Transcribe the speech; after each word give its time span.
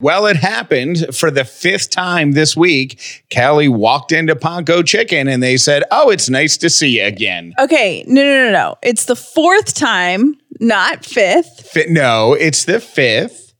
Well, 0.00 0.26
it 0.26 0.36
happened 0.36 1.06
for 1.12 1.28
the 1.30 1.44
fifth 1.44 1.90
time 1.90 2.32
this 2.32 2.56
week. 2.56 3.24
Callie 3.34 3.68
walked 3.68 4.12
into 4.12 4.36
Ponko 4.36 4.86
Chicken 4.86 5.26
and 5.26 5.42
they 5.42 5.56
said, 5.56 5.82
Oh, 5.90 6.10
it's 6.10 6.28
nice 6.28 6.56
to 6.58 6.70
see 6.70 7.00
you 7.00 7.04
again. 7.04 7.52
Okay, 7.58 8.04
no, 8.06 8.22
no, 8.22 8.44
no, 8.46 8.52
no. 8.52 8.76
It's 8.82 9.06
the 9.06 9.16
fourth 9.16 9.74
time, 9.74 10.36
not 10.60 11.04
fifth, 11.04 11.68
Fi- 11.72 11.86
no, 11.88 12.34
it's 12.34 12.64
the 12.64 12.78
fifth. 12.78 13.54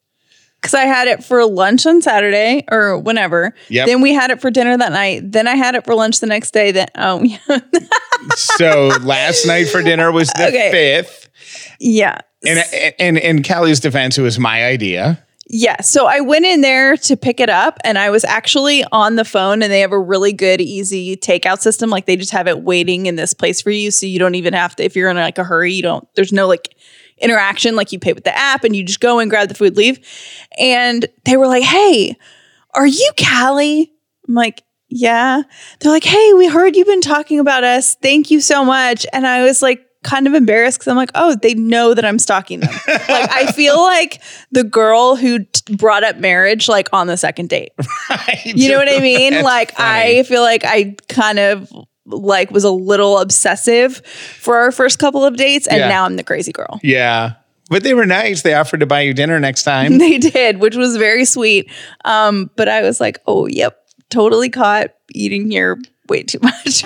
because 0.62 0.74
I 0.74 0.82
had 0.84 1.08
it 1.08 1.24
for 1.24 1.44
lunch 1.44 1.86
on 1.86 2.00
Saturday 2.02 2.64
or 2.70 2.96
whenever. 2.98 3.52
Yep. 3.68 3.86
Then 3.88 4.00
we 4.00 4.14
had 4.14 4.30
it 4.30 4.40
for 4.40 4.52
dinner 4.52 4.76
that 4.76 4.92
night. 4.92 5.22
Then 5.32 5.48
I 5.48 5.56
had 5.56 5.74
it 5.74 5.84
for 5.84 5.96
lunch 5.96 6.20
the 6.20 6.26
next 6.28 6.52
day. 6.52 6.70
Then 6.70 6.86
oh 6.94 7.20
yeah, 7.24 7.38
So 8.36 8.90
last 9.02 9.44
night 9.44 9.68
for 9.68 9.82
dinner 9.82 10.12
was 10.12 10.28
the 10.36 10.46
Okay. 10.46 10.70
fifth. 10.70 11.28
yeah. 11.80 12.18
And, 12.46 12.94
and 13.00 13.18
in 13.18 13.42
Callie's 13.42 13.80
defense, 13.80 14.16
it 14.18 14.22
was 14.22 14.38
my 14.38 14.64
idea. 14.64 15.24
Yeah. 15.50 15.80
So 15.80 16.06
I 16.06 16.20
went 16.20 16.44
in 16.44 16.60
there 16.60 16.96
to 16.98 17.16
pick 17.16 17.40
it 17.40 17.48
up 17.48 17.78
and 17.82 17.98
I 17.98 18.10
was 18.10 18.22
actually 18.22 18.84
on 18.92 19.16
the 19.16 19.24
phone 19.24 19.62
and 19.62 19.72
they 19.72 19.80
have 19.80 19.92
a 19.92 19.98
really 19.98 20.32
good, 20.34 20.60
easy 20.60 21.16
takeout 21.16 21.60
system. 21.60 21.88
Like 21.88 22.04
they 22.04 22.16
just 22.16 22.32
have 22.32 22.46
it 22.46 22.62
waiting 22.62 23.06
in 23.06 23.16
this 23.16 23.32
place 23.32 23.62
for 23.62 23.70
you. 23.70 23.90
So 23.90 24.04
you 24.04 24.18
don't 24.18 24.34
even 24.34 24.52
have 24.52 24.76
to, 24.76 24.84
if 24.84 24.94
you're 24.94 25.08
in 25.08 25.16
like 25.16 25.38
a 25.38 25.44
hurry, 25.44 25.72
you 25.72 25.82
don't, 25.82 26.06
there's 26.16 26.34
no 26.34 26.46
like 26.46 26.76
interaction. 27.16 27.76
Like 27.76 27.92
you 27.92 27.98
pay 27.98 28.12
with 28.12 28.24
the 28.24 28.36
app 28.36 28.62
and 28.62 28.76
you 28.76 28.84
just 28.84 29.00
go 29.00 29.20
and 29.20 29.30
grab 29.30 29.48
the 29.48 29.54
food, 29.54 29.74
leave. 29.78 29.98
And 30.58 31.06
they 31.24 31.38
were 31.38 31.46
like, 31.46 31.64
Hey, 31.64 32.16
are 32.74 32.86
you 32.86 33.10
Callie? 33.18 33.90
I'm 34.28 34.34
like, 34.34 34.62
yeah. 34.90 35.42
They're 35.80 35.92
like, 35.92 36.04
Hey, 36.04 36.34
we 36.34 36.46
heard 36.48 36.76
you've 36.76 36.86
been 36.86 37.00
talking 37.00 37.40
about 37.40 37.64
us. 37.64 37.94
Thank 37.94 38.30
you 38.30 38.42
so 38.42 38.66
much. 38.66 39.06
And 39.14 39.26
I 39.26 39.44
was 39.44 39.62
like, 39.62 39.82
kind 40.04 40.26
of 40.26 40.34
embarrassed 40.34 40.78
because 40.78 40.88
I'm 40.88 40.96
like, 40.96 41.10
oh, 41.14 41.34
they 41.42 41.54
know 41.54 41.92
that 41.94 42.04
I'm 42.04 42.18
stalking 42.18 42.60
them. 42.60 42.70
like, 42.88 43.30
I 43.30 43.50
feel 43.52 43.76
like 43.80 44.22
the 44.52 44.64
girl 44.64 45.16
who 45.16 45.40
t- 45.44 45.74
brought 45.76 46.04
up 46.04 46.16
marriage, 46.18 46.68
like 46.68 46.88
on 46.92 47.06
the 47.08 47.16
second 47.16 47.48
date. 47.48 47.72
You 48.44 48.70
know 48.70 48.78
what 48.78 48.88
I 48.88 48.98
mean? 49.02 49.32
That's 49.32 49.44
like, 49.44 49.72
funny. 49.72 50.18
I 50.18 50.22
feel 50.22 50.42
like 50.42 50.64
I 50.64 50.94
kind 51.08 51.38
of 51.38 51.70
like 52.06 52.50
was 52.50 52.64
a 52.64 52.70
little 52.70 53.18
obsessive 53.18 53.96
for 54.06 54.56
our 54.58 54.72
first 54.72 54.98
couple 54.98 55.24
of 55.24 55.36
dates, 55.36 55.66
and 55.66 55.78
Yeah. 55.78 55.88
now 55.88 56.04
I'm 56.04 56.16
the 56.16 56.24
crazy 56.24 56.52
girl. 56.52 56.78
Yeah. 56.82 57.34
But 57.68 57.82
they 57.82 57.92
were 57.92 58.06
nice. 58.06 58.40
They 58.42 58.54
offered 58.54 58.80
to 58.80 58.86
buy 58.86 59.02
you 59.02 59.12
dinner 59.12 59.38
next 59.38 59.64
time. 59.64 59.98
They 59.98 60.16
did, 60.18 60.58
which 60.58 60.74
was 60.76 60.96
very 60.96 61.24
sweet. 61.26 61.70
Um, 62.06 62.50
but 62.56 62.66
I 62.68 62.80
was 62.82 62.98
like, 63.00 63.18
oh, 63.26 63.46
yep, 63.46 63.78
totally 64.08 64.48
caught 64.48 64.94
eating 65.12 65.50
here 65.50 65.78
way 66.08 66.22
too 66.22 66.38
much. 66.42 66.84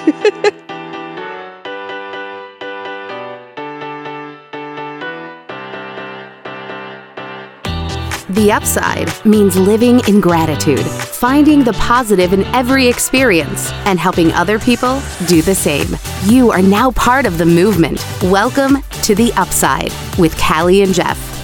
The 8.33 8.51
upside 8.51 9.11
means 9.27 9.59
living 9.59 10.01
in 10.09 10.19
gratitude, 10.19 10.81
finding 10.81 11.65
the 11.65 11.75
positive 11.75 12.33
in 12.33 12.45
every 12.55 12.89
experience, 12.89 13.71
and 13.85 14.01
helping 14.01 14.33
other 14.33 14.59
people 14.59 15.03
do 15.27 15.43
the 15.43 15.55
same. 15.55 15.99
You 16.25 16.51
are 16.51 16.63
now 16.63 16.93
part 16.93 17.27
of 17.27 17.37
the 17.37 17.45
movement. 17.45 18.03
Welcome 18.23 18.79
to 19.03 19.15
The 19.15 19.35
Upside 19.35 19.93
with 20.19 20.35
Callie 20.39 20.81
and 20.81 20.95
Jeff. 20.95 21.42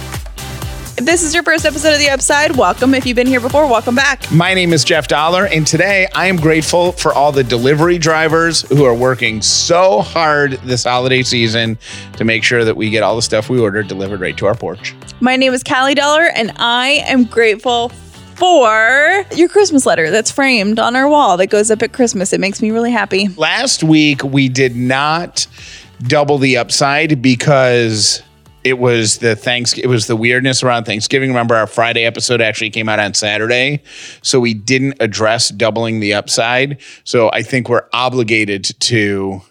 If 0.99 1.05
this 1.05 1.23
is 1.23 1.33
your 1.33 1.43
first 1.43 1.65
episode 1.65 1.93
of 1.93 1.99
The 1.99 2.09
Upside, 2.09 2.57
welcome. 2.57 2.93
If 2.93 3.05
you've 3.05 3.15
been 3.15 3.25
here 3.25 3.39
before, 3.39 3.65
welcome 3.65 3.95
back. 3.95 4.29
My 4.33 4.53
name 4.53 4.73
is 4.73 4.83
Jeff 4.83 5.07
Dollar, 5.07 5.45
and 5.45 5.65
today 5.65 6.09
I 6.13 6.25
am 6.25 6.35
grateful 6.35 6.91
for 6.91 7.13
all 7.13 7.31
the 7.31 7.41
delivery 7.41 7.97
drivers 7.97 8.63
who 8.63 8.83
are 8.83 8.93
working 8.93 9.41
so 9.41 10.01
hard 10.01 10.53
this 10.65 10.83
holiday 10.83 11.23
season 11.23 11.77
to 12.17 12.25
make 12.25 12.43
sure 12.43 12.65
that 12.65 12.75
we 12.75 12.89
get 12.89 13.01
all 13.01 13.15
the 13.15 13.21
stuff 13.21 13.49
we 13.49 13.61
ordered 13.61 13.87
delivered 13.87 14.19
right 14.19 14.35
to 14.35 14.45
our 14.45 14.55
porch. 14.55 14.93
My 15.21 15.37
name 15.37 15.53
is 15.53 15.63
Callie 15.63 15.95
Dollar, 15.95 16.31
and 16.35 16.51
I 16.57 17.01
am 17.07 17.23
grateful 17.23 17.87
for 18.35 19.23
your 19.33 19.47
Christmas 19.47 19.85
letter 19.85 20.11
that's 20.11 20.31
framed 20.31 20.79
on 20.79 20.97
our 20.97 21.07
wall 21.07 21.37
that 21.37 21.47
goes 21.47 21.71
up 21.71 21.81
at 21.81 21.93
Christmas. 21.93 22.33
It 22.33 22.41
makes 22.41 22.61
me 22.61 22.71
really 22.71 22.91
happy. 22.91 23.29
Last 23.37 23.83
week 23.83 24.21
we 24.21 24.49
did 24.49 24.75
not 24.75 25.47
double 26.01 26.37
the 26.39 26.57
upside 26.57 27.21
because 27.21 28.21
it 28.63 28.77
was 28.77 29.19
the 29.19 29.35
thanks 29.35 29.77
it 29.77 29.87
was 29.87 30.07
the 30.07 30.15
weirdness 30.15 30.63
around 30.63 30.85
Thanksgiving. 30.85 31.29
Remember 31.29 31.55
our 31.55 31.67
Friday 31.67 32.03
episode 32.03 32.41
actually 32.41 32.69
came 32.69 32.89
out 32.89 32.99
on 32.99 33.13
Saturday, 33.13 33.81
so 34.21 34.39
we 34.39 34.53
didn't 34.53 34.95
address 34.99 35.49
doubling 35.49 35.99
the 35.99 36.13
upside. 36.13 36.81
So 37.03 37.29
I 37.31 37.41
think 37.41 37.69
we're 37.69 37.87
obligated 37.93 38.65
to 38.81 39.41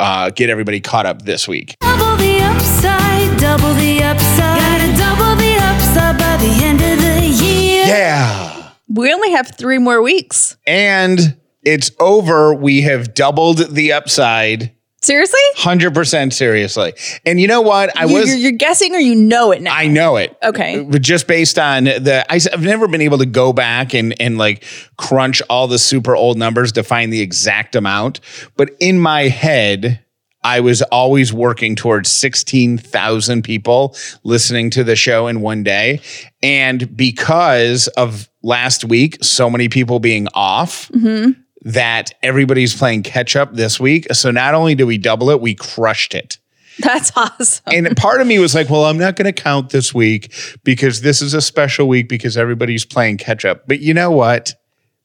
uh, 0.00 0.30
get 0.30 0.50
everybody 0.50 0.80
caught 0.80 1.06
up 1.06 1.22
this 1.22 1.46
week. 1.46 1.76
Double 1.80 2.16
the 2.16 2.40
upside, 2.42 3.38
double 3.38 3.74
the 3.74 4.02
upside. 4.02 4.58
Gotta 4.58 4.96
double 4.96 5.36
the 5.36 5.56
upside 5.60 6.18
by 6.18 6.36
the 6.38 6.64
end 6.64 6.80
of 6.80 7.02
the 7.02 7.44
year. 7.44 7.84
Yeah. 7.86 8.72
We 8.88 9.12
only 9.12 9.32
have 9.32 9.54
three 9.56 9.78
more 9.78 10.00
weeks. 10.00 10.56
And 10.66 11.36
it's 11.62 11.90
over. 12.00 12.54
We 12.54 12.82
have 12.82 13.12
doubled 13.12 13.58
the 13.58 13.92
upside. 13.92 14.72
Seriously? 15.00 15.38
100% 15.56 16.32
seriously. 16.32 16.92
And 17.24 17.40
you 17.40 17.46
know 17.46 17.60
what? 17.60 17.96
I 17.96 18.06
You- 18.06 18.14
was 18.14 18.28
you're, 18.28 18.36
you're 18.36 18.52
guessing 18.52 18.94
or 18.94 18.98
you 18.98 19.14
know 19.14 19.52
it 19.52 19.62
now? 19.62 19.74
I 19.74 19.86
know 19.86 20.16
it. 20.16 20.36
Okay. 20.42 20.80
Uh, 20.80 20.82
but 20.84 21.02
just 21.02 21.28
based 21.28 21.58
on 21.58 21.84
the, 21.84 22.24
I, 22.28 22.40
have 22.50 22.62
never 22.62 22.88
been 22.88 23.00
able 23.00 23.18
to 23.18 23.26
go 23.26 23.52
back 23.52 23.94
and 23.94 24.20
and 24.20 24.38
like 24.38 24.64
crunch 24.96 25.40
all 25.48 25.68
the 25.68 25.78
super 25.78 26.16
old 26.16 26.36
numbers 26.36 26.72
to 26.72 26.82
find 26.82 27.12
the 27.12 27.20
exact 27.20 27.76
amount. 27.76 28.20
But 28.56 28.70
in 28.80 28.98
my 28.98 29.28
head, 29.28 30.04
I 30.42 30.60
was 30.60 30.82
always 30.82 31.32
working 31.32 31.74
towards 31.76 32.10
16,000 32.10 33.42
people 33.42 33.96
listening 34.24 34.70
to 34.70 34.84
the 34.84 34.96
show 34.96 35.26
in 35.26 35.40
one 35.40 35.62
day. 35.62 36.00
And 36.42 36.96
because 36.96 37.88
of 37.88 38.28
last 38.42 38.84
week, 38.84 39.18
so 39.22 39.50
many 39.50 39.68
people 39.68 39.98
being 40.00 40.28
off, 40.34 40.88
mm-hmm. 40.88 41.32
That 41.68 42.14
everybody's 42.22 42.74
playing 42.74 43.02
catch 43.02 43.36
up 43.36 43.52
this 43.52 43.78
week. 43.78 44.06
So 44.14 44.30
not 44.30 44.54
only 44.54 44.74
do 44.74 44.86
we 44.86 44.96
double 44.96 45.28
it, 45.28 45.42
we 45.42 45.54
crushed 45.54 46.14
it. 46.14 46.38
That's 46.78 47.12
awesome. 47.14 47.62
And 47.66 47.94
part 47.94 48.22
of 48.22 48.26
me 48.26 48.38
was 48.38 48.54
like, 48.54 48.70
well, 48.70 48.86
I'm 48.86 48.96
not 48.96 49.16
going 49.16 49.32
to 49.32 49.38
count 49.38 49.68
this 49.68 49.92
week 49.92 50.32
because 50.64 51.02
this 51.02 51.20
is 51.20 51.34
a 51.34 51.42
special 51.42 51.86
week 51.86 52.08
because 52.08 52.38
everybody's 52.38 52.86
playing 52.86 53.18
catch 53.18 53.44
up. 53.44 53.68
But 53.68 53.80
you 53.80 53.92
know 53.92 54.10
what? 54.10 54.54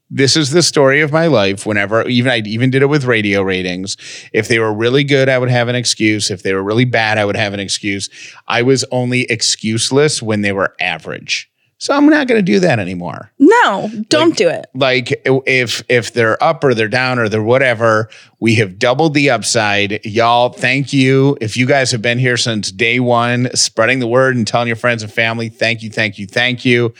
This 0.10 0.38
is 0.38 0.52
the 0.52 0.64
story 0.64 1.02
of 1.02 1.12
my 1.12 1.28
life. 1.28 1.66
Whenever 1.66 2.08
even 2.08 2.32
I 2.32 2.38
even 2.46 2.70
did 2.70 2.82
it 2.82 2.88
with 2.88 3.04
radio 3.04 3.42
ratings. 3.42 3.98
If 4.32 4.48
they 4.48 4.60
were 4.60 4.74
really 4.74 5.04
good, 5.04 5.28
I 5.28 5.40
would 5.40 5.50
have 5.50 5.68
an 5.68 5.76
excuse. 5.76 6.32
If 6.32 6.44
they 6.44 6.54
were 6.54 6.64
really 6.64 6.86
bad, 6.86 7.18
I 7.18 7.26
would 7.26 7.36
have 7.36 7.54
an 7.54 7.60
excuse. 7.60 8.10
I 8.48 8.62
was 8.62 8.86
only 8.90 9.26
excuseless 9.26 10.22
when 10.22 10.42
they 10.42 10.54
were 10.54 10.76
average. 10.80 11.50
So 11.84 11.94
I'm 11.94 12.06
not 12.06 12.28
going 12.30 12.40
to 12.40 12.42
do 12.42 12.62
that 12.62 12.80
anymore. 12.80 13.30
No, 13.40 13.92
don't 14.08 14.38
do 14.38 14.48
it. 14.48 14.68
like 14.74 15.22
if 15.26 15.84
if 15.90 16.14
they're 16.14 16.42
up 16.42 16.64
or 16.64 16.74
they're 16.74 16.88
down 16.88 17.20
or 17.20 17.28
they're 17.28 17.44
whatever 17.44 18.08
we 18.40 18.56
have 18.56 18.80
doubled 18.80 19.14
the 19.14 19.30
upside. 19.30 20.00
Y'all 20.06 20.48
thank 20.48 20.94
you. 20.94 21.38
If 21.42 21.58
you 21.58 21.66
guys 21.66 21.92
have 21.92 22.02
been 22.02 22.20
here 22.20 22.38
since 22.38 22.72
day 22.72 23.02
one 23.02 23.54
spreading 23.54 24.00
the 24.00 24.08
word 24.08 24.38
and 24.38 24.48
telling 24.48 24.68
your 24.68 24.78
friends 24.78 25.04
and 25.04 25.12
family 25.12 25.50
thank 25.50 25.84
you 25.84 25.90
thank 25.90 26.18
you 26.18 26.26
thank 26.26 26.64
you. 26.64 26.94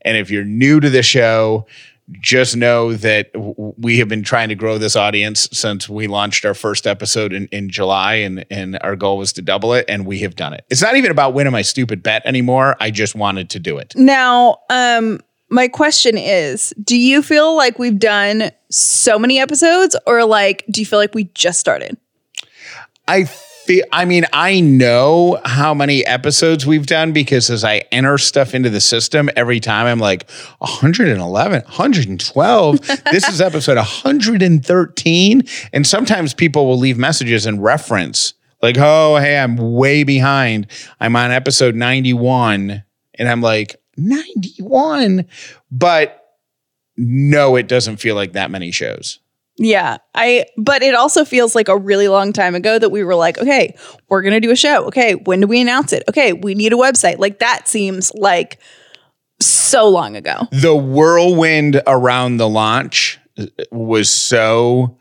And 0.00 0.16
if 0.16 0.30
you're 0.30 0.42
new 0.44 0.80
to 0.80 0.88
the 0.88 1.02
show 1.02 1.66
just 2.20 2.56
know 2.56 2.94
that 2.94 3.30
we 3.34 3.98
have 3.98 4.08
been 4.08 4.22
trying 4.22 4.48
to 4.48 4.54
grow 4.54 4.78
this 4.78 4.96
audience 4.96 5.48
since 5.52 5.88
we 5.88 6.06
launched 6.06 6.44
our 6.44 6.54
first 6.54 6.86
episode 6.86 7.32
in, 7.32 7.46
in 7.46 7.70
July, 7.70 8.14
and, 8.14 8.44
and 8.50 8.78
our 8.82 8.96
goal 8.96 9.18
was 9.18 9.32
to 9.34 9.42
double 9.42 9.74
it, 9.74 9.84
and 9.88 10.06
we 10.06 10.20
have 10.20 10.36
done 10.36 10.52
it. 10.52 10.64
It's 10.70 10.82
not 10.82 10.96
even 10.96 11.10
about 11.10 11.34
winning 11.34 11.52
my 11.52 11.62
stupid 11.62 12.02
bet 12.02 12.22
anymore. 12.24 12.76
I 12.80 12.90
just 12.90 13.14
wanted 13.14 13.50
to 13.50 13.58
do 13.58 13.78
it. 13.78 13.94
Now, 13.96 14.58
um, 14.70 15.20
my 15.50 15.68
question 15.68 16.16
is 16.16 16.72
Do 16.82 16.96
you 16.96 17.22
feel 17.22 17.56
like 17.56 17.78
we've 17.78 17.98
done 17.98 18.50
so 18.70 19.18
many 19.18 19.38
episodes, 19.38 19.96
or 20.06 20.24
like, 20.24 20.64
do 20.70 20.80
you 20.80 20.86
feel 20.86 20.98
like 20.98 21.14
we 21.14 21.24
just 21.34 21.60
started? 21.60 21.96
I 23.06 23.28
feel, 23.70 23.84
I 23.92 24.04
mean, 24.04 24.26
I 24.32 24.60
know 24.60 25.38
how 25.44 25.74
many 25.74 26.04
episodes 26.04 26.66
we've 26.66 26.86
done 26.86 27.12
because 27.12 27.50
as 27.50 27.62
I 27.62 27.84
enter 27.92 28.18
stuff 28.18 28.52
into 28.52 28.68
the 28.68 28.80
system 28.80 29.30
every 29.36 29.60
time, 29.60 29.86
I'm 29.86 30.00
like 30.00 30.28
111, 30.58 31.62
112. 31.62 32.80
this 33.12 33.28
is 33.28 33.40
episode 33.40 33.76
113. 33.76 35.42
And 35.72 35.86
sometimes 35.86 36.34
people 36.34 36.66
will 36.66 36.78
leave 36.78 36.98
messages 36.98 37.46
and 37.46 37.62
reference, 37.62 38.34
like, 38.60 38.74
oh, 38.76 39.18
hey, 39.18 39.38
I'm 39.38 39.56
way 39.56 40.02
behind. 40.02 40.66
I'm 40.98 41.14
on 41.14 41.30
episode 41.30 41.76
91. 41.76 42.82
And 43.14 43.28
I'm 43.28 43.40
like, 43.40 43.80
91. 43.96 45.26
But 45.70 46.20
no, 46.96 47.54
it 47.54 47.68
doesn't 47.68 47.98
feel 47.98 48.16
like 48.16 48.32
that 48.32 48.50
many 48.50 48.72
shows. 48.72 49.20
Yeah. 49.60 49.98
I 50.14 50.46
but 50.56 50.82
it 50.82 50.94
also 50.94 51.24
feels 51.24 51.54
like 51.54 51.68
a 51.68 51.76
really 51.76 52.08
long 52.08 52.32
time 52.32 52.54
ago 52.54 52.78
that 52.78 52.88
we 52.88 53.04
were 53.04 53.14
like, 53.14 53.36
okay, 53.36 53.76
we're 54.08 54.22
going 54.22 54.32
to 54.32 54.40
do 54.40 54.50
a 54.50 54.56
show. 54.56 54.86
Okay, 54.86 55.14
when 55.14 55.40
do 55.40 55.46
we 55.46 55.60
announce 55.60 55.92
it? 55.92 56.02
Okay, 56.08 56.32
we 56.32 56.54
need 56.54 56.72
a 56.72 56.76
website. 56.76 57.18
Like 57.18 57.40
that 57.40 57.68
seems 57.68 58.10
like 58.14 58.58
so 59.38 59.86
long 59.88 60.16
ago. 60.16 60.48
The 60.50 60.74
whirlwind 60.74 61.82
around 61.86 62.38
the 62.38 62.48
launch 62.48 63.18
uh, 63.38 63.46
was 63.70 64.08
so 64.08 64.96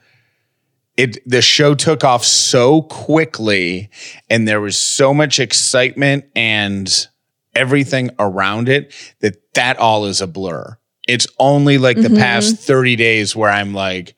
it 0.98 1.18
the 1.26 1.42
show 1.42 1.74
took 1.74 2.04
off 2.04 2.26
so 2.26 2.82
quickly 2.82 3.90
and 4.30 4.46
there 4.46 4.60
was 4.60 4.78
so 4.78 5.14
much 5.14 5.40
excitement 5.40 6.26
and 6.36 7.08
everything 7.56 8.10
around 8.20 8.68
it 8.68 8.94
that 9.22 9.54
that 9.54 9.78
all 9.78 10.04
is 10.06 10.20
a 10.20 10.28
blur. 10.28 10.78
It's 11.08 11.28
only 11.40 11.78
like 11.78 11.96
the 11.96 12.10
past 12.10 12.58
30 12.58 12.98
days 12.98 13.36
where 13.36 13.50
I'm 13.50 13.74
like, 13.74 14.16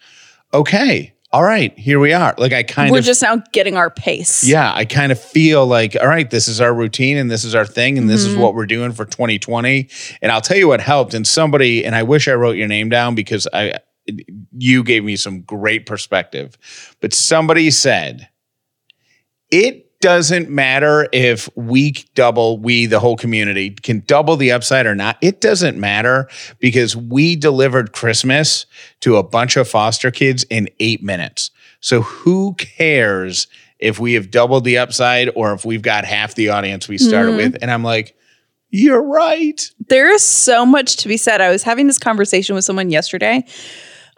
okay, 0.53 1.13
all 1.33 1.43
right, 1.43 1.77
here 1.79 1.99
we 1.99 2.11
are. 2.11 2.35
Like 2.37 2.51
I 2.51 2.63
kind 2.63 2.89
of 2.89 2.91
We're 2.91 2.99
of 2.99 3.05
just 3.05 3.21
now 3.21 3.37
getting 3.53 3.77
our 3.77 3.89
pace. 3.89 4.43
yeah, 4.43 4.73
I 4.73 4.83
kind 4.85 5.11
of 5.13 5.19
feel 5.19 5.65
like, 5.65 5.95
all 5.99 6.07
right, 6.07 6.29
this 6.29 6.47
is 6.49 6.59
our 6.59 6.73
routine 6.73 7.15
and 7.17 7.31
this 7.31 7.43
is 7.45 7.55
our 7.55 7.65
thing 7.65 7.97
and 7.97 8.09
this 8.09 8.21
is 8.25 8.33
Mm-hmm. 8.33 8.41
what 8.41 8.53
we're 8.53 8.65
doing 8.65 8.91
for 8.91 9.05
2020. 9.05 9.89
And 10.21 10.31
I'll 10.31 10.41
tell 10.41 10.57
you 10.57 10.67
what 10.67 10.81
helped. 10.81 11.13
And 11.13 11.25
somebody, 11.25 11.85
and 11.85 11.95
I 11.95 12.03
wish 12.03 12.27
I 12.27 12.33
wrote 12.33 12.57
your 12.57 12.67
name 12.67 12.89
down 12.89 13.15
because 13.15 13.47
I 13.53 13.79
you 14.57 14.83
gave 14.83 15.03
me 15.03 15.15
some 15.15 15.41
great 15.43 15.85
perspective. 15.85 16.57
But 17.01 17.13
somebody 17.13 17.69
said, 17.71 18.27
it 19.51 19.90
doesn't 20.01 20.49
matter 20.49 21.07
if 21.13 21.47
we 21.55 21.91
double, 22.15 22.57
we, 22.57 22.85
the 22.87 22.99
whole 22.99 23.15
community, 23.15 23.69
can 23.69 24.03
double 24.05 24.35
the 24.35 24.51
upside 24.51 24.85
or 24.85 24.95
not. 24.95 25.17
It 25.21 25.39
doesn't 25.39 25.79
matter 25.79 26.27
because 26.59 26.95
we 26.95 27.35
delivered 27.35 27.93
Christmas 27.93 28.65
to 29.01 29.17
a 29.17 29.23
bunch 29.23 29.55
of 29.55 29.67
foster 29.67 30.11
kids 30.11 30.43
in 30.49 30.67
eight 30.79 31.01
minutes. 31.03 31.51
So 31.79 32.01
who 32.01 32.55
cares 32.55 33.47
if 33.79 33.99
we 33.99 34.13
have 34.13 34.29
doubled 34.29 34.63
the 34.63 34.77
upside 34.77 35.29
or 35.35 35.53
if 35.53 35.63
we've 35.63 35.81
got 35.81 36.05
half 36.05 36.35
the 36.35 36.49
audience 36.49 36.87
we 36.87 36.97
started 36.97 37.29
mm-hmm. 37.29 37.53
with? 37.53 37.57
And 37.61 37.71
I'm 37.71 37.83
like, 37.83 38.15
you're 38.69 39.03
right. 39.03 39.69
There 39.87 40.11
is 40.11 40.23
so 40.23 40.65
much 40.65 40.97
to 40.97 41.07
be 41.07 41.17
said. 41.17 41.41
I 41.41 41.49
was 41.49 41.63
having 41.63 41.87
this 41.87 41.99
conversation 41.99 42.55
with 42.55 42.65
someone 42.65 42.89
yesterday. 42.89 43.43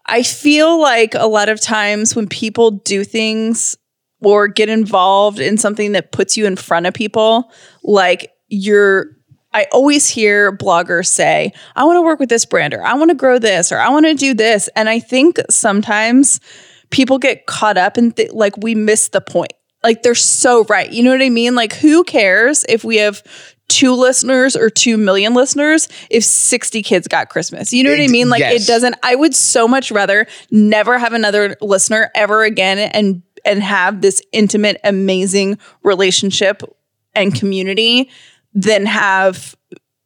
I 0.06 0.24
feel 0.24 0.80
like 0.82 1.16
a 1.16 1.28
lot 1.28 1.50
of 1.50 1.62
times 1.62 2.16
when 2.16 2.28
people 2.28 2.72
do 2.72 3.04
things 3.04 3.78
or 4.24 4.48
get 4.48 4.70
involved 4.70 5.40
in 5.40 5.58
something 5.58 5.92
that 5.94 6.12
puts 6.12 6.38
you 6.38 6.46
in 6.46 6.56
front 6.56 6.86
of 6.86 6.94
people, 6.94 7.52
like 7.84 8.32
you're 8.48 9.08
I 9.54 9.68
always 9.72 10.08
hear 10.08 10.56
bloggers 10.56 11.08
say, 11.08 11.54
I 11.76 11.84
want 11.84 11.98
to 11.98 12.02
work 12.02 12.20
with 12.20 12.30
this 12.30 12.46
brand 12.46 12.74
or 12.74 12.84
I 12.84 12.96
want 12.96 13.10
to 13.10 13.16
grow 13.16 13.38
this 13.38 13.72
or 13.72 13.78
I 13.78 13.90
want 13.90 14.06
to 14.06 14.16
do 14.16 14.34
this. 14.34 14.68
And 14.76 14.90
I 14.90 15.00
think 15.00 15.38
sometimes 15.50 16.40
people 16.90 17.20
get 17.20 17.46
caught 17.46 17.78
up 17.78 17.98
and 17.98 18.16
th- 18.16 18.32
like 18.32 18.58
we 18.58 18.74
miss 18.74 19.10
the 19.10 19.22
point. 19.22 19.54
Like 19.84 20.02
they're 20.02 20.16
so 20.16 20.64
right. 20.66 20.92
You 20.92 21.04
know 21.04 21.12
what 21.12 21.22
I 21.22 21.30
mean? 21.30 21.56
Like 21.56 21.74
who 21.74 22.04
cares 22.04 22.66
if 22.68 22.84
we 22.84 22.98
have 22.98 23.22
two 23.68 23.94
listeners 23.94 24.56
or 24.56 24.70
2 24.70 24.98
million 24.98 25.34
listeners 25.34 25.88
if 26.10 26.24
60 26.24 26.82
kids 26.82 27.08
got 27.08 27.30
Christmas? 27.30 27.74
You 27.74 27.84
know 27.84 27.92
what 27.92 28.02
I 28.02 28.08
mean? 28.08 28.30
Like 28.30 28.40
yes. 28.40 28.64
it 28.64 28.68
doesn't 28.68 28.96
I 29.04 29.16
would 29.16 29.36
so 29.36 29.68
much 29.68 29.92
rather 29.92 30.26
never 30.50 30.98
have 30.98 31.14
another 31.14 31.58
listener 31.62 32.10
ever 32.16 32.44
again 32.44 32.80
and 32.80 33.22
and 33.46 33.62
have 33.62 34.02
this 34.02 34.22
intimate 34.32 34.80
amazing 34.84 35.58
relationship 35.84 36.62
and 37.14 37.36
community 37.36 38.10
than 38.54 38.86
have 38.86 39.56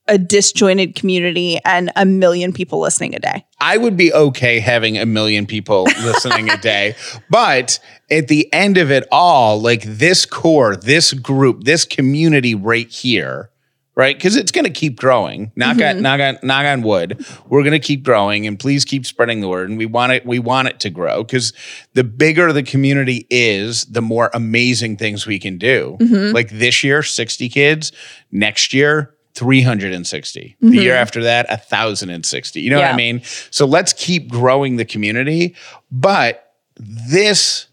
a 0.08 0.18
disjointed 0.18 0.96
community 0.96 1.60
and 1.66 1.92
a 1.96 2.06
million 2.06 2.54
people 2.54 2.80
listening 2.80 3.14
a 3.16 3.20
day. 3.20 3.46
I 3.60 3.78
would 3.78 3.98
be 3.98 4.14
okay 4.14 4.60
having 4.60 4.98
a 4.98 5.06
million 5.06 5.46
people 5.46 5.84
listening 6.02 6.50
a 6.50 6.58
day. 6.58 6.96
But 7.30 7.80
at 8.10 8.28
the 8.28 8.52
end 8.54 8.78
of 8.78 8.90
it 8.92 9.06
all, 9.12 9.60
like 9.60 9.84
this 9.84 10.26
core, 10.26 10.76
this 10.76 11.14
group, 11.14 11.64
this 11.64 11.86
community 11.86 12.56
right 12.56 12.90
here, 12.90 13.50
right? 13.98 14.16
Because 14.16 14.36
it's 14.36 14.52
going 14.52 14.64
to 14.64 14.70
keep 14.70 14.98
growing. 14.98 15.52
Knock 15.56 15.78
on, 15.78 15.82
mm-hmm. 15.82 16.02
knock 16.04 16.22
on, 16.22 16.38
knock 16.44 16.66
on 16.66 16.84
wood. 16.84 17.26
We're 17.50 17.64
going 17.64 17.74
to 17.74 17.80
keep 17.80 18.04
growing, 18.04 18.46
and 18.46 18.58
please 18.58 18.86
keep 18.86 19.08
spreading 19.08 19.42
the 19.42 19.50
word. 19.50 19.70
And 19.70 19.78
we 19.78 19.88
want 19.88 20.14
it. 20.14 20.26
We 20.26 20.38
want 20.40 20.68
it 20.68 20.80
to 20.82 20.92
grow 20.92 21.24
because 21.24 21.52
the 21.94 22.04
bigger 22.04 22.54
the 22.54 22.64
community 22.64 23.26
is, 23.32 23.86
the 23.86 24.04
more 24.04 24.30
amazing 24.34 24.98
things 24.98 25.26
we 25.26 25.40
can 25.40 25.58
do. 25.58 25.98
Mm-hmm. 26.00 26.34
Like 26.34 26.52
this 26.52 26.84
year, 26.84 27.04
sixty 27.04 27.50
kids. 27.50 27.92
Next 28.32 28.74
year. 28.74 29.14
360 29.34 30.58
the 30.60 30.68
year 30.70 30.94
mm-hmm. 30.94 31.00
after 31.00 31.22
that 31.26 31.48
1060 31.48 32.60
you 32.60 32.72
know 32.72 32.78
what 32.78 32.92
i 32.92 32.96
mean 32.96 33.22
so 33.52 33.68
let's 33.68 33.94
keep 33.94 34.32
growing 34.32 34.78
the 34.78 34.86
community 34.86 35.56
but 35.92 36.56
this 36.76 37.68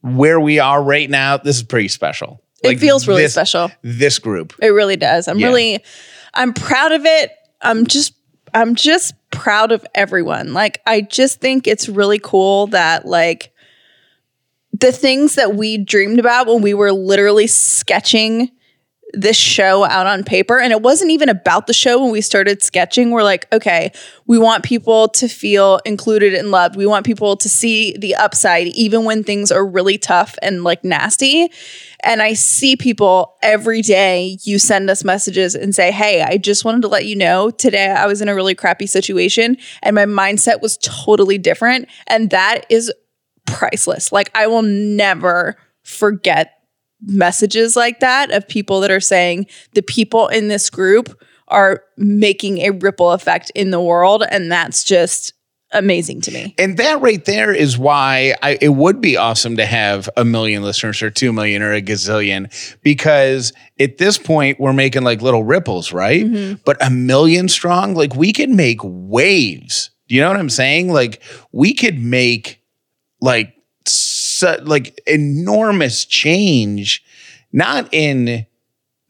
where 0.00 0.40
we 0.40 0.58
are 0.58 0.82
right 0.82 1.08
now 1.08 1.36
this 1.36 1.54
is 1.54 1.62
pretty 1.62 1.86
special 1.86 2.42
It 2.62 2.78
feels 2.80 3.06
really 3.06 3.22
this- 3.22 3.32
special. 3.32 3.70
this 3.82 4.18
group 4.18 4.54
It 4.62 4.68
really 4.68 4.96
does. 4.96 5.28
I'm 5.28 5.38
Yeah. 5.38 5.48
really 5.48 5.84
I'm 6.34 6.52
proud 6.52 6.92
of 6.92 7.04
it. 7.04 7.30
I'm 7.60 7.86
just 7.86 8.14
I'm 8.54 8.74
just 8.74 9.14
proud 9.30 9.72
of 9.72 9.84
everyone. 9.94 10.52
Like 10.52 10.80
I 10.86 11.00
just 11.00 11.40
think 11.40 11.66
it's 11.66 11.88
really 11.88 12.18
cool 12.20 12.68
that 12.68 13.04
like 13.06 13.50
the 14.78 14.92
things 14.92 15.34
that 15.36 15.54
we 15.54 15.78
dreamed 15.78 16.18
about 16.18 16.46
when 16.46 16.62
we 16.62 16.74
were 16.74 16.92
literally 16.92 17.46
sketching 17.46 18.50
this 19.16 19.36
show 19.36 19.84
out 19.84 20.06
on 20.06 20.24
paper 20.24 20.58
and 20.58 20.72
it 20.72 20.82
wasn't 20.82 21.10
even 21.10 21.28
about 21.28 21.66
the 21.66 21.72
show 21.72 22.02
when 22.02 22.12
we 22.12 22.20
started 22.20 22.62
sketching. 22.62 23.10
We're 23.10 23.22
like 23.22 23.46
okay 23.52 23.92
we 24.26 24.38
want 24.38 24.64
people 24.64 25.08
to 25.08 25.28
feel 25.28 25.80
included 25.84 26.34
and 26.34 26.50
loved. 26.50 26.76
We 26.76 26.86
want 26.86 27.04
people 27.04 27.36
to 27.36 27.48
see 27.48 27.96
the 27.96 28.14
upside 28.14 28.68
even 28.68 29.04
when 29.04 29.22
things 29.22 29.52
are 29.52 29.66
really 29.66 29.98
tough 29.98 30.36
and 30.42 30.64
like 30.64 30.84
nasty. 30.84 31.50
And 32.02 32.20
i 32.20 32.34
see 32.34 32.76
people 32.76 33.36
every 33.42 33.80
day 33.80 34.38
you 34.42 34.58
send 34.58 34.90
us 34.90 35.04
messages 35.04 35.54
and 35.54 35.74
say 35.74 35.90
hey 35.90 36.22
i 36.22 36.36
just 36.36 36.64
wanted 36.64 36.82
to 36.82 36.88
let 36.88 37.06
you 37.06 37.16
know 37.16 37.50
today 37.50 37.86
i 37.86 38.06
was 38.06 38.20
in 38.20 38.28
a 38.28 38.34
really 38.34 38.54
crappy 38.54 38.86
situation 38.86 39.56
and 39.82 39.94
my 39.94 40.04
mindset 40.04 40.60
was 40.60 40.76
totally 40.82 41.38
different 41.38 41.88
and 42.06 42.28
that 42.30 42.66
is 42.68 42.92
priceless. 43.46 44.12
Like 44.12 44.30
i 44.34 44.46
will 44.46 44.62
never 44.62 45.56
forget 45.82 46.53
messages 47.06 47.76
like 47.76 48.00
that 48.00 48.30
of 48.30 48.46
people 48.48 48.80
that 48.80 48.90
are 48.90 49.00
saying 49.00 49.46
the 49.74 49.82
people 49.82 50.28
in 50.28 50.48
this 50.48 50.70
group 50.70 51.20
are 51.48 51.82
making 51.96 52.58
a 52.58 52.70
ripple 52.70 53.12
effect 53.12 53.50
in 53.54 53.70
the 53.70 53.80
world 53.80 54.24
and 54.30 54.50
that's 54.50 54.82
just 54.84 55.32
amazing 55.72 56.20
to 56.20 56.30
me. 56.30 56.54
and 56.56 56.76
that 56.78 57.00
right 57.00 57.24
there 57.24 57.52
is 57.52 57.76
why 57.76 58.32
I, 58.42 58.56
it 58.60 58.68
would 58.68 59.00
be 59.00 59.16
awesome 59.16 59.56
to 59.56 59.66
have 59.66 60.08
a 60.16 60.24
million 60.24 60.62
listeners 60.62 61.02
or 61.02 61.10
two 61.10 61.32
million 61.32 61.62
or 61.62 61.72
a 61.72 61.82
gazillion 61.82 62.48
because 62.82 63.52
at 63.80 63.98
this 63.98 64.16
point 64.16 64.60
we're 64.60 64.72
making 64.72 65.02
like 65.02 65.20
little 65.20 65.42
ripples 65.42 65.92
right 65.92 66.24
Mm-hmm. 66.24 66.62
but 66.64 66.76
a 66.80 66.90
million 66.90 67.48
strong 67.48 67.94
like 67.94 68.14
we 68.14 68.32
could 68.32 68.50
make 68.50 68.78
waves 68.84 69.90
do 70.08 70.14
you 70.14 70.20
know 70.20 70.28
what 70.28 70.38
i'm 70.38 70.48
saying 70.50 70.92
like 70.92 71.20
we 71.50 71.74
could 71.74 71.98
make 71.98 72.62
like 73.20 73.52
su- 74.44 74.64
like 74.64 75.00
enormous 75.06 76.04
change 76.04 77.02
not 77.52 77.88
in 77.92 78.46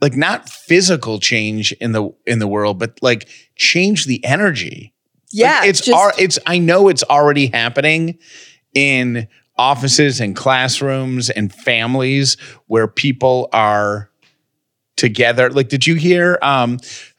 like 0.01 0.17
not 0.17 0.49
physical 0.49 1.19
change 1.19 1.73
in 1.81 1.93
the 1.93 2.11
in 2.27 2.39
the 2.39 2.49
world 2.49 2.79
but 2.79 2.99
like 3.03 3.29
change 3.57 4.07
the 4.07 4.23
energy 4.25 4.93
Yeah, 5.33 5.61
Like, 5.61 5.69
it's 5.71 5.81
just- 5.81 5.97
ar- 5.99 6.15
it's 6.19 6.39
I 6.47 6.59
know 6.59 6.89
it's 6.89 7.03
already 7.05 7.47
happening 7.47 8.19
in 8.75 9.29
offices 9.57 10.21
and 10.21 10.35
classrooms 10.37 11.31
and 11.31 11.53
families 11.53 12.37
where 12.67 12.89
people 12.89 13.49
are 13.53 14.11
together. 14.97 15.51
Like, 15.51 15.69
did 15.69 15.87
you 15.87 15.95
hear? 15.95 16.39
Um, 16.43 16.79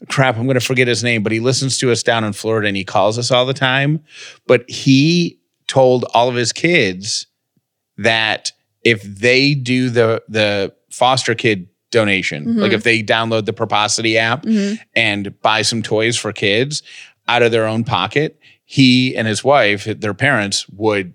crap, 0.10 0.38
I'm 0.38 0.46
going 0.46 0.60
to 0.60 0.66
forget 0.66 0.88
his 0.88 1.04
name, 1.04 1.24
but 1.24 1.32
he 1.32 1.40
listens 1.40 1.78
to 1.80 1.92
us 1.92 2.04
down 2.04 2.24
in 2.24 2.34
Florida 2.34 2.68
and 2.68 2.76
he 2.78 2.84
calls 2.84 3.18
us 3.18 3.32
all 3.32 3.46
the 3.46 3.54
time. 3.54 4.04
But 4.48 4.70
he 4.70 5.40
told 5.68 6.06
all 6.14 6.28
of 6.30 6.36
his 6.36 6.52
kids 6.54 7.26
that 7.98 8.52
if 8.84 9.02
they 9.04 9.54
do 9.54 9.90
the 9.90 10.24
the 10.28 10.74
foster 10.90 11.36
kid 11.36 11.68
donation, 11.92 12.46
like 12.46 12.56
mm-hmm. 12.56 12.76
if 12.76 12.84
they 12.84 13.02
download 13.02 13.46
the 13.46 13.54
Proposity 13.54 14.18
app 14.18 14.44
mm-hmm. 14.44 14.82
and 14.96 15.40
buy 15.42 15.62
some 15.62 15.82
toys 15.82 16.18
for 16.18 16.34
kids 16.34 16.84
out 17.28 17.42
of 17.42 17.52
their 17.52 17.66
own 17.66 17.84
pocket, 17.84 18.40
he 18.66 19.16
and 19.16 19.28
his 19.28 19.44
wife, 19.44 19.86
their 19.86 20.14
parents, 20.14 20.68
would 20.70 21.14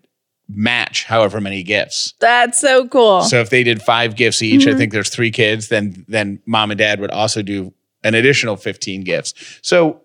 match 0.49 1.05
however 1.05 1.41
many 1.41 1.63
gifts. 1.63 2.15
That's 2.19 2.59
so 2.59 2.89
cool. 2.89 3.23
So 3.23 3.41
if 3.41 3.51
they 3.51 3.63
did 3.63 3.83
five 3.83 4.17
gifts 4.17 4.43
each, 4.43 4.67
I 4.67 4.71
mm-hmm. 4.71 4.79
think 4.79 4.93
there's 4.93 5.11
three 5.11 5.31
kids, 5.31 5.69
then 5.69 6.05
then 6.09 6.41
mom 6.47 6.71
and 6.71 6.79
dad 6.79 7.01
would 7.01 7.11
also 7.11 7.43
do 7.43 7.73
an 8.03 8.15
additional 8.15 8.57
15 8.57 9.05
gifts. 9.05 9.35
So 9.63 10.01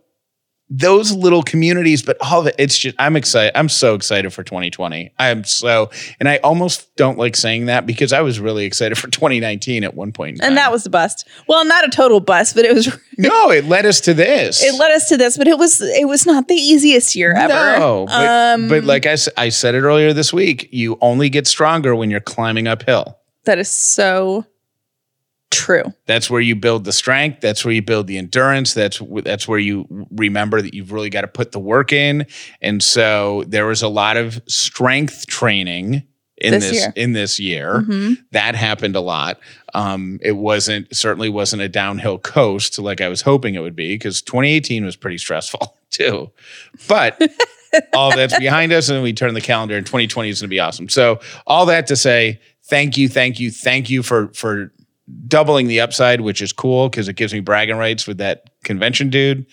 those 0.70 1.12
little 1.12 1.44
communities, 1.44 2.02
but 2.02 2.18
all 2.20 2.42
of 2.42 2.48
it, 2.48 2.56
it's 2.58 2.78
just, 2.78 2.96
I'm 2.98 3.16
excited. 3.16 3.56
I'm 3.56 3.70
so 3.70 3.94
excited 3.94 4.34
for 4.34 4.44
2020. 4.44 5.14
I 5.20 5.30
am 5.30 5.44
so, 5.44 5.92
and 6.20 6.28
I 6.28 6.38
almost 6.38 6.96
don't 6.96 7.20
like 7.20 7.36
saying 7.36 7.68
that 7.68 7.86
because 7.86 8.12
I 8.12 8.22
was 8.22 8.40
really 8.40 8.66
excited 8.66 8.98
for 8.98 9.08
2019 9.08 9.84
at 9.84 9.94
one 9.94 10.12
point. 10.12 10.40
And 10.42 10.58
that 10.58 10.72
was 10.72 10.84
the 10.84 10.90
bust. 10.90 11.28
Well, 11.48 11.64
not 11.66 11.86
a 11.86 11.90
total 11.90 12.20
bust, 12.20 12.56
but 12.56 12.66
it 12.66 12.74
was 12.74 12.88
no, 13.18 13.52
it 13.52 13.66
led 13.66 13.86
us 13.86 14.02
to 14.02 14.14
this. 14.16 14.64
it 14.64 14.74
led 14.80 14.92
us 14.92 15.08
to 15.10 15.18
this, 15.18 15.38
but 15.38 15.48
it 15.48 15.60
was 15.60 15.82
it 15.82 16.08
was 16.08 16.26
not 16.26 16.48
the 16.48 16.56
easiest 16.56 17.16
year 17.16 17.34
ever. 17.36 17.54
No, 17.54 18.06
but, 18.08 18.28
um, 18.28 18.68
but 18.68 18.84
like 18.84 19.06
I 19.06 19.16
said 19.16 19.76
it 19.76 19.82
earlier 19.82 20.14
this 20.14 20.34
week, 20.34 20.70
you 20.72 20.98
only 21.02 21.30
get 21.30 21.46
stronger 21.46 21.96
when 21.96 22.10
you're 22.10 22.20
climbing 22.20 22.68
uphill. 22.68 23.20
that 23.46 23.60
is 23.60 23.70
so 23.70 24.46
true. 25.52 25.84
That's 26.06 26.30
where 26.30 26.42
you 26.42 26.56
build 26.56 26.84
the 26.86 26.92
strength. 26.92 27.42
That's 27.42 27.64
where 27.64 27.74
you 27.74 27.82
build 27.82 28.08
the 28.08 28.18
endurance. 28.18 28.74
That's 28.74 29.02
that's 29.24 29.48
where 29.48 29.60
you 29.60 30.08
remember 30.12 30.62
that 30.62 30.74
you've 30.74 30.92
really 30.92 31.10
got 31.10 31.22
to 31.22 31.28
put 31.28 31.52
the 31.52 31.60
work 31.60 31.92
in. 31.94 32.26
And 32.62 32.84
so 32.84 33.44
there 33.48 33.66
was 33.66 33.82
a 33.82 33.88
lot 33.88 34.18
of 34.18 34.42
strength 34.48 35.28
training 35.28 36.04
in 36.38 36.52
This 36.52 36.70
this, 36.70 36.74
year. 36.82 36.94
in 36.98 37.14
this 37.14 37.40
year. 37.40 37.86
Mhm. 37.88 38.18
That 38.32 38.56
happened 38.56 38.96
a 38.98 39.02
lot. 39.02 39.40
Um, 39.74 40.20
it 40.22 40.34
wasn't 40.34 40.94
certainly 40.96 41.30
wasn't 41.30 41.62
a 41.62 41.70
downhill 41.70 42.18
coast 42.18 42.78
like 42.78 43.00
I 43.00 43.08
was 43.08 43.22
hoping 43.22 43.56
it 43.56 43.60
would 43.62 43.76
be 43.76 43.94
because 43.96 44.22
2018 44.22 44.84
was 44.84 44.96
pretty 44.98 45.18
stressful 45.18 45.78
too. 45.92 46.32
But 46.90 47.22
all 47.94 48.14
that's 48.16 48.38
behind 48.38 48.74
us, 48.74 48.90
and 48.90 49.02
we 49.02 49.14
turn 49.14 49.34
the 49.34 49.42
calendar, 49.42 49.78
and 49.78 49.86
2020 49.86 50.30
is 50.30 50.42
going 50.42 50.50
to 50.50 50.54
be 50.54 50.60
awesome. 50.60 50.90
So 50.90 51.20
all 51.48 51.66
that 51.68 51.88
to 51.88 51.96
say, 51.96 52.42
thank 52.66 52.98
you, 52.98 53.08
thank 53.08 53.40
you, 53.40 53.50
thank 53.52 53.90
you 53.90 54.04
for 54.04 54.28
for 54.34 54.74
doubling 55.28 55.68
the 55.68 55.82
upside, 55.82 56.22
which 56.22 56.42
is 56.42 56.52
cool 56.52 56.90
because 56.90 57.08
it 57.08 57.16
gives 57.16 57.34
me 57.34 57.40
bragging 57.40 57.78
rights 57.78 58.08
with 58.08 58.18
that 58.18 58.50
convention 58.64 59.10
dude. 59.10 59.46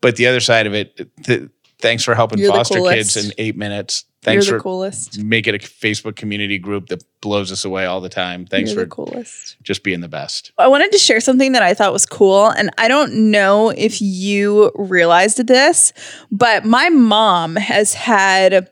But 0.00 0.16
the 0.16 0.26
other 0.26 0.40
side 0.40 0.66
of 0.66 0.74
it, 0.74 1.08
th- 1.22 1.48
thanks 1.80 2.04
for 2.04 2.14
helping 2.14 2.38
You're 2.38 2.52
foster 2.52 2.80
kids 2.82 3.16
in 3.16 3.32
eight 3.38 3.56
minutes. 3.56 4.04
Thanks 4.22 4.46
You're 4.46 4.56
the 4.56 4.58
for 4.60 4.62
coolest. 4.62 5.22
make 5.22 5.46
it 5.46 5.54
a 5.54 5.58
Facebook 5.58 6.16
community 6.16 6.58
group 6.58 6.86
that 6.88 7.04
blows 7.20 7.52
us 7.52 7.64
away 7.64 7.84
all 7.84 8.00
the 8.00 8.08
time. 8.08 8.46
Thanks 8.46 8.70
You're 8.72 8.80
for 8.80 8.84
the 8.86 8.90
coolest. 8.90 9.56
just 9.62 9.84
being 9.84 10.00
the 10.00 10.08
best. 10.08 10.50
I 10.56 10.66
wanted 10.66 10.92
to 10.92 10.98
share 10.98 11.20
something 11.20 11.52
that 11.52 11.62
I 11.62 11.74
thought 11.74 11.92
was 11.92 12.06
cool. 12.06 12.48
And 12.48 12.70
I 12.78 12.88
don't 12.88 13.30
know 13.30 13.68
if 13.68 14.00
you 14.00 14.72
realized 14.76 15.46
this, 15.46 15.92
but 16.32 16.64
my 16.64 16.88
mom 16.88 17.56
has 17.56 17.92
had 17.92 18.70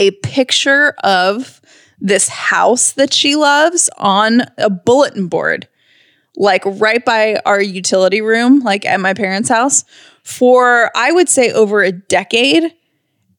a 0.00 0.10
picture 0.22 0.94
of 1.04 1.60
this 2.02 2.28
house 2.28 2.92
that 2.92 3.14
she 3.14 3.36
loves 3.36 3.88
on 3.96 4.42
a 4.58 4.68
bulletin 4.68 5.28
board, 5.28 5.68
like 6.36 6.62
right 6.66 7.04
by 7.04 7.40
our 7.46 7.62
utility 7.62 8.20
room, 8.20 8.58
like 8.60 8.84
at 8.84 9.00
my 9.00 9.14
parents' 9.14 9.48
house, 9.48 9.84
for 10.24 10.90
I 10.96 11.12
would 11.12 11.28
say 11.28 11.52
over 11.52 11.82
a 11.82 11.92
decade. 11.92 12.74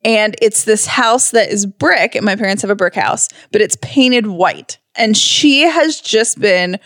And 0.06 0.36
it's 0.42 0.66
this 0.66 0.86
house 0.86 1.32
that 1.32 1.50
is 1.50 1.66
brick, 1.66 2.16
and 2.16 2.26
my 2.26 2.36
parents 2.36 2.62
have 2.62 2.72
a 2.72 2.76
brick 2.76 2.96
house, 2.96 3.30
but 3.52 3.62
it's 3.62 3.78
painted 3.82 4.28
white. 4.28 4.78
And 4.96 5.16
she 5.16 5.62
has 5.62 6.02
just 6.02 6.40
been 6.40 6.78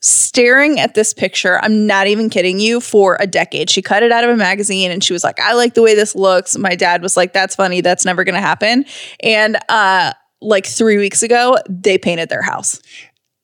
staring 0.00 0.80
at 0.80 0.94
this 0.94 1.14
picture. 1.14 1.58
I'm 1.62 1.86
not 1.86 2.06
even 2.06 2.28
kidding 2.30 2.60
you 2.60 2.80
for 2.80 3.16
a 3.20 3.26
decade. 3.26 3.70
She 3.70 3.80
cut 3.80 4.02
it 4.02 4.12
out 4.12 4.24
of 4.24 4.30
a 4.30 4.36
magazine 4.36 4.90
and 4.90 5.02
she 5.02 5.14
was 5.14 5.24
like, 5.24 5.40
I 5.40 5.54
like 5.54 5.74
the 5.74 5.82
way 5.82 5.94
this 5.94 6.14
looks. 6.14 6.58
My 6.58 6.74
dad 6.74 7.00
was 7.00 7.16
like, 7.16 7.32
that's 7.32 7.54
funny. 7.54 7.80
That's 7.80 8.04
never 8.04 8.24
going 8.24 8.34
to 8.34 8.40
happen. 8.40 8.84
And, 9.20 9.56
uh, 9.70 10.12
like 10.44 10.66
three 10.66 10.96
weeks 10.98 11.22
ago, 11.22 11.56
they 11.68 11.98
painted 11.98 12.28
their 12.28 12.42
house 12.42 12.80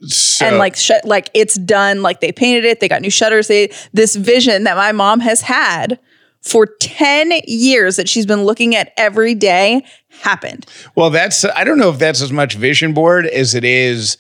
So, 0.07 0.47
and 0.47 0.59
like 0.59 0.77
sh- 0.77 0.91
like 1.05 1.31
it's 1.35 1.57
done. 1.57 2.03
Like 2.03 2.21
they 2.21 2.33
painted 2.33 2.65
it. 2.65 2.81
They 2.81 2.89
got 2.89 3.03
new 3.03 3.11
shutters. 3.11 3.49
They 3.49 3.71
this 3.93 4.17
vision 4.17 4.65
that 4.65 4.77
my 4.77 4.93
mom 4.93 5.21
has 5.21 5.41
had 5.41 5.99
for 6.41 6.67
ten 6.81 7.33
years 7.47 7.97
that 7.97 8.09
she's 8.09 8.25
been 8.27 8.45
looking 8.45 8.75
at 8.75 8.93
every 8.97 9.35
day 9.35 9.85
happened. 10.23 10.67
well, 10.95 11.11
that's 11.11 11.45
I 11.45 11.65
don't 11.65 11.79
know 11.79 11.91
if 11.91 11.99
that's 11.99 12.23
as 12.23 12.33
much 12.33 12.55
vision 12.55 12.95
board 12.95 13.27
as 13.27 13.55
it 13.55 13.65
is. 13.65 14.17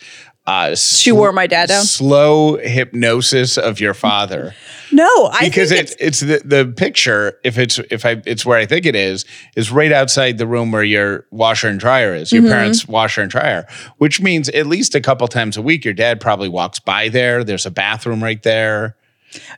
Uh, 0.50 0.74
She 0.76 1.12
wore 1.12 1.32
my 1.32 1.46
dad 1.46 1.68
down. 1.68 1.84
Slow 1.84 2.56
hypnosis 2.56 3.56
of 3.58 3.80
your 3.80 3.94
father. 3.94 4.54
No, 4.92 5.06
I 5.32 5.44
because 5.44 5.68
think 5.68 5.82
it's 5.82 5.94
it's 6.00 6.18
the, 6.20 6.42
the 6.44 6.72
picture 6.76 7.38
if 7.44 7.58
it's 7.58 7.78
if 7.92 8.04
I 8.04 8.20
it's 8.26 8.44
where 8.44 8.58
I 8.58 8.66
think 8.66 8.86
it 8.86 8.96
is 8.96 9.24
is 9.54 9.70
right 9.70 9.92
outside 9.92 10.36
the 10.36 10.48
room 10.48 10.72
where 10.72 10.82
your 10.82 11.26
washer 11.30 11.68
and 11.68 11.78
dryer 11.78 12.12
is 12.12 12.30
Mm-hmm. 12.32 12.44
your 12.46 12.52
parents 12.52 12.88
washer 12.88 13.22
and 13.22 13.30
dryer 13.30 13.68
which 13.98 14.20
means 14.20 14.48
at 14.48 14.66
least 14.66 14.96
a 14.96 15.00
couple 15.00 15.28
times 15.28 15.56
a 15.56 15.62
week 15.62 15.84
your 15.84 15.94
dad 15.94 16.20
probably 16.20 16.48
walks 16.48 16.80
by 16.80 17.08
there 17.08 17.44
there's 17.44 17.66
a 17.66 17.70
bathroom 17.70 18.20
right 18.20 18.42
there 18.42 18.96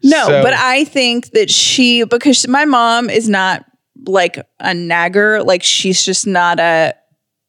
No, 0.04 0.26
So- 0.26 0.42
but 0.42 0.52
I 0.52 0.84
think 0.84 1.30
that 1.30 1.48
she 1.48 2.04
because 2.04 2.46
my 2.46 2.66
mom 2.66 3.08
is 3.08 3.26
not 3.26 3.64
like 4.06 4.36
a 4.60 4.74
nagger, 4.74 5.42
like 5.44 5.62
she's 5.62 6.04
just 6.04 6.26
not 6.26 6.60
a 6.60 6.94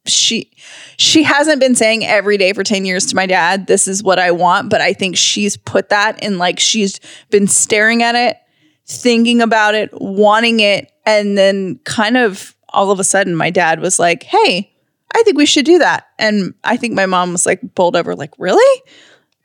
she 0.06 0.52
she 0.98 1.24
hasn't 1.24 1.60
been 1.60 1.76
saying 1.76 2.06
every 2.06 2.38
day 2.38 2.54
for 2.54 2.64
10 2.64 2.86
years 2.86 3.06
to 3.08 3.16
my 3.16 3.26
dad, 3.26 3.68
this 3.68 3.88
is 3.88 4.04
what 4.04 4.20
I 4.20 4.32
want, 4.32 4.70
but 4.70 4.82
I 4.82 4.94
think 4.94 5.16
she's 5.18 5.56
put 5.58 5.90
that 5.90 6.22
in 6.24 6.38
like 6.38 6.60
she's 6.60 7.00
been 7.30 7.48
staring 7.48 8.04
at 8.04 8.16
it, 8.16 8.38
thinking 8.86 9.42
about 9.42 9.76
it, 9.76 9.90
wanting 9.94 10.60
it, 10.60 10.92
and 11.06 11.38
then 11.38 11.80
kind 11.86 12.18
of 12.18 12.56
all 12.70 12.92
of 12.92 13.00
a 13.00 13.04
sudden 13.04 13.36
my 13.36 13.50
dad 13.50 13.80
was 13.80 14.00
like, 14.00 14.24
"Hey, 14.24 14.74
I 15.14 15.24
think 15.24 15.38
we 15.38 15.46
should 15.46 15.66
do 15.66 15.80
that." 15.80 16.08
And 16.20 16.54
I 16.64 16.76
think 16.76 16.94
my 16.94 17.06
mom 17.06 17.32
was 17.32 17.46
like 17.46 17.62
bowled 17.76 17.96
over 17.96 18.16
like, 18.16 18.34
"Really?" 18.38 18.82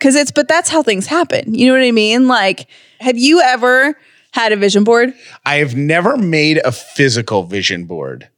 Cause 0.01 0.15
it's, 0.15 0.31
but 0.31 0.47
that's 0.47 0.71
how 0.71 0.83
things 0.83 1.07
happen. 1.07 1.55
You 1.55 1.67
know 1.67 1.73
what 1.73 1.85
I 1.85 1.91
mean? 1.91 2.29
Like, 2.29 2.69
have 3.01 3.19
you 3.19 3.41
ever 3.41 3.99
had 4.31 4.53
a 4.53 4.57
vision 4.57 4.85
board? 4.85 5.13
I 5.45 5.57
have 5.57 5.75
never 5.75 6.17
made 6.17 6.61
a 6.65 6.71
physical 6.71 7.43
vision 7.43 7.85
board 7.85 8.29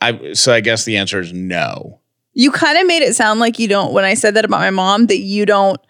I 0.00 0.32
so 0.34 0.52
I 0.52 0.60
guess 0.60 0.84
the 0.84 0.96
answer 0.96 1.20
is 1.20 1.32
no 1.32 2.00
You 2.34 2.50
kind 2.50 2.78
of 2.78 2.86
made 2.86 3.02
it 3.02 3.16
sound 3.16 3.40
like 3.40 3.58
you 3.58 3.66
don't, 3.66 3.92
when 3.92 4.04
I 4.04 4.14
said 4.14 4.34
that 4.34 4.44
about 4.44 4.60
my 4.60 4.70
mom, 4.70 5.06
that 5.06 5.18
you 5.18 5.46
don't 5.46 5.80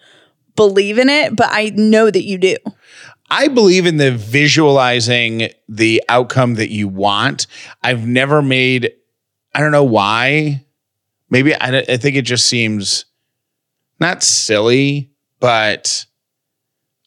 believe 0.54 0.98
in 0.98 1.08
it, 1.08 1.34
but 1.34 1.48
I 1.50 1.70
know 1.70 2.10
that 2.10 2.22
you 2.22 2.38
do. 2.38 2.56
I 3.28 3.48
believe 3.48 3.86
in 3.86 3.96
the 3.96 4.12
visualizing 4.12 5.48
the 5.68 6.02
outcome 6.08 6.54
that 6.54 6.70
you 6.70 6.86
want. 6.86 7.48
I've 7.82 8.06
never 8.06 8.40
made, 8.42 8.92
I 9.54 9.60
don't 9.60 9.72
know 9.72 9.82
why. 9.84 10.64
Maybe 11.28 11.52
I, 11.54 11.78
I 11.78 11.96
think 11.96 12.14
it 12.14 12.22
just 12.22 12.46
seems 12.46 13.06
not 13.98 14.22
silly, 14.22 15.10
but 15.40 16.06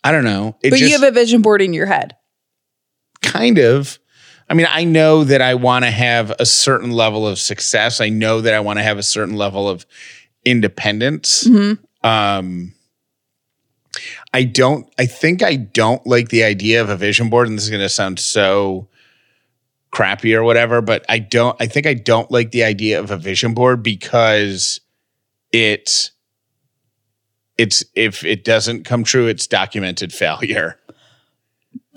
I 0.03 0.11
don't 0.11 0.25
know. 0.25 0.57
It 0.61 0.71
but 0.71 0.79
just 0.79 0.91
you 0.91 0.99
have 0.99 1.07
a 1.07 1.11
vision 1.11 1.41
board 1.41 1.61
in 1.61 1.71
your 1.71 1.85
head. 1.85 2.17
kind 3.21 3.57
of. 3.59 3.98
I 4.49 4.55
mean, 4.55 4.67
I 4.69 4.83
know 4.83 5.23
that 5.23 5.41
I 5.41 5.53
want 5.53 5.85
to 5.85 5.91
have 5.91 6.31
a 6.39 6.45
certain 6.45 6.91
level 6.91 7.27
of 7.27 7.37
success. 7.37 8.01
I 8.01 8.09
know 8.09 8.41
that 8.41 8.53
I 8.53 8.59
want 8.59 8.79
to 8.79 8.83
have 8.83 8.97
a 8.97 9.03
certain 9.03 9.35
level 9.35 9.69
of 9.69 9.85
independence. 10.43 11.45
Um, 12.03 12.73
I 14.33 14.43
don't, 14.43 14.91
I 14.97 15.05
think 15.05 15.43
I 15.43 15.55
don't 15.55 16.05
like 16.07 16.29
the 16.29 16.43
idea 16.43 16.81
of 16.81 16.89
a 16.89 16.95
vision 16.95 17.29
board, 17.29 17.47
and 17.47 17.57
this 17.57 17.65
is 17.65 17.69
going 17.69 17.81
to 17.81 17.89
sound 17.89 18.19
so 18.19 18.87
crappy 19.91 20.35
or 20.35 20.43
whatever, 20.43 20.81
but 20.81 21.05
I 21.09 21.19
don't, 21.19 21.55
I 21.59 21.65
think 21.65 21.85
I 21.85 21.93
don't 21.95 22.29
like 22.31 22.51
the 22.51 22.63
idea 22.63 22.99
of 22.99 23.11
a 23.11 23.17
vision 23.17 23.53
board 23.53 23.83
because 23.83 24.79
it's, 25.51 26.11
it's, 27.57 27.83
if 27.95 28.23
it 28.23 28.43
doesn't 28.43 28.85
come 28.85 29.03
true, 29.03 29.27
it's 29.27 29.47
documented 29.47 30.13
failure. 30.13 30.79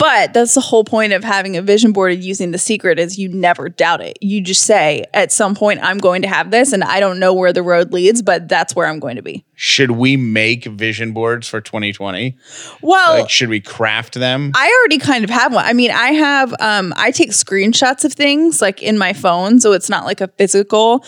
But 0.03 0.33
that's 0.33 0.53
the 0.53 0.59
whole 0.59 0.83
point 0.83 1.13
of 1.13 1.23
having 1.23 1.55
a 1.55 1.61
vision 1.61 1.93
board 1.93 2.11
and 2.11 2.21
using 2.21 2.51
the 2.51 2.57
secret 2.57 2.99
is 2.99 3.17
you 3.17 3.29
never 3.29 3.69
doubt 3.69 4.01
it. 4.01 4.17
You 4.19 4.41
just 4.41 4.63
say, 4.63 5.05
at 5.13 5.31
some 5.31 5.55
point, 5.55 5.79
I'm 5.81 5.97
going 5.97 6.23
to 6.23 6.27
have 6.27 6.51
this, 6.51 6.73
and 6.73 6.83
I 6.83 6.99
don't 6.99 7.19
know 7.19 7.33
where 7.33 7.53
the 7.53 7.63
road 7.63 7.93
leads, 7.93 8.21
but 8.21 8.49
that's 8.49 8.75
where 8.75 8.85
I'm 8.85 8.99
going 8.99 9.15
to 9.15 9.21
be. 9.21 9.45
Should 9.55 9.91
we 9.91 10.17
make 10.17 10.65
vision 10.65 11.13
boards 11.13 11.47
for 11.47 11.61
2020? 11.61 12.35
Well, 12.81 13.21
Like, 13.21 13.29
should 13.29 13.47
we 13.47 13.61
craft 13.61 14.15
them? 14.15 14.51
I 14.55 14.77
already 14.81 14.97
kind 14.97 15.23
of 15.23 15.29
have 15.29 15.53
one. 15.53 15.63
I 15.63 15.71
mean, 15.71 15.91
I 15.91 16.07
have 16.09 16.53
um 16.59 16.93
I 16.97 17.11
take 17.11 17.29
screenshots 17.29 18.03
of 18.03 18.11
things 18.11 18.61
like 18.61 18.83
in 18.83 18.97
my 18.97 19.13
phone, 19.13 19.61
so 19.61 19.71
it's 19.71 19.89
not 19.89 20.03
like 20.03 20.19
a 20.19 20.27
physical 20.37 21.05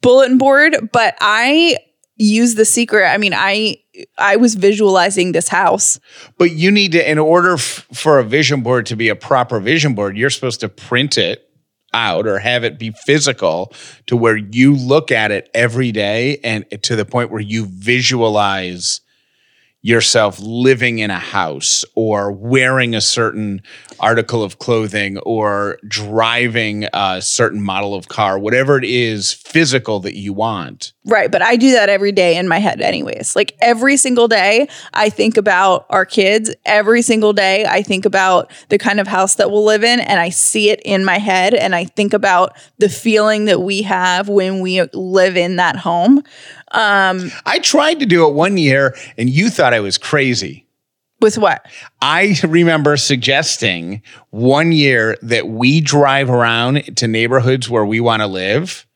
bulletin 0.00 0.38
board, 0.38 0.88
but 0.94 1.14
I 1.20 1.76
use 2.16 2.54
the 2.54 2.64
secret. 2.64 3.04
I 3.06 3.18
mean, 3.18 3.34
I 3.34 3.81
I 4.18 4.36
was 4.36 4.54
visualizing 4.54 5.32
this 5.32 5.48
house. 5.48 6.00
But 6.38 6.52
you 6.52 6.70
need 6.70 6.92
to, 6.92 7.10
in 7.10 7.18
order 7.18 7.54
f- 7.54 7.86
for 7.92 8.18
a 8.18 8.24
vision 8.24 8.62
board 8.62 8.86
to 8.86 8.96
be 8.96 9.08
a 9.08 9.16
proper 9.16 9.60
vision 9.60 9.94
board, 9.94 10.16
you're 10.16 10.30
supposed 10.30 10.60
to 10.60 10.68
print 10.68 11.18
it 11.18 11.48
out 11.94 12.26
or 12.26 12.38
have 12.38 12.64
it 12.64 12.78
be 12.78 12.90
physical 13.04 13.72
to 14.06 14.16
where 14.16 14.36
you 14.36 14.74
look 14.74 15.10
at 15.10 15.30
it 15.30 15.50
every 15.52 15.92
day 15.92 16.38
and 16.42 16.64
to 16.82 16.96
the 16.96 17.04
point 17.04 17.30
where 17.30 17.40
you 17.40 17.66
visualize 17.66 19.02
yourself 19.82 20.38
living 20.40 21.00
in 21.00 21.10
a 21.10 21.18
house 21.18 21.84
or 21.96 22.30
wearing 22.30 22.94
a 22.94 23.00
certain 23.00 23.60
article 23.98 24.42
of 24.42 24.58
clothing 24.60 25.18
or 25.18 25.78
driving 25.86 26.86
a 26.92 27.20
certain 27.20 27.60
model 27.60 27.94
of 27.94 28.08
car, 28.08 28.38
whatever 28.38 28.78
it 28.78 28.84
is 28.84 29.32
physical 29.32 29.98
that 29.98 30.16
you 30.16 30.32
want. 30.32 30.92
Right. 31.04 31.30
But 31.30 31.42
I 31.42 31.56
do 31.56 31.72
that 31.72 31.88
every 31.88 32.12
day 32.12 32.36
in 32.36 32.46
my 32.46 32.58
head, 32.58 32.80
anyways. 32.80 33.34
Like 33.34 33.56
every 33.60 33.96
single 33.96 34.28
day, 34.28 34.68
I 34.94 35.10
think 35.10 35.36
about 35.36 35.86
our 35.90 36.06
kids. 36.06 36.54
Every 36.64 37.02
single 37.02 37.32
day, 37.32 37.66
I 37.66 37.82
think 37.82 38.04
about 38.04 38.52
the 38.68 38.78
kind 38.78 39.00
of 39.00 39.08
house 39.08 39.34
that 39.36 39.50
we'll 39.50 39.64
live 39.64 39.82
in 39.82 39.98
and 39.98 40.20
I 40.20 40.28
see 40.28 40.70
it 40.70 40.80
in 40.84 41.04
my 41.04 41.18
head. 41.18 41.54
And 41.54 41.74
I 41.74 41.86
think 41.86 42.12
about 42.12 42.56
the 42.78 42.88
feeling 42.88 43.46
that 43.46 43.60
we 43.60 43.82
have 43.82 44.28
when 44.28 44.60
we 44.60 44.80
live 44.92 45.36
in 45.36 45.56
that 45.56 45.76
home. 45.76 46.22
I 47.46 47.58
tried 47.62 48.00
to 48.00 48.06
do 48.06 48.26
it 48.28 48.34
one 48.34 48.56
year 48.56 48.94
and 49.18 49.28
you 49.30 49.50
thought 49.50 49.74
I 49.74 49.80
was 49.80 49.98
crazy. 49.98 50.66
With 51.20 51.38
what? 51.38 51.64
I 52.00 52.34
remember 52.42 52.96
suggesting 52.96 54.02
one 54.30 54.72
year 54.72 55.16
that 55.22 55.46
we 55.46 55.80
drive 55.80 56.28
around 56.28 56.96
to 56.96 57.06
neighborhoods 57.06 57.70
where 57.70 57.84
we 57.84 58.00
want 58.00 58.22
to 58.22 58.26
live. 58.26 58.86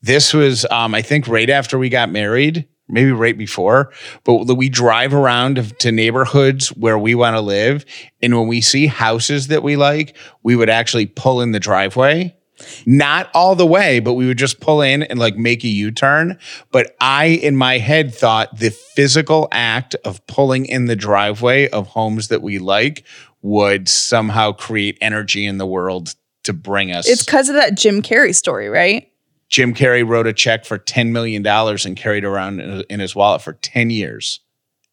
This 0.00 0.32
was, 0.32 0.64
um, 0.70 0.94
I 0.94 1.02
think, 1.02 1.26
right 1.26 1.50
after 1.50 1.76
we 1.76 1.88
got 1.88 2.10
married, 2.10 2.68
maybe 2.88 3.10
right 3.10 3.36
before. 3.36 3.92
But 4.22 4.54
we 4.54 4.68
drive 4.68 5.12
around 5.12 5.76
to 5.80 5.90
neighborhoods 5.90 6.68
where 6.68 6.98
we 6.98 7.16
want 7.16 7.34
to 7.34 7.40
live, 7.40 7.84
and 8.22 8.36
when 8.36 8.46
we 8.46 8.60
see 8.60 8.86
houses 8.86 9.48
that 9.48 9.64
we 9.64 9.74
like, 9.76 10.16
we 10.44 10.54
would 10.54 10.70
actually 10.70 11.06
pull 11.06 11.40
in 11.40 11.50
the 11.50 11.60
driveway. 11.60 12.36
Not 12.86 13.30
all 13.34 13.54
the 13.54 13.66
way, 13.66 14.00
but 14.00 14.14
we 14.14 14.26
would 14.26 14.38
just 14.38 14.60
pull 14.60 14.80
in 14.80 15.02
and 15.02 15.18
like 15.18 15.36
make 15.36 15.64
a 15.64 15.68
U 15.68 15.90
turn. 15.90 16.38
But 16.70 16.96
I, 17.00 17.26
in 17.26 17.56
my 17.56 17.78
head, 17.78 18.14
thought 18.14 18.58
the 18.58 18.70
physical 18.70 19.48
act 19.52 19.94
of 20.04 20.26
pulling 20.26 20.66
in 20.66 20.86
the 20.86 20.96
driveway 20.96 21.68
of 21.68 21.88
homes 21.88 22.28
that 22.28 22.42
we 22.42 22.58
like 22.58 23.04
would 23.42 23.88
somehow 23.88 24.52
create 24.52 24.98
energy 25.00 25.44
in 25.44 25.58
the 25.58 25.66
world 25.66 26.14
to 26.44 26.52
bring 26.52 26.92
us. 26.92 27.08
It's 27.08 27.24
because 27.24 27.48
of 27.48 27.56
that 27.56 27.76
Jim 27.76 28.02
Carrey 28.02 28.34
story, 28.34 28.68
right? 28.68 29.10
Jim 29.48 29.74
Carrey 29.74 30.06
wrote 30.06 30.26
a 30.26 30.32
check 30.32 30.64
for 30.64 30.78
$10 30.78 31.10
million 31.10 31.46
and 31.46 31.96
carried 31.96 32.24
around 32.24 32.60
in, 32.60 33.00
his 33.00 33.14
wallet 33.14 33.42
for 33.42 33.52
10 33.52 33.90
years. 33.90 34.40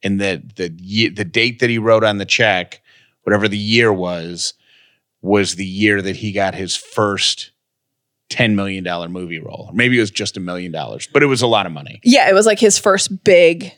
And 0.04 0.20
the, 0.20 0.44
the, 0.58 1.10
the 1.10 1.26
date 1.26 1.60
that 1.60 1.70
he 1.70 1.78
wrote 1.78 2.04
on 2.04 2.18
the 2.18 2.26
check, 2.26 2.82
whatever 3.24 3.48
the 3.48 3.58
year 3.58 3.92
was, 3.92 4.54
was 5.22 5.56
the 5.56 5.66
year 5.66 6.02
that 6.02 6.18
he 6.18 6.32
got 6.32 6.54
his 6.54 6.76
first 6.76 7.52
$10 8.30 8.56
million 8.56 8.84
movie 9.12 9.40
role. 9.40 9.68
or 9.70 9.74
Maybe 9.74 9.98
it 9.98 10.02
was 10.02 10.12
just 10.12 10.38
a 10.38 10.40
million 10.40 10.72
dollars, 10.72 11.08
but 11.12 11.24
it 11.24 11.28
was 11.28 11.42
a 11.42 11.48
lot 11.48 11.66
of 11.66 11.72
money. 11.72 12.00
Yeah, 12.04 12.30
it 12.30 12.34
was 12.34 12.46
like 12.46 12.60
his 12.60 12.78
first 12.78 13.24
big, 13.24 13.72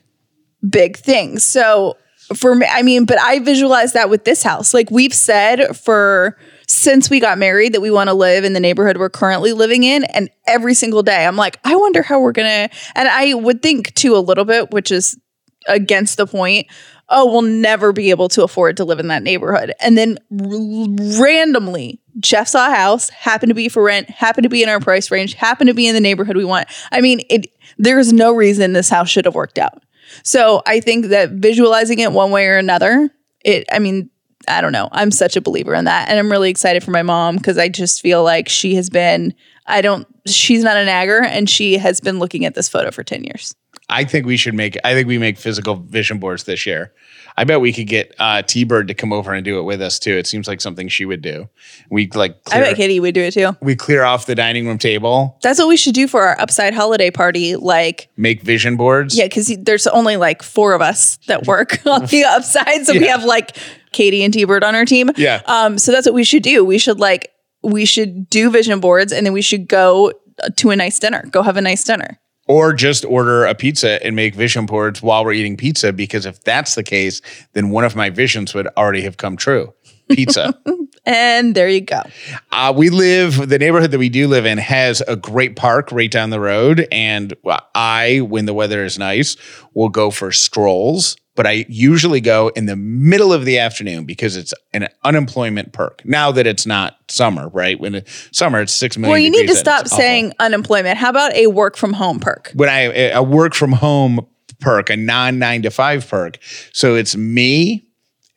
big 0.68 0.96
thing. 0.96 1.38
So 1.38 1.96
for 2.34 2.54
me, 2.54 2.66
I 2.68 2.82
mean, 2.82 3.04
but 3.04 3.20
I 3.20 3.38
visualize 3.40 3.92
that 3.92 4.10
with 4.10 4.24
this 4.24 4.42
house. 4.42 4.74
Like 4.74 4.90
we've 4.90 5.14
said 5.14 5.76
for 5.76 6.36
since 6.66 7.08
we 7.08 7.20
got 7.20 7.38
married 7.38 7.74
that 7.74 7.80
we 7.80 7.90
want 7.90 8.08
to 8.08 8.14
live 8.14 8.44
in 8.44 8.52
the 8.52 8.60
neighborhood 8.60 8.96
we're 8.96 9.08
currently 9.08 9.52
living 9.52 9.84
in. 9.84 10.04
And 10.04 10.28
every 10.46 10.74
single 10.74 11.02
day, 11.02 11.24
I'm 11.24 11.36
like, 11.36 11.58
I 11.64 11.76
wonder 11.76 12.02
how 12.02 12.20
we're 12.20 12.32
gonna. 12.32 12.68
And 12.94 13.08
I 13.08 13.34
would 13.34 13.62
think 13.62 13.94
too 13.94 14.16
a 14.16 14.18
little 14.18 14.44
bit, 14.44 14.70
which 14.70 14.90
is 14.90 15.18
against 15.68 16.16
the 16.16 16.26
point. 16.26 16.66
Oh, 17.08 17.30
we'll 17.30 17.42
never 17.42 17.92
be 17.92 18.10
able 18.10 18.28
to 18.30 18.42
afford 18.42 18.76
to 18.78 18.84
live 18.84 18.98
in 18.98 19.08
that 19.08 19.22
neighborhood. 19.22 19.72
And 19.80 19.96
then 19.96 20.18
r- 20.32 21.22
randomly, 21.22 22.00
Jeff 22.18 22.48
saw 22.48 22.68
a 22.68 22.74
house, 22.74 23.10
happened 23.10 23.50
to 23.50 23.54
be 23.54 23.68
for 23.68 23.82
rent, 23.82 24.10
happened 24.10 24.42
to 24.42 24.48
be 24.48 24.62
in 24.62 24.68
our 24.68 24.80
price 24.80 25.10
range, 25.10 25.34
happened 25.34 25.68
to 25.68 25.74
be 25.74 25.86
in 25.86 25.94
the 25.94 26.00
neighborhood 26.00 26.36
we 26.36 26.44
want. 26.44 26.68
I 26.90 27.00
mean, 27.00 27.20
it 27.30 27.46
there's 27.78 28.12
no 28.12 28.34
reason 28.34 28.72
this 28.72 28.88
house 28.88 29.08
should 29.08 29.24
have 29.24 29.34
worked 29.34 29.58
out. 29.58 29.82
So 30.22 30.62
I 30.66 30.80
think 30.80 31.06
that 31.06 31.30
visualizing 31.30 31.98
it 31.98 32.12
one 32.12 32.30
way 32.30 32.46
or 32.46 32.56
another, 32.56 33.10
it 33.44 33.66
I 33.70 33.78
mean, 33.78 34.10
I 34.48 34.60
don't 34.60 34.72
know. 34.72 34.88
I'm 34.92 35.10
such 35.10 35.36
a 35.36 35.40
believer 35.40 35.74
in 35.74 35.84
that. 35.86 36.08
And 36.08 36.18
I'm 36.18 36.30
really 36.30 36.50
excited 36.50 36.84
for 36.84 36.90
my 36.90 37.02
mom 37.02 37.36
because 37.36 37.58
I 37.58 37.68
just 37.68 38.00
feel 38.00 38.22
like 38.22 38.48
she 38.48 38.74
has 38.76 38.90
been, 38.90 39.34
I 39.66 39.80
don't, 39.80 40.06
she's 40.26 40.62
not 40.62 40.76
a 40.76 40.84
nagger 40.84 41.22
and 41.24 41.50
she 41.50 41.78
has 41.78 42.00
been 42.00 42.18
looking 42.18 42.44
at 42.44 42.54
this 42.54 42.68
photo 42.68 42.90
for 42.90 43.02
10 43.02 43.24
years. 43.24 43.54
I 43.88 44.04
think 44.04 44.26
we 44.26 44.36
should 44.36 44.54
make, 44.54 44.76
I 44.84 44.94
think 44.94 45.06
we 45.06 45.16
make 45.18 45.38
physical 45.38 45.76
vision 45.76 46.18
boards 46.18 46.44
this 46.44 46.66
year. 46.66 46.92
I 47.36 47.44
bet 47.44 47.60
we 47.60 47.72
could 47.72 47.86
get 47.86 48.14
uh, 48.18 48.42
T 48.42 48.64
Bird 48.64 48.88
to 48.88 48.94
come 48.94 49.12
over 49.12 49.32
and 49.32 49.44
do 49.44 49.58
it 49.58 49.62
with 49.62 49.80
us 49.82 49.98
too. 49.98 50.12
It 50.12 50.26
seems 50.26 50.48
like 50.48 50.60
something 50.60 50.88
she 50.88 51.04
would 51.04 51.20
do. 51.22 51.48
We 51.90 52.08
like, 52.14 52.36
I 52.50 52.60
bet 52.60 52.76
Katie 52.76 52.98
would 52.98 53.14
do 53.14 53.20
it 53.20 53.34
too. 53.34 53.54
we 53.60 53.76
clear 53.76 54.02
off 54.04 54.26
the 54.26 54.34
dining 54.34 54.66
room 54.66 54.78
table, 54.78 55.38
That's 55.42 55.58
what 55.58 55.68
we 55.68 55.76
should 55.76 55.94
do 55.94 56.08
for 56.08 56.22
our 56.22 56.40
upside 56.40 56.72
holiday 56.74 57.10
party. 57.10 57.54
Like, 57.54 58.08
make 58.16 58.42
vision 58.42 58.76
boards. 58.76 59.16
yeah, 59.16 59.26
because 59.26 59.54
there's 59.60 59.86
only 59.86 60.16
like 60.16 60.42
four 60.42 60.72
of 60.72 60.80
us 60.80 61.18
that 61.26 61.46
work 61.46 61.78
on 61.86 62.06
the 62.06 62.24
upside. 62.24 62.86
So 62.86 62.94
we 62.94 63.06
have 63.06 63.22
like 63.24 63.56
Katie 63.92 64.24
and 64.24 64.32
T 64.32 64.44
Bird 64.44 64.64
on 64.64 64.74
our 64.74 64.86
team. 64.86 65.10
Yeah. 65.16 65.42
Um, 65.44 65.78
so 65.78 65.92
that's 65.92 66.06
what 66.06 66.14
we 66.14 66.24
should 66.24 66.42
do. 66.42 66.64
We 66.64 66.78
should 66.78 66.98
like, 66.98 67.30
we 67.62 67.84
should 67.84 68.30
do 68.30 68.50
vision 68.50 68.80
boards 68.80 69.12
and 69.12 69.26
then 69.26 69.32
we 69.34 69.42
should 69.42 69.68
go 69.68 70.12
to 70.56 70.70
a 70.70 70.76
nice 70.76 70.98
dinner, 70.98 71.24
go 71.30 71.42
have 71.42 71.56
a 71.56 71.62
nice 71.62 71.84
dinner. 71.84 72.18
Or 72.46 72.72
just 72.72 73.04
order 73.04 73.44
a 73.44 73.54
pizza 73.54 74.04
and 74.04 74.14
make 74.14 74.34
vision 74.34 74.66
boards 74.66 75.02
while 75.02 75.24
we're 75.24 75.32
eating 75.32 75.56
pizza. 75.56 75.92
Because 75.92 76.26
if 76.26 76.42
that's 76.44 76.74
the 76.74 76.82
case, 76.82 77.20
then 77.52 77.70
one 77.70 77.84
of 77.84 77.96
my 77.96 78.10
visions 78.10 78.54
would 78.54 78.68
already 78.76 79.02
have 79.02 79.16
come 79.16 79.36
true. 79.36 79.72
Pizza. 80.10 80.58
And 81.08 81.54
there 81.54 81.68
you 81.68 81.82
go. 81.82 82.02
uh, 82.50 82.74
we 82.76 82.90
live, 82.90 83.48
the 83.48 83.60
neighborhood 83.60 83.92
that 83.92 83.98
we 83.98 84.08
do 84.08 84.26
live 84.26 84.44
in 84.44 84.58
has 84.58 85.00
a 85.06 85.14
great 85.14 85.54
park 85.54 85.92
right 85.92 86.10
down 86.10 86.30
the 86.30 86.40
road. 86.40 86.88
And 86.90 87.32
I, 87.76 88.22
when 88.22 88.46
the 88.46 88.52
weather 88.52 88.84
is 88.84 88.98
nice, 88.98 89.36
will 89.72 89.88
go 89.88 90.10
for 90.10 90.32
strolls. 90.32 91.16
But 91.36 91.46
I 91.46 91.64
usually 91.68 92.20
go 92.20 92.48
in 92.48 92.66
the 92.66 92.74
middle 92.74 93.32
of 93.32 93.44
the 93.44 93.58
afternoon 93.58 94.04
because 94.04 94.36
it's 94.36 94.52
an 94.72 94.88
unemployment 95.04 95.72
perk. 95.72 96.04
Now 96.04 96.32
that 96.32 96.46
it's 96.46 96.66
not 96.66 96.96
summer, 97.08 97.48
right? 97.50 97.78
When 97.78 97.94
it's 97.96 98.28
summer, 98.32 98.60
it's 98.60 98.72
six 98.72 98.96
million. 98.98 99.12
Well, 99.12 99.20
you 99.20 99.30
need 99.30 99.46
to 99.46 99.54
stop 99.54 99.82
it's 99.82 99.92
awful. 99.92 100.02
saying 100.02 100.32
unemployment. 100.40 100.98
How 100.98 101.10
about 101.10 101.34
a 101.34 101.46
work 101.46 101.76
from 101.76 101.92
home 101.92 102.18
perk? 102.18 102.50
when 102.54 102.68
I 102.68 103.10
a 103.10 103.22
work 103.22 103.54
from 103.54 103.70
home 103.72 104.26
perk, 104.60 104.90
a 104.90 104.96
non 104.96 105.38
nine 105.38 105.62
to 105.62 105.70
five 105.70 106.08
perk. 106.08 106.38
So 106.72 106.96
it's 106.96 107.14
me 107.14 107.84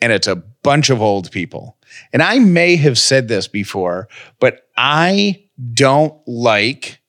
and 0.01 0.11
it's 0.11 0.27
a 0.27 0.43
bunch 0.63 0.89
of 0.89 1.01
old 1.01 1.31
people. 1.31 1.77
And 2.13 2.21
I 2.21 2.39
may 2.39 2.75
have 2.75 2.97
said 2.97 3.27
this 3.27 3.47
before, 3.47 4.07
but 4.39 4.67
I 4.77 5.45
don't 5.73 6.15
like 6.27 6.99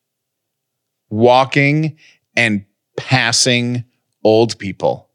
walking 1.11 1.97
and 2.37 2.65
passing 2.97 3.85
old 4.25 4.59
people. 4.59 5.09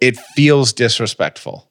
It 0.00 0.16
feels 0.16 0.72
disrespectful. 0.72 1.67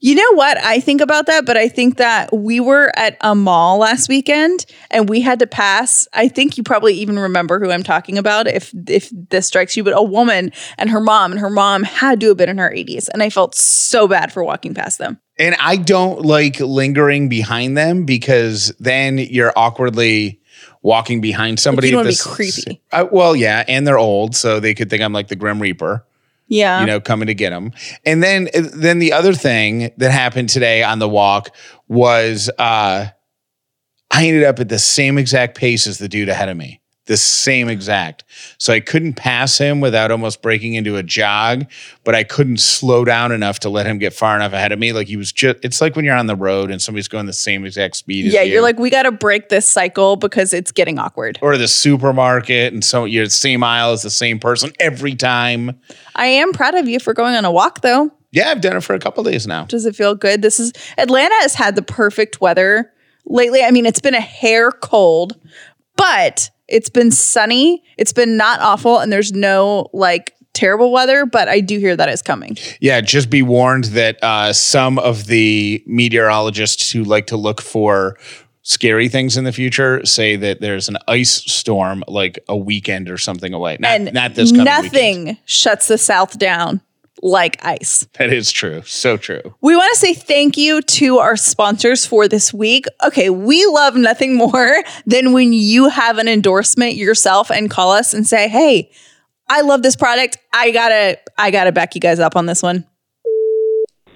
You 0.00 0.14
know 0.14 0.32
what? 0.34 0.58
I 0.58 0.80
think 0.80 1.00
about 1.00 1.26
that, 1.26 1.46
but 1.46 1.56
I 1.56 1.68
think 1.68 1.96
that 1.96 2.32
we 2.32 2.60
were 2.60 2.92
at 2.96 3.16
a 3.20 3.34
mall 3.34 3.78
last 3.78 4.08
weekend 4.08 4.66
and 4.90 5.08
we 5.08 5.20
had 5.20 5.38
to 5.38 5.46
pass. 5.46 6.06
I 6.12 6.28
think 6.28 6.56
you 6.56 6.62
probably 6.62 6.94
even 6.94 7.18
remember 7.18 7.60
who 7.60 7.70
I'm 7.70 7.82
talking 7.82 8.18
about 8.18 8.46
if 8.46 8.72
if 8.88 9.10
this 9.12 9.46
strikes 9.46 9.76
you, 9.76 9.84
but 9.84 9.96
a 9.96 10.02
woman 10.02 10.52
and 10.78 10.90
her 10.90 11.00
mom, 11.00 11.32
and 11.32 11.40
her 11.40 11.50
mom 11.50 11.82
had 11.82 12.20
to 12.20 12.28
have 12.28 12.36
been 12.36 12.48
in 12.48 12.58
her 12.58 12.70
80s. 12.70 13.08
And 13.12 13.22
I 13.22 13.30
felt 13.30 13.54
so 13.54 14.08
bad 14.08 14.32
for 14.32 14.42
walking 14.44 14.74
past 14.74 14.98
them. 14.98 15.20
And 15.38 15.56
I 15.58 15.76
don't 15.76 16.22
like 16.22 16.60
lingering 16.60 17.28
behind 17.28 17.76
them 17.76 18.04
because 18.04 18.72
then 18.78 19.18
you're 19.18 19.52
awkwardly 19.56 20.40
walking 20.82 21.20
behind 21.20 21.58
somebody. 21.58 21.88
you 21.88 21.92
don't 21.92 22.06
at 22.06 22.14
wanna 22.26 22.36
be 22.36 22.52
creepy. 22.52 22.80
Uh, 22.92 23.06
well, 23.10 23.34
yeah, 23.34 23.64
and 23.66 23.86
they're 23.86 23.98
old, 23.98 24.36
so 24.36 24.60
they 24.60 24.74
could 24.74 24.90
think 24.90 25.02
I'm 25.02 25.12
like 25.12 25.28
the 25.28 25.36
Grim 25.36 25.60
Reaper, 25.60 26.04
Yeah. 26.46 26.80
you 26.80 26.86
know, 26.86 27.00
coming 27.00 27.26
to 27.26 27.34
get 27.34 27.50
them. 27.50 27.72
And 28.04 28.22
then, 28.22 28.48
then 28.52 28.98
the 28.98 29.12
other 29.12 29.32
thing 29.32 29.90
that 29.96 30.10
happened 30.10 30.50
today 30.50 30.82
on 30.82 30.98
the 30.98 31.08
walk 31.08 31.54
was 31.88 32.50
uh, 32.58 33.06
I 34.10 34.26
ended 34.26 34.44
up 34.44 34.60
at 34.60 34.68
the 34.68 34.78
same 34.78 35.18
exact 35.18 35.56
pace 35.56 35.86
as 35.86 35.98
the 35.98 36.08
dude 36.08 36.28
ahead 36.28 36.48
of 36.48 36.56
me. 36.56 36.80
The 37.06 37.18
same 37.18 37.68
exact. 37.68 38.24
So 38.56 38.72
I 38.72 38.80
couldn't 38.80 39.14
pass 39.14 39.58
him 39.58 39.80
without 39.80 40.10
almost 40.10 40.40
breaking 40.40 40.74
into 40.74 40.96
a 40.96 41.02
jog, 41.02 41.66
but 42.02 42.14
I 42.14 42.24
couldn't 42.24 42.60
slow 42.60 43.04
down 43.04 43.30
enough 43.30 43.58
to 43.60 43.68
let 43.68 43.84
him 43.84 43.98
get 43.98 44.14
far 44.14 44.34
enough 44.36 44.54
ahead 44.54 44.72
of 44.72 44.78
me. 44.78 44.92
Like 44.94 45.08
he 45.08 45.18
was 45.18 45.30
just, 45.30 45.58
it's 45.62 45.82
like 45.82 45.96
when 45.96 46.06
you're 46.06 46.16
on 46.16 46.28
the 46.28 46.36
road 46.36 46.70
and 46.70 46.80
somebody's 46.80 47.08
going 47.08 47.26
the 47.26 47.34
same 47.34 47.66
exact 47.66 47.96
speed 47.96 48.26
as 48.26 48.32
yeah, 48.32 48.40
you. 48.40 48.54
you're 48.54 48.62
like, 48.62 48.78
we 48.78 48.88
got 48.88 49.02
to 49.02 49.12
break 49.12 49.50
this 49.50 49.68
cycle 49.68 50.16
because 50.16 50.54
it's 50.54 50.72
getting 50.72 50.98
awkward. 50.98 51.38
or 51.42 51.58
the 51.58 51.68
supermarket 51.68 52.72
and 52.72 52.82
so 52.82 53.04
you're 53.04 53.26
the 53.26 53.30
same 53.30 53.62
aisle 53.62 53.92
as 53.92 54.02
the 54.02 54.10
same 54.10 54.38
person 54.38 54.72
every 54.80 55.14
time. 55.14 55.78
I 56.16 56.26
am 56.26 56.52
proud 56.52 56.74
of 56.74 56.88
you 56.88 57.00
for 57.00 57.12
going 57.12 57.34
on 57.34 57.44
a 57.44 57.52
walk, 57.52 57.82
though. 57.82 58.10
Yeah, 58.32 58.50
I've 58.50 58.62
done 58.62 58.76
it 58.76 58.82
for 58.82 58.94
a 58.94 58.98
couple 58.98 59.22
days 59.22 59.46
now. 59.46 59.64
Does 59.66 59.86
it 59.86 59.94
feel 59.94 60.14
good? 60.14 60.42
This 60.42 60.58
is 60.58 60.72
Atlanta 60.98 61.34
has 61.40 61.54
had 61.54 61.76
the 61.76 61.82
perfect 61.82 62.40
weather 62.40 62.90
lately. 63.26 63.62
I 63.62 63.70
mean, 63.70 63.86
it's 63.86 64.00
been 64.00 64.14
a 64.14 64.20
hair 64.20 64.70
cold, 64.72 65.38
but 65.96 66.50
it's 66.68 66.88
been 66.90 67.10
sunny. 67.10 67.82
It's 67.98 68.12
been 68.12 68.36
not 68.36 68.60
awful, 68.60 68.98
and 68.98 69.12
there's 69.12 69.32
no 69.32 69.88
like 69.92 70.34
terrible 70.52 70.92
weather. 70.92 71.26
But 71.26 71.48
I 71.48 71.60
do 71.60 71.78
hear 71.78 71.96
that 71.96 72.08
is 72.08 72.22
coming. 72.22 72.56
Yeah, 72.80 73.00
just 73.00 73.30
be 73.30 73.42
warned 73.42 73.84
that 73.84 74.22
uh, 74.22 74.52
some 74.52 74.98
of 74.98 75.26
the 75.26 75.82
meteorologists 75.86 76.90
who 76.90 77.04
like 77.04 77.26
to 77.28 77.36
look 77.36 77.60
for 77.60 78.16
scary 78.62 79.08
things 79.10 79.36
in 79.36 79.44
the 79.44 79.52
future 79.52 80.04
say 80.06 80.36
that 80.36 80.60
there's 80.62 80.88
an 80.88 80.96
ice 81.06 81.30
storm 81.52 82.02
like 82.08 82.38
a 82.48 82.56
weekend 82.56 83.10
or 83.10 83.18
something 83.18 83.52
away. 83.52 83.76
Not, 83.78 83.90
And 83.90 84.12
not 84.14 84.34
this 84.34 84.50
coming 84.52 84.64
weekend. 84.66 84.84
nothing 84.84 85.38
shuts 85.44 85.88
the 85.88 85.98
South 85.98 86.38
down 86.38 86.80
like 87.22 87.64
ice. 87.64 88.06
That 88.18 88.32
is 88.32 88.50
true. 88.50 88.82
So 88.82 89.16
true. 89.16 89.54
We 89.60 89.76
want 89.76 89.90
to 89.94 89.98
say 89.98 90.14
thank 90.14 90.56
you 90.56 90.82
to 90.82 91.18
our 91.18 91.36
sponsors 91.36 92.04
for 92.04 92.28
this 92.28 92.52
week. 92.52 92.86
Okay, 93.04 93.30
we 93.30 93.64
love 93.66 93.96
nothing 93.96 94.34
more 94.34 94.82
than 95.06 95.32
when 95.32 95.52
you 95.52 95.88
have 95.88 96.18
an 96.18 96.28
endorsement 96.28 96.94
yourself 96.94 97.50
and 97.50 97.70
call 97.70 97.92
us 97.92 98.14
and 98.14 98.26
say, 98.26 98.48
"Hey, 98.48 98.90
I 99.48 99.62
love 99.62 99.82
this 99.82 99.96
product. 99.96 100.38
I 100.52 100.70
gotta, 100.70 101.18
I 101.38 101.50
gotta 101.50 101.72
back 101.72 101.94
you 101.94 102.00
guys 102.00 102.18
up 102.18 102.36
on 102.36 102.46
this 102.46 102.62
one." 102.62 102.84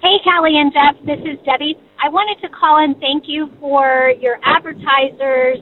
Hey, 0.01 0.15
Callie 0.23 0.57
and 0.57 0.71
Jeff, 0.71 0.95
this 1.05 1.19
is 1.25 1.37
Debbie. 1.45 1.77
I 2.01 2.07
wanted 2.07 2.41
to 2.41 2.49
call 2.49 2.81
and 2.81 2.97
thank 3.01 3.27
you 3.27 3.51
for 3.59 4.13
your 4.21 4.39
advertisers, 4.43 5.59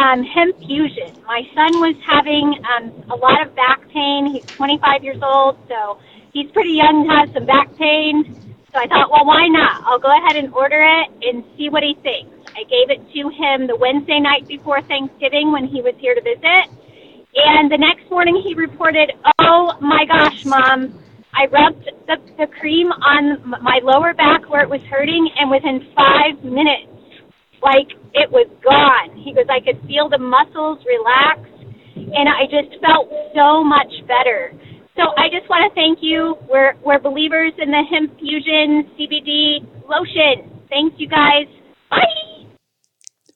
um, 0.00 0.24
Hemp 0.24 0.56
Fusion. 0.58 1.12
My 1.26 1.42
son 1.54 1.80
was 1.80 1.94
having 2.02 2.56
um, 2.64 3.04
a 3.10 3.16
lot 3.16 3.46
of 3.46 3.54
back 3.54 3.86
pain. 3.90 4.32
He's 4.32 4.46
25 4.46 5.04
years 5.04 5.20
old, 5.22 5.58
so 5.68 5.98
he's 6.36 6.52
pretty 6.52 6.76
young 6.76 7.08
and 7.08 7.10
has 7.10 7.32
some 7.32 7.46
back 7.46 7.72
pain. 7.80 8.36
So 8.68 8.76
I 8.76 8.86
thought, 8.86 9.08
well, 9.08 9.24
why 9.24 9.48
not? 9.48 9.80
I'll 9.88 9.98
go 9.98 10.12
ahead 10.12 10.36
and 10.36 10.52
order 10.52 10.84
it 10.84 11.08
and 11.24 11.42
see 11.56 11.70
what 11.70 11.82
he 11.82 11.96
thinks. 12.04 12.28
I 12.52 12.68
gave 12.68 12.92
it 12.92 13.00
to 13.16 13.22
him 13.32 13.66
the 13.66 13.76
Wednesday 13.76 14.20
night 14.20 14.46
before 14.46 14.82
Thanksgiving 14.82 15.50
when 15.50 15.64
he 15.64 15.80
was 15.80 15.94
here 15.96 16.14
to 16.14 16.20
visit. 16.20 16.68
And 17.36 17.72
the 17.72 17.80
next 17.80 18.10
morning 18.10 18.36
he 18.44 18.52
reported, 18.52 19.12
oh 19.40 19.72
my 19.80 20.04
gosh, 20.04 20.44
mom, 20.44 20.92
I 21.32 21.46
rubbed 21.48 21.88
the, 22.06 22.16
the 22.36 22.48
cream 22.60 22.88
on 22.92 23.40
my 23.48 23.80
lower 23.82 24.12
back 24.12 24.48
where 24.48 24.62
it 24.62 24.68
was 24.68 24.80
hurting, 24.88 25.28
and 25.36 25.50
within 25.50 25.88
five 25.96 26.42
minutes, 26.44 26.92
like 27.62 27.92
it 28.12 28.30
was 28.30 28.48
gone. 28.64 29.16
He 29.16 29.32
goes, 29.32 29.44
I 29.48 29.60
could 29.60 29.80
feel 29.86 30.08
the 30.08 30.20
muscles 30.20 30.80
relax, 30.84 31.40
and 31.96 32.28
I 32.28 32.44
just 32.48 32.80
felt 32.80 33.12
so 33.34 33.64
much 33.64 33.92
better. 34.08 34.52
So 34.96 35.02
I 35.16 35.28
just 35.28 35.48
want 35.50 35.68
to 35.68 35.74
thank 35.74 35.98
you. 36.00 36.36
We're 36.48 36.74
we're 36.84 36.98
believers 36.98 37.52
in 37.58 37.70
the 37.70 37.82
hemp 37.90 38.18
fusion 38.18 38.90
CBD 38.96 39.60
lotion. 39.88 40.64
Thanks, 40.68 40.96
you 40.98 41.08
guys. 41.08 41.46
Bye. 41.90 42.35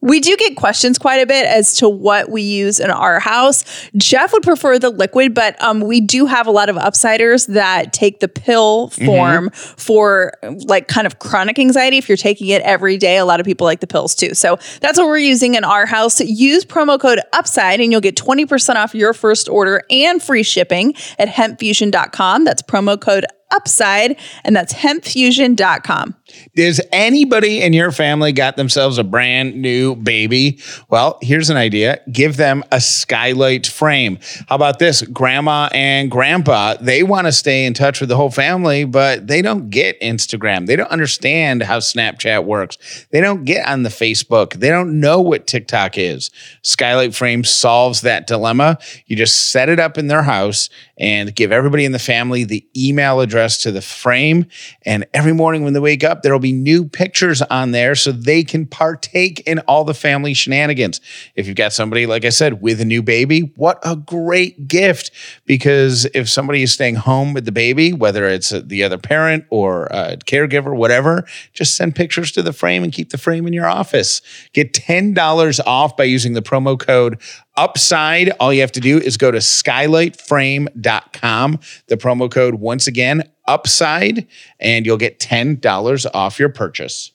We 0.00 0.20
do 0.20 0.36
get 0.36 0.56
questions 0.56 0.98
quite 0.98 1.16
a 1.16 1.26
bit 1.26 1.46
as 1.46 1.74
to 1.76 1.88
what 1.88 2.30
we 2.30 2.42
use 2.42 2.80
in 2.80 2.90
our 2.90 3.20
house. 3.20 3.64
Jeff 3.96 4.32
would 4.32 4.42
prefer 4.42 4.78
the 4.78 4.90
liquid, 4.90 5.34
but 5.34 5.60
um, 5.62 5.80
we 5.80 6.00
do 6.00 6.26
have 6.26 6.46
a 6.46 6.50
lot 6.50 6.68
of 6.68 6.76
upsiders 6.76 7.46
that 7.48 7.92
take 7.92 8.20
the 8.20 8.28
pill 8.28 8.88
form 8.90 9.50
for 9.50 10.32
like 10.66 10.88
kind 10.88 11.06
of 11.06 11.18
chronic 11.18 11.58
anxiety. 11.58 11.98
If 11.98 12.08
you're 12.08 12.16
taking 12.16 12.48
it 12.48 12.62
every 12.62 12.96
day, 12.96 13.18
a 13.18 13.24
lot 13.24 13.40
of 13.40 13.46
people 13.46 13.66
like 13.66 13.80
the 13.80 13.86
pills 13.86 14.14
too. 14.14 14.34
So 14.34 14.58
that's 14.80 14.98
what 14.98 15.06
we're 15.06 15.18
using 15.18 15.54
in 15.54 15.64
our 15.64 15.86
house. 15.86 16.20
Use 16.20 16.64
promo 16.64 16.98
code 16.98 17.20
UPSIDE 17.34 17.80
and 17.80 17.92
you'll 17.92 18.00
get 18.00 18.16
20% 18.16 18.76
off 18.76 18.94
your 18.94 19.12
first 19.12 19.48
order 19.48 19.82
and 19.90 20.22
free 20.22 20.42
shipping 20.42 20.94
at 21.18 21.28
hempfusion.com. 21.28 22.44
That's 22.44 22.62
promo 22.62 23.00
code 23.00 23.26
UPSIDE 23.52 24.18
and 24.44 24.56
that's 24.56 24.72
hempfusion.com. 24.72 26.14
Does 26.54 26.80
anybody 26.92 27.62
in 27.62 27.72
your 27.72 27.92
family 27.92 28.32
got 28.32 28.56
themselves 28.56 28.98
a 28.98 29.04
brand 29.04 29.56
new 29.56 29.96
baby? 29.96 30.60
Well, 30.88 31.18
here's 31.22 31.50
an 31.50 31.56
idea. 31.56 32.00
Give 32.10 32.36
them 32.36 32.64
a 32.72 32.80
skylight 32.80 33.66
frame. 33.66 34.18
How 34.48 34.56
about 34.56 34.78
this? 34.78 35.02
Grandma 35.02 35.68
and 35.72 36.10
grandpa, 36.10 36.74
they 36.80 37.02
want 37.02 37.26
to 37.26 37.32
stay 37.32 37.66
in 37.66 37.74
touch 37.74 38.00
with 38.00 38.08
the 38.08 38.16
whole 38.16 38.30
family, 38.30 38.84
but 38.84 39.26
they 39.26 39.42
don't 39.42 39.70
get 39.70 40.00
Instagram. 40.00 40.66
They 40.66 40.76
don't 40.76 40.90
understand 40.90 41.62
how 41.62 41.78
Snapchat 41.78 42.44
works. 42.44 43.06
They 43.10 43.20
don't 43.20 43.44
get 43.44 43.66
on 43.66 43.82
the 43.82 43.88
Facebook. 43.88 44.54
They 44.54 44.68
don't 44.70 45.00
know 45.00 45.20
what 45.20 45.46
TikTok 45.46 45.98
is. 45.98 46.30
Skylight 46.62 47.14
frame 47.14 47.44
solves 47.44 48.02
that 48.02 48.26
dilemma. 48.26 48.78
You 49.06 49.16
just 49.16 49.50
set 49.50 49.68
it 49.68 49.78
up 49.78 49.98
in 49.98 50.08
their 50.08 50.22
house 50.22 50.68
and 50.96 51.34
give 51.34 51.50
everybody 51.50 51.84
in 51.84 51.92
the 51.92 51.98
family 51.98 52.44
the 52.44 52.66
email 52.76 53.20
address 53.20 53.62
to 53.62 53.72
the 53.72 53.80
frame. 53.80 54.46
And 54.84 55.06
every 55.14 55.32
morning 55.32 55.64
when 55.64 55.72
they 55.72 55.80
wake 55.80 56.04
up, 56.04 56.19
there'll 56.22 56.38
be 56.38 56.52
new 56.52 56.84
pictures 56.84 57.42
on 57.42 57.72
there 57.72 57.94
so 57.94 58.12
they 58.12 58.42
can 58.42 58.66
partake 58.66 59.40
in 59.40 59.58
all 59.60 59.84
the 59.84 59.94
family 59.94 60.34
shenanigans. 60.34 61.00
If 61.34 61.46
you've 61.46 61.56
got 61.56 61.72
somebody, 61.72 62.06
like 62.06 62.24
I 62.24 62.30
said, 62.30 62.62
with 62.62 62.80
a 62.80 62.84
new 62.84 63.02
baby, 63.02 63.52
what 63.56 63.78
a 63.84 63.96
great 63.96 64.68
gift. 64.68 65.10
Because 65.46 66.06
if 66.14 66.28
somebody 66.28 66.62
is 66.62 66.72
staying 66.72 66.96
home 66.96 67.32
with 67.32 67.44
the 67.44 67.52
baby, 67.52 67.92
whether 67.92 68.26
it's 68.26 68.52
uh, 68.52 68.62
the 68.64 68.84
other 68.84 68.98
parent 68.98 69.44
or 69.50 69.86
a 69.86 70.16
caregiver, 70.16 70.74
whatever, 70.74 71.24
just 71.52 71.74
send 71.74 71.94
pictures 71.94 72.32
to 72.32 72.42
the 72.42 72.52
frame 72.52 72.84
and 72.84 72.92
keep 72.92 73.10
the 73.10 73.18
frame 73.18 73.46
in 73.46 73.52
your 73.52 73.66
office. 73.66 74.22
Get 74.52 74.72
$10 74.72 75.60
off 75.66 75.96
by 75.96 76.04
using 76.04 76.34
the 76.34 76.42
promo 76.42 76.78
code 76.78 77.20
upside 77.56 78.30
all 78.40 78.52
you 78.52 78.60
have 78.60 78.72
to 78.72 78.80
do 78.80 78.98
is 78.98 79.16
go 79.16 79.30
to 79.30 79.38
skylightframe.com 79.38 81.58
the 81.88 81.96
promo 81.96 82.30
code 82.30 82.54
once 82.54 82.86
again 82.86 83.22
upside 83.50 84.26
and 84.60 84.86
you'll 84.86 84.96
get 84.96 85.18
$10 85.18 86.06
off 86.14 86.38
your 86.38 86.48
purchase. 86.48 87.12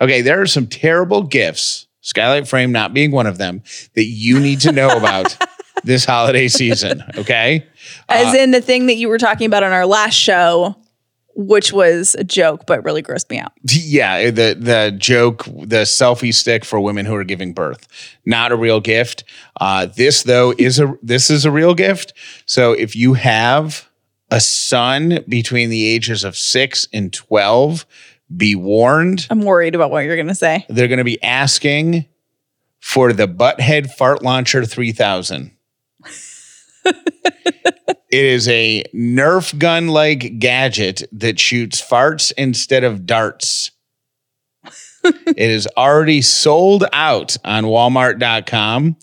Okay 0.00 0.22
there 0.22 0.40
are 0.40 0.46
some 0.46 0.66
terrible 0.66 1.22
gifts 1.22 1.86
skylight 2.00 2.48
frame 2.48 2.72
not 2.72 2.94
being 2.94 3.10
one 3.10 3.26
of 3.26 3.38
them 3.38 3.62
that 3.94 4.04
you 4.04 4.40
need 4.40 4.60
to 4.60 4.72
know 4.72 4.96
about 4.96 5.36
this 5.84 6.04
holiday 6.04 6.48
season 6.48 7.02
okay? 7.16 7.66
As 8.08 8.34
in 8.34 8.50
the 8.50 8.60
thing 8.60 8.86
that 8.86 8.94
you 8.94 9.08
were 9.08 9.18
talking 9.18 9.46
about 9.46 9.62
on 9.62 9.72
our 9.72 9.86
last 9.86 10.14
show, 10.14 10.76
which 11.38 11.72
was 11.72 12.16
a 12.18 12.24
joke, 12.24 12.66
but 12.66 12.82
really 12.82 13.02
grossed 13.02 13.30
me 13.30 13.38
out. 13.38 13.52
yeah 13.62 14.30
the 14.30 14.56
the 14.58 14.94
joke 14.98 15.44
the 15.44 15.84
selfie 15.84 16.34
stick 16.34 16.64
for 16.64 16.80
women 16.80 17.06
who 17.06 17.14
are 17.14 17.24
giving 17.24 17.52
birth. 17.52 17.86
Not 18.26 18.50
a 18.50 18.56
real 18.56 18.80
gift. 18.80 19.22
Uh, 19.60 19.86
this 19.86 20.24
though 20.24 20.52
is 20.58 20.80
a 20.80 20.98
this 21.00 21.30
is 21.30 21.44
a 21.44 21.50
real 21.52 21.74
gift. 21.74 22.12
So 22.46 22.72
if 22.72 22.96
you 22.96 23.14
have 23.14 23.87
a 24.30 24.40
son 24.40 25.24
between 25.28 25.70
the 25.70 25.86
ages 25.86 26.24
of 26.24 26.36
6 26.36 26.88
and 26.92 27.12
12 27.12 27.86
be 28.36 28.54
warned. 28.54 29.26
I'm 29.30 29.42
worried 29.42 29.74
about 29.74 29.90
what 29.90 30.00
you're 30.04 30.16
going 30.16 30.28
to 30.28 30.34
say. 30.34 30.66
they're 30.68 30.88
going 30.88 30.98
to 30.98 31.04
be 31.04 31.22
asking 31.22 32.06
for 32.80 33.12
the 33.12 33.26
butthead 33.26 33.90
fart 33.92 34.22
launcher 34.22 34.64
3000 34.64 35.50
it 36.84 37.96
is 38.10 38.48
a 38.48 38.84
nerf 38.94 39.58
gun 39.58 39.88
like 39.88 40.38
gadget 40.38 41.02
that 41.12 41.40
shoots 41.40 41.82
farts 41.82 42.32
instead 42.36 42.84
of 42.84 43.06
darts. 43.06 43.70
It 45.04 45.50
is 45.50 45.68
already 45.76 46.20
sold 46.22 46.84
out 46.92 47.36
on 47.44 47.64
walmart.com 47.64 48.96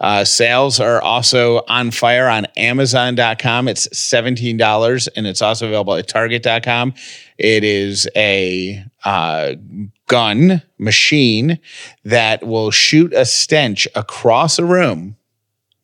uh, 0.00 0.24
sales 0.24 0.80
are 0.80 1.02
also 1.02 1.62
on 1.68 1.90
fire 1.90 2.28
on 2.28 2.46
amazon.com 2.56 3.68
it's 3.68 3.88
$17 3.88 5.08
and 5.16 5.26
it's 5.26 5.42
also 5.42 5.66
available 5.66 5.94
at 5.94 6.08
target.com 6.08 6.94
it 7.38 7.64
is 7.64 8.08
a 8.16 8.82
uh, 9.04 9.54
gun 10.06 10.62
machine 10.78 11.58
that 12.04 12.46
will 12.46 12.70
shoot 12.70 13.12
a 13.12 13.24
stench 13.24 13.86
across 13.94 14.58
a 14.58 14.64
room 14.64 15.16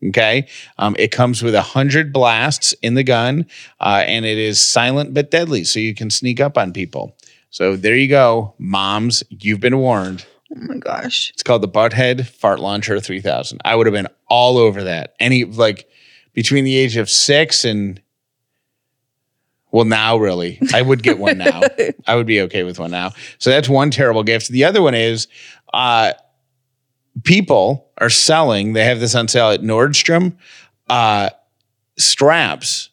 Okay. 0.08 0.46
Um, 0.78 0.94
it 0.98 1.10
comes 1.10 1.42
with 1.42 1.54
a 1.54 1.62
hundred 1.62 2.12
blasts 2.12 2.74
in 2.82 2.94
the 2.94 3.02
gun, 3.02 3.46
uh, 3.80 4.04
and 4.06 4.24
it 4.24 4.38
is 4.38 4.60
silent 4.60 5.14
but 5.14 5.30
deadly, 5.30 5.64
so 5.64 5.80
you 5.80 5.94
can 5.94 6.10
sneak 6.10 6.40
up 6.40 6.58
on 6.58 6.72
people. 6.72 7.16
So 7.50 7.76
there 7.76 7.96
you 7.96 8.08
go, 8.08 8.54
moms. 8.58 9.22
You've 9.30 9.60
been 9.60 9.78
warned. 9.78 10.26
Oh 10.54 10.60
my 10.60 10.76
gosh. 10.76 11.30
It's 11.30 11.42
called 11.42 11.62
the 11.62 11.68
Butthead 11.68 12.26
Fart 12.26 12.60
Launcher 12.60 13.00
3000. 13.00 13.60
I 13.64 13.74
would 13.74 13.86
have 13.86 13.94
been 13.94 14.08
all 14.28 14.56
over 14.56 14.84
that. 14.84 15.14
Any 15.18 15.44
like 15.44 15.88
between 16.32 16.64
the 16.64 16.76
age 16.76 16.96
of 16.96 17.10
six 17.10 17.64
and 17.64 18.00
well, 19.70 19.84
now 19.84 20.16
really, 20.18 20.60
I 20.72 20.82
would 20.82 21.02
get 21.02 21.18
one 21.18 21.38
now. 21.38 21.60
I 22.06 22.14
would 22.14 22.26
be 22.26 22.42
okay 22.42 22.62
with 22.62 22.78
one 22.78 22.92
now. 22.92 23.10
So 23.38 23.50
that's 23.50 23.68
one 23.68 23.90
terrible 23.90 24.22
gift. 24.22 24.48
The 24.48 24.62
other 24.62 24.80
one 24.80 24.94
is 24.94 25.26
uh, 25.72 26.12
people 27.24 27.90
are 27.98 28.08
selling. 28.08 28.74
They 28.74 28.84
have 28.84 29.00
this 29.00 29.16
on 29.16 29.26
sale 29.26 29.50
at 29.50 29.62
Nordstrom. 29.62 30.36
Uh, 30.88 31.30
straps 31.98 32.90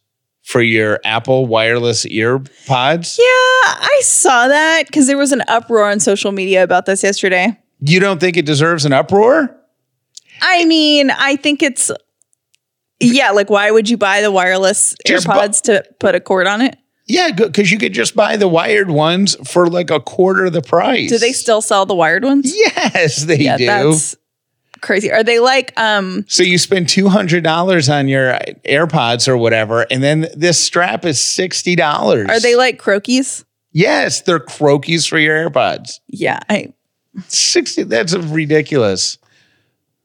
for 0.52 0.62
your 0.62 1.00
Apple 1.06 1.46
wireless 1.46 2.06
ear 2.06 2.40
pods. 2.68 3.18
Yeah, 3.18 3.26
I 3.26 4.02
saw 4.04 4.50
that 4.50 4.84
because 4.88 5.08
there 5.08 5.18
was 5.18 5.32
an 5.32 5.44
uproar 5.48 5.90
on 5.90 6.00
social 6.00 6.32
media 6.32 6.64
about 6.64 6.86
this 6.86 7.04
yesterday. 7.04 7.58
You 7.80 8.00
don't 8.00 8.20
think 8.20 8.36
it 8.36 8.46
deserves 8.46 8.84
an 8.86 8.92
uproar? 8.92 9.56
I 10.42 10.66
mean, 10.66 11.10
I 11.10 11.38
think 11.38 11.64
it's 11.64 11.90
yeah. 13.00 13.32
Like, 13.32 13.50
why 13.50 13.72
would 13.72 13.90
you 13.90 13.98
buy 13.98 14.22
the 14.22 14.32
wireless 14.32 14.96
Just 15.06 15.28
bu- 15.28 15.72
to 15.72 15.86
put 16.00 16.16
a 16.16 16.20
cord 16.20 16.48
on 16.48 16.62
it? 16.62 16.78
Yeah, 17.08 17.32
because 17.32 17.72
you 17.72 17.78
could 17.78 17.94
just 17.94 18.16
buy 18.16 18.38
the 18.38 18.48
wired 18.48 18.90
ones 18.90 19.36
for 19.50 19.68
like 19.68 19.90
a 19.90 20.00
quarter 20.00 20.46
of 20.46 20.54
the 20.54 20.62
price. 20.62 21.10
Do 21.10 21.18
they 21.18 21.34
still 21.34 21.62
sell 21.62 21.86
the 21.86 21.96
wired 21.96 22.24
ones? 22.24 22.54
Yes, 22.56 23.24
they 23.24 23.38
yeah, 23.38 23.58
do. 23.58 23.66
that's 23.66 24.16
crazy. 24.82 25.12
Are 25.12 25.24
they 25.24 25.40
like 25.40 25.74
um? 25.80 26.26
So 26.28 26.44
you 26.44 26.58
spend 26.58 26.90
two 26.90 27.08
hundred 27.08 27.44
dollars 27.44 27.90
on 27.90 28.08
your 28.08 28.34
AirPods 28.66 29.28
or 29.28 29.38
whatever, 29.38 29.86
and 29.90 30.04
then 30.04 30.28
this 30.36 30.60
strap 30.60 31.06
is 31.06 31.20
sixty 31.20 31.76
dollars. 31.76 32.30
Are 32.30 32.40
they 32.40 32.56
like 32.56 32.82
croakies? 32.82 33.46
Yes, 33.72 34.22
they're 34.22 34.40
croakies 34.40 35.08
for 35.08 35.18
your 35.18 35.50
AirPods. 35.50 36.00
Yeah, 36.08 36.40
I 36.50 36.74
Sixty. 37.28 37.84
That's 37.84 38.16
ridiculous. 38.16 39.18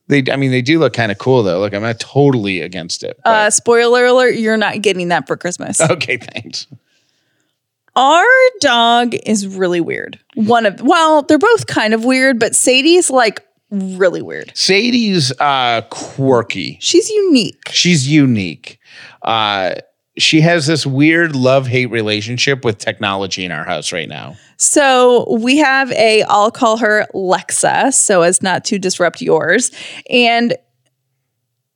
They, 0.08 0.22
I 0.30 0.36
mean, 0.36 0.52
they 0.52 0.62
do 0.62 0.78
look 0.78 0.92
kind 0.92 1.10
of 1.10 1.18
cool 1.18 1.42
though. 1.42 1.58
Look, 1.58 1.74
I'm 1.74 1.82
not 1.82 1.98
totally 1.98 2.60
against 2.60 3.02
it. 3.02 3.18
uh 3.24 3.50
spoiler 3.50 4.06
alert, 4.06 4.36
you're 4.36 4.56
not 4.56 4.82
getting 4.82 5.08
that 5.08 5.26
for 5.26 5.36
Christmas. 5.36 5.80
okay, 5.80 6.16
thanks. 6.16 6.66
Our 7.96 8.26
dog 8.60 9.14
is 9.24 9.46
really 9.46 9.80
weird. 9.80 10.18
One 10.34 10.66
of 10.66 10.80
well, 10.82 11.22
they're 11.22 11.38
both 11.38 11.66
kind 11.66 11.94
of 11.94 12.04
weird, 12.04 12.38
but 12.38 12.54
Sadie's 12.54 13.10
like 13.10 13.42
really 13.98 14.22
weird. 14.22 14.52
Sadie's 14.54 15.32
uh, 15.40 15.82
quirky. 15.90 16.78
She's 16.80 17.08
unique. 17.08 17.68
She's 17.70 18.08
unique. 18.08 18.78
Uh, 19.22 19.76
she 20.18 20.40
has 20.40 20.66
this 20.66 20.86
weird 20.86 21.36
love 21.36 21.66
hate 21.66 21.86
relationship 21.86 22.64
with 22.64 22.78
technology 22.78 23.44
in 23.44 23.52
our 23.52 23.64
house 23.64 23.92
right 23.92 24.08
now. 24.08 24.36
So 24.56 25.26
we 25.30 25.58
have 25.58 25.92
a, 25.92 26.22
I'll 26.24 26.50
call 26.50 26.78
her 26.78 27.06
Lexa, 27.14 27.92
so 27.92 28.22
as 28.22 28.42
not 28.42 28.64
to 28.66 28.78
disrupt 28.78 29.20
yours. 29.20 29.70
And 30.08 30.56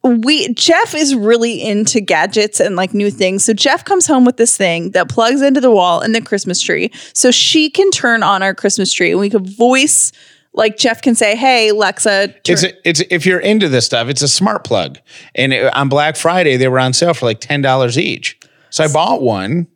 we 0.03 0.53
Jeff 0.55 0.95
is 0.95 1.15
really 1.15 1.63
into 1.63 2.01
gadgets 2.01 2.59
and 2.59 2.75
like 2.75 2.95
new 2.95 3.11
things. 3.11 3.45
So 3.45 3.53
Jeff 3.53 3.85
comes 3.85 4.07
home 4.07 4.25
with 4.25 4.39
this 4.39 4.57
thing 4.57 4.93
that 4.93 5.11
plugs 5.11 5.43
into 5.43 5.61
the 5.61 5.71
wall 5.71 6.01
in 6.01 6.13
the 6.13 6.23
Christmas 6.23 6.63
tree. 6.63 6.91
So 7.13 7.31
she 7.31 7.69
can 7.69 7.91
turn 7.91 8.23
on 8.23 8.43
our 8.43 8.55
Christmas 8.55 8.93
tree 8.93 9.11
and 9.11 9.21
we 9.21 9.29
could 9.29 9.47
voice 9.47 10.13
like 10.53 10.77
Jeff 10.77 11.01
can 11.03 11.15
say, 11.15 11.37
"Hey, 11.37 11.71
Lexa, 11.73 12.35
It's 12.49 12.63
a, 12.65 12.89
it's 12.89 13.01
if 13.11 13.25
you're 13.27 13.41
into 13.41 13.69
this 13.69 13.87
stuff, 13.87 14.09
it's 14.09 14.23
a 14.23 14.29
smart 14.29 14.65
plug. 14.65 14.99
And 15.35 15.53
it- 15.53 15.73
on 15.75 15.89
Black 15.89 16.17
Friday, 16.17 16.57
they 16.57 16.69
were 16.69 16.79
on 16.81 16.93
sale 16.93 17.15
for 17.15 17.27
like 17.27 17.41
ten 17.41 17.63
dollars 17.63 17.99
each. 17.99 18.39
So 18.71 18.85
I 18.85 18.89
bought 18.93 19.23
one 19.23 19.67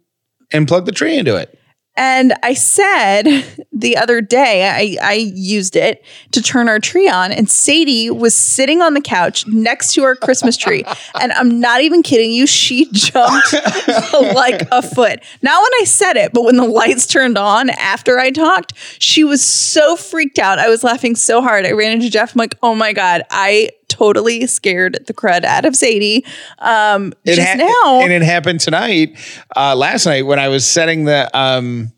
and 0.53 0.67
plugged 0.69 0.87
the 0.87 0.93
tree 0.93 1.17
into 1.17 1.37
it. 1.37 1.59
And 1.97 2.35
I 2.43 2.55
said 2.55 3.45
the 3.73 3.97
other 3.97 4.21
day, 4.21 4.69
I, 4.69 5.11
I 5.11 5.15
used 5.15 5.77
it 5.77 6.05
to 6.33 6.43
turn 6.43 6.69
our 6.69 6.79
tree 6.79 7.09
on, 7.09 7.33
and 7.33 7.49
Sadie 7.49 8.11
was 8.11 8.35
sitting 8.35 8.83
on 8.83 8.95
the 8.95 9.01
couch 9.01 9.47
next 9.47 9.95
to 9.95 10.03
our 10.03 10.17
Christmas 10.17 10.57
tree. 10.57 10.85
and 11.21 11.33
I'm 11.33 11.61
not 11.61 11.83
even 11.83 12.03
kidding 12.03 12.33
you, 12.33 12.47
she 12.47 12.89
jumped 12.93 13.53
like 14.13 14.67
a 14.73 14.83
foot. 14.83 15.21
Not 15.43 15.63
when 15.63 15.73
I 15.81 15.85
said 15.85 16.17
it, 16.17 16.33
but 16.33 16.43
when 16.43 16.57
the 16.57 16.67
lights 16.67 17.07
turned 17.07 17.39
on 17.39 17.71
after 17.71 18.19
I 18.19 18.31
talked, 18.31 18.73
she 18.99 19.25
was 19.25 19.43
so 19.43 19.97
freaked 19.97 20.39
out. 20.39 20.59
I 20.59 20.69
was 20.69 20.83
laughing 20.83 21.15
so 21.15 21.41
hard. 21.41 21.67
I 21.67 21.73
ran 21.73 21.93
into 21.93 22.11
Jeff. 22.11 22.35
I'm 22.35 22.39
like, 22.39 22.57
oh 22.63 22.75
my 22.75 22.93
God, 22.93 23.23
I 23.31 23.71
totally 23.95 24.47
scared 24.47 24.99
the 25.07 25.15
crud 25.15 25.45
out 25.45 25.65
of 25.65 25.77
Sadie 25.77 26.25
um, 26.59 27.13
It 27.25 27.37
just 27.37 27.49
ha- 27.49 27.55
now. 27.85 28.01
and 28.03 28.13
it 28.13 28.23
happened 28.23 28.61
tonight, 28.61 29.17
uh, 29.57 29.75
last 29.77 30.05
night 30.07 30.23
when 30.27 30.39
I 30.39 30.49
was 30.49 30.67
setting 30.67 31.05
the 31.05 31.31
um, 31.37 31.93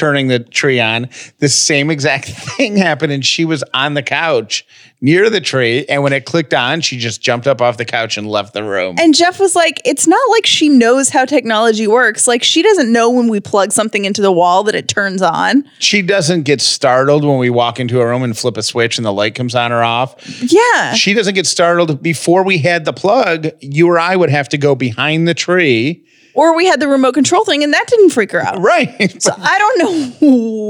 turning 0.00 0.28
the 0.28 0.38
tree 0.38 0.80
on. 0.80 1.10
The 1.40 1.48
same 1.50 1.90
exact 1.90 2.24
thing 2.56 2.76
happened, 2.76 3.12
and 3.12 3.24
she 3.24 3.44
was 3.44 3.62
on 3.74 3.92
the 3.92 4.02
couch 4.02 4.66
near 5.02 5.28
the 5.28 5.42
tree. 5.42 5.84
And 5.90 6.02
when 6.02 6.14
it 6.14 6.24
clicked 6.24 6.54
on, 6.54 6.80
she 6.80 6.96
just 6.96 7.20
jumped 7.20 7.46
up 7.46 7.60
off 7.60 7.76
the 7.76 7.84
couch 7.84 8.16
and 8.16 8.26
left 8.26 8.54
the 8.54 8.64
room. 8.64 8.96
And 8.98 9.14
Jeff 9.14 9.38
was 9.38 9.54
like, 9.54 9.80
it's 9.84 10.06
not 10.06 10.30
like 10.30 10.46
she 10.46 10.70
knows 10.70 11.10
how 11.10 11.26
technology 11.26 11.86
works. 11.86 12.26
Like, 12.26 12.42
she 12.42 12.62
doesn't 12.62 12.90
know 12.90 13.10
when 13.10 13.28
we 13.28 13.40
plug 13.40 13.72
something 13.72 14.06
into 14.06 14.22
the 14.22 14.32
wall 14.32 14.64
that 14.64 14.74
it 14.74 14.88
turns 14.88 15.20
on. 15.20 15.64
she 15.78 16.00
doesn't 16.00 16.44
get 16.44 16.62
startled 16.62 17.22
when 17.22 17.38
we 17.38 17.50
walk 17.50 17.78
into 17.78 18.00
a 18.00 18.06
room 18.06 18.22
and 18.22 18.36
flip 18.36 18.56
a 18.56 18.62
switch 18.62 18.96
and 18.96 19.04
the 19.04 19.12
light 19.12 19.34
comes 19.34 19.54
on 19.54 19.70
or 19.70 19.82
off. 19.82 20.16
Yeah. 20.40 20.94
She 20.94 21.12
doesn't 21.12 21.34
get 21.34 21.46
startled 21.46 22.02
before 22.02 22.42
we 22.42 22.56
had 22.56 22.86
the 22.86 22.94
plug. 22.94 23.48
You 23.60 23.88
or 23.88 23.98
I 23.98 24.16
would 24.16 24.30
have 24.30 24.48
to 24.50 24.58
go 24.58 24.74
behind 24.74 25.28
the 25.28 25.34
tree. 25.34 26.06
Or 26.40 26.56
we 26.56 26.64
had 26.64 26.80
the 26.80 26.88
remote 26.88 27.12
control 27.12 27.44
thing 27.44 27.62
and 27.62 27.74
that 27.74 27.84
didn't 27.86 28.10
freak 28.10 28.32
her 28.32 28.40
out. 28.40 28.58
Right. 28.60 29.20
So 29.22 29.30
I 29.36 29.58
don't 29.58 29.78
know 29.78 30.10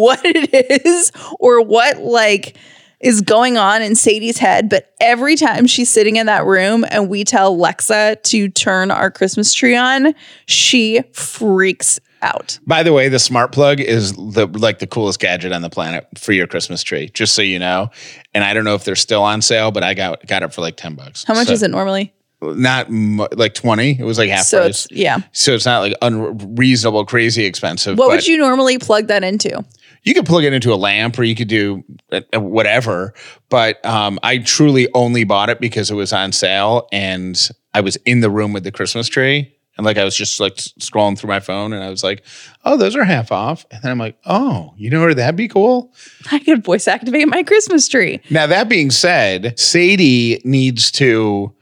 what 0.03 0.21
it 0.25 0.85
is 0.85 1.13
or 1.39 1.63
what, 1.63 1.99
like, 1.99 2.57
is 2.99 3.21
going 3.21 3.57
on 3.57 3.81
in 3.81 3.95
Sadie's 3.95 4.37
head, 4.39 4.69
but 4.69 4.93
every 5.01 5.37
time 5.37 5.69
she's 5.69 5.89
sitting 5.89 6.17
in 6.17 6.27
that 6.27 6.45
room 6.45 6.85
and 6.91 7.09
we 7.09 7.23
tell 7.23 7.57
Lexa 7.57 8.21
to 8.25 8.49
turn 8.49 8.91
our 8.91 9.13
Christmas 9.13 9.55
tree 9.55 9.77
on, 9.77 10.13
she 10.47 11.03
freaks 11.13 12.01
out. 12.21 12.59
By 12.67 12.83
the 12.83 12.93
way, 12.93 13.09
the 13.09 13.19
smart 13.21 13.53
plug 13.53 13.81
is 13.81 14.13
the 14.15 14.47
like 14.53 14.81
the 14.81 14.87
coolest 14.89 15.21
gadget 15.21 15.53
on 15.53 15.63
the 15.63 15.71
planet 15.71 16.07
for 16.19 16.33
your 16.33 16.47
Christmas 16.47 16.83
tree, 16.83 17.09
just 17.15 17.35
so 17.35 17.41
you 17.43 17.59
know. 17.59 17.91
And 18.35 18.45
I 18.45 18.53
don't 18.53 18.65
know 18.65 18.75
if 18.75 18.85
they're 18.85 18.97
still 18.97 19.23
on 19.23 19.41
sale, 19.41 19.71
but 19.71 19.83
I 19.83 19.95
got 19.95 20.27
got 20.27 20.43
it 20.43 20.53
for 20.53 20.61
like 20.61 20.77
10 20.77 20.97
bucks. 20.97 21.25
How 21.25 21.33
much 21.35 21.47
So- 21.47 21.55
is 21.55 21.63
it 21.63 21.71
normally? 21.71 22.13
Not 22.43 22.91
mu- 22.91 23.27
like 23.33 23.55
20. 23.55 23.99
It 24.01 24.05
was 24.05 24.19
like 24.19 24.31
half 24.31 24.45
So 24.47 24.61
price. 24.63 24.87
it's, 24.87 24.93
yeah. 24.93 25.19
so 25.33 25.53
it's 25.53 25.67
not 25.67 25.81
like 25.81 25.95
unreasonable, 26.03 27.05
crazy 27.05 27.45
expensive. 27.45 27.99
What 27.99 28.09
would 28.09 28.27
you 28.27 28.39
normally 28.39 28.79
plug 28.79 29.09
that 29.09 29.23
into? 29.25 29.65
you 30.03 30.15
could 30.15 30.25
plug 30.25 30.45
it 30.45 30.55
into 30.55 30.73
a 30.73 30.77
lamp 30.77 31.19
or 31.19 31.25
you 31.25 31.35
could 31.35 31.49
do 31.49 31.85
uh, 32.11 32.23
uh, 32.35 32.41
whatever. 32.41 33.13
But 33.51 33.85
um, 33.85 34.19
I 34.23 34.39
truly 34.39 34.89
only 34.95 35.25
bought 35.25 35.51
it 35.51 35.61
because 35.61 35.91
it 35.91 35.95
was 35.95 36.11
on 36.15 36.33
sale 36.33 36.89
and 36.91 37.51
I 37.75 37.83
was 37.83 37.97
in 38.07 38.21
the 38.21 38.31
room 38.31 38.55
with 38.55 38.65
the 38.65 38.73
Christmas 38.73 39.09
tree. 39.09 39.55
And 39.77 39.85
like 39.85 39.99
I 39.99 40.05
was 40.05 40.17
just 40.17 40.41
like 40.41 40.57
scrolling 40.57 41.19
through 41.19 41.29
my 41.29 41.41
phone 41.41 41.75
and 41.75 41.85
I 41.85 41.91
was 41.91 42.03
like, 42.03 42.25
oh, 42.65 42.79
those 42.79 42.97
are 42.97 43.05
half 43.05 43.31
off. 43.31 43.67
And 43.71 43.83
then 43.83 43.91
I'm 43.93 43.99
like, 43.99 44.17
oh, 44.25 44.73
you 44.79 44.89
know 44.89 45.01
where 45.01 45.13
that'd 45.15 45.37
be 45.37 45.49
cool? 45.49 45.93
I 46.33 46.39
could 46.39 46.65
voice 46.65 46.89
activate 46.89 47.29
my 47.29 47.43
Christmas 47.43 47.87
tree. 47.87 48.21
Now, 48.31 48.47
that 48.47 48.71
being 48.71 48.91
said, 48.91 49.59
Sadie 49.59 50.41
needs 50.45 50.91
to 50.93 51.53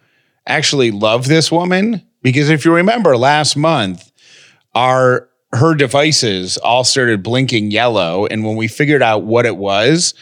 actually 0.48 0.90
love 0.90 1.28
this 1.28 1.52
woman 1.52 2.02
because 2.22 2.50
if 2.50 2.64
you 2.64 2.74
remember 2.74 3.16
last 3.16 3.56
month, 3.56 4.10
our 4.74 5.28
her 5.52 5.74
devices 5.74 6.58
all 6.58 6.84
started 6.84 7.22
blinking 7.22 7.70
yellow. 7.70 8.26
And 8.26 8.44
when 8.44 8.56
we 8.56 8.68
figured 8.68 9.02
out 9.02 9.24
what 9.24 9.46
it 9.46 9.56
was, 9.56 10.12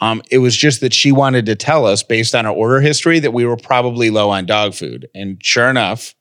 um, 0.00 0.22
it 0.30 0.38
was 0.38 0.56
just 0.56 0.80
that 0.80 0.92
she 0.92 1.12
wanted 1.12 1.46
to 1.46 1.54
tell 1.54 1.86
us 1.86 2.02
based 2.02 2.34
on 2.34 2.46
our 2.46 2.52
order 2.52 2.80
history 2.80 3.20
that 3.20 3.32
we 3.32 3.46
were 3.46 3.56
probably 3.56 4.10
low 4.10 4.30
on 4.30 4.46
dog 4.46 4.74
food. 4.74 5.08
And 5.14 5.38
sure 5.44 5.70
enough, 5.70 6.16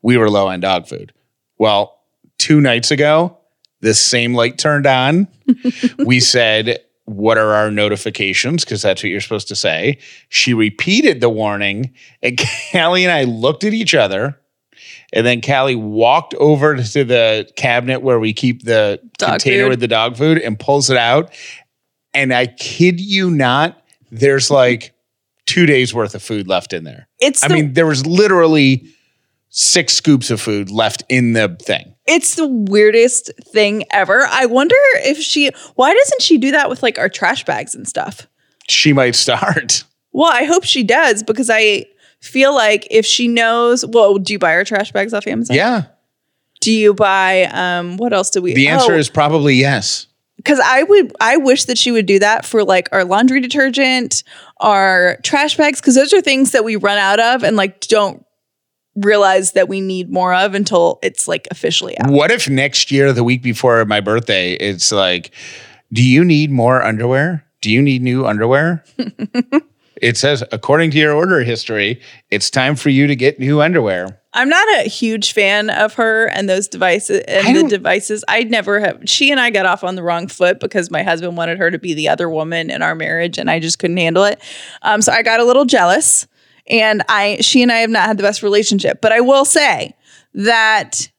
we 0.00 0.16
were 0.16 0.30
low 0.30 0.48
on 0.48 0.60
dog 0.60 0.86
food. 0.86 1.12
Well, 1.58 2.00
two 2.38 2.62
nights 2.62 2.90
ago, 2.90 3.36
this 3.80 4.00
same 4.00 4.34
light 4.34 4.56
turned 4.56 4.86
on. 4.86 5.28
we 5.98 6.20
said, 6.20 6.78
What 7.06 7.36
are 7.36 7.52
our 7.52 7.70
notifications? 7.70 8.64
Because 8.64 8.82
that's 8.82 9.02
what 9.02 9.10
you're 9.10 9.20
supposed 9.20 9.48
to 9.48 9.56
say. 9.56 9.98
She 10.28 10.54
repeated 10.54 11.20
the 11.20 11.28
warning, 11.28 11.92
and 12.22 12.40
Callie 12.72 13.04
and 13.04 13.12
I 13.12 13.24
looked 13.24 13.64
at 13.64 13.74
each 13.74 13.94
other. 13.94 14.40
And 15.12 15.24
then 15.24 15.40
Callie 15.40 15.76
walked 15.76 16.34
over 16.34 16.76
to 16.76 17.04
the 17.04 17.48
cabinet 17.56 18.02
where 18.02 18.18
we 18.18 18.32
keep 18.32 18.64
the 18.64 19.00
Dog 19.18 19.30
container 19.30 19.64
food. 19.64 19.68
with 19.68 19.80
the 19.80 19.88
dog 19.88 20.16
food 20.16 20.38
and 20.38 20.58
pulls 20.58 20.90
it 20.90 20.96
out. 20.96 21.32
And 22.12 22.34
I 22.34 22.46
kid 22.46 23.00
you 23.00 23.30
not, 23.30 23.80
there's 24.10 24.50
like 24.50 24.92
two 25.46 25.66
days 25.66 25.94
worth 25.94 26.14
of 26.14 26.22
food 26.22 26.48
left 26.48 26.72
in 26.72 26.84
there. 26.84 27.06
It's 27.20 27.44
I 27.44 27.48
the, 27.48 27.54
mean, 27.54 27.72
there 27.74 27.86
was 27.86 28.06
literally 28.06 28.88
six 29.50 29.94
scoops 29.94 30.30
of 30.30 30.40
food 30.40 30.70
left 30.70 31.04
in 31.08 31.32
the 31.32 31.56
thing. 31.62 31.93
It's 32.06 32.34
the 32.34 32.46
weirdest 32.46 33.30
thing 33.40 33.84
ever. 33.90 34.26
I 34.30 34.46
wonder 34.46 34.76
if 34.96 35.18
she 35.18 35.50
why 35.74 35.94
doesn't 35.94 36.22
she 36.22 36.38
do 36.38 36.50
that 36.52 36.68
with 36.68 36.82
like 36.82 36.98
our 36.98 37.08
trash 37.08 37.44
bags 37.44 37.74
and 37.74 37.88
stuff? 37.88 38.26
She 38.68 38.92
might 38.92 39.14
start. 39.14 39.84
Well, 40.12 40.30
I 40.32 40.44
hope 40.44 40.64
she 40.64 40.82
does 40.82 41.22
because 41.22 41.50
I 41.50 41.86
feel 42.20 42.54
like 42.54 42.86
if 42.90 43.04
she 43.04 43.28
knows, 43.28 43.84
well, 43.84 44.16
do 44.18 44.32
you 44.32 44.38
buy 44.38 44.54
our 44.54 44.64
trash 44.64 44.92
bags 44.92 45.12
off 45.12 45.26
Amazon? 45.26 45.56
Yeah. 45.56 45.82
Do 46.60 46.72
you 46.72 46.94
buy 46.94 47.44
um 47.44 47.96
what 47.96 48.12
else 48.12 48.30
do 48.30 48.40
we 48.40 48.54
The 48.54 48.68
answer 48.68 48.94
is 48.94 49.10
probably 49.10 49.54
yes. 49.56 50.06
because 50.36 50.60
I 50.60 50.82
would 50.82 51.12
I 51.20 51.36
wish 51.36 51.64
that 51.64 51.76
she 51.78 51.90
would 51.90 52.06
do 52.06 52.18
that 52.20 52.44
for 52.44 52.64
like 52.64 52.88
our 52.92 53.04
laundry 53.04 53.40
detergent, 53.40 54.22
our 54.58 55.18
trash 55.22 55.56
bags, 55.56 55.80
because 55.80 55.94
those 55.94 56.12
are 56.14 56.20
things 56.20 56.52
that 56.52 56.64
we 56.64 56.76
run 56.76 56.96
out 56.98 57.20
of 57.20 57.42
and 57.42 57.56
like 57.56 57.80
don't 57.80 58.24
realize 58.96 59.52
that 59.52 59.68
we 59.68 59.80
need 59.80 60.10
more 60.10 60.34
of 60.34 60.54
until 60.54 60.98
it's 61.02 61.26
like 61.26 61.48
officially 61.50 61.98
out. 61.98 62.10
What 62.10 62.30
if 62.30 62.48
next 62.48 62.90
year, 62.90 63.12
the 63.12 63.24
week 63.24 63.42
before 63.42 63.84
my 63.84 64.00
birthday, 64.00 64.54
it's 64.54 64.92
like, 64.92 65.32
do 65.92 66.02
you 66.02 66.24
need 66.24 66.50
more 66.50 66.82
underwear? 66.82 67.44
Do 67.60 67.70
you 67.70 67.82
need 67.82 68.02
new 68.02 68.26
underwear? 68.26 68.84
it 70.02 70.16
says, 70.16 70.44
according 70.52 70.90
to 70.92 70.98
your 70.98 71.14
order 71.14 71.42
history, 71.42 72.00
it's 72.30 72.50
time 72.50 72.76
for 72.76 72.90
you 72.90 73.06
to 73.06 73.16
get 73.16 73.38
new 73.38 73.60
underwear. 73.60 74.20
I'm 74.34 74.48
not 74.48 74.68
a 74.80 74.88
huge 74.88 75.32
fan 75.32 75.70
of 75.70 75.94
her 75.94 76.26
and 76.26 76.48
those 76.48 76.66
devices 76.66 77.22
and 77.28 77.56
the 77.56 77.68
devices. 77.68 78.24
I'd 78.28 78.50
never 78.50 78.80
have. 78.80 79.02
She 79.06 79.30
and 79.30 79.38
I 79.38 79.50
got 79.50 79.64
off 79.64 79.84
on 79.84 79.94
the 79.94 80.02
wrong 80.02 80.26
foot 80.26 80.58
because 80.58 80.90
my 80.90 81.04
husband 81.04 81.36
wanted 81.36 81.58
her 81.58 81.70
to 81.70 81.78
be 81.78 81.94
the 81.94 82.08
other 82.08 82.28
woman 82.28 82.68
in 82.68 82.82
our 82.82 82.96
marriage, 82.96 83.38
and 83.38 83.48
I 83.48 83.60
just 83.60 83.78
couldn't 83.78 83.96
handle 83.96 84.24
it. 84.24 84.40
Um, 84.82 85.02
so 85.02 85.12
I 85.12 85.22
got 85.22 85.38
a 85.38 85.44
little 85.44 85.64
jealous, 85.64 86.26
and 86.66 87.02
I, 87.08 87.38
she 87.40 87.62
and 87.62 87.70
I 87.70 87.78
have 87.78 87.90
not 87.90 88.06
had 88.06 88.16
the 88.18 88.22
best 88.22 88.42
relationship. 88.42 89.00
But 89.00 89.12
I 89.12 89.20
will 89.20 89.44
say 89.44 89.94
that 90.34 91.10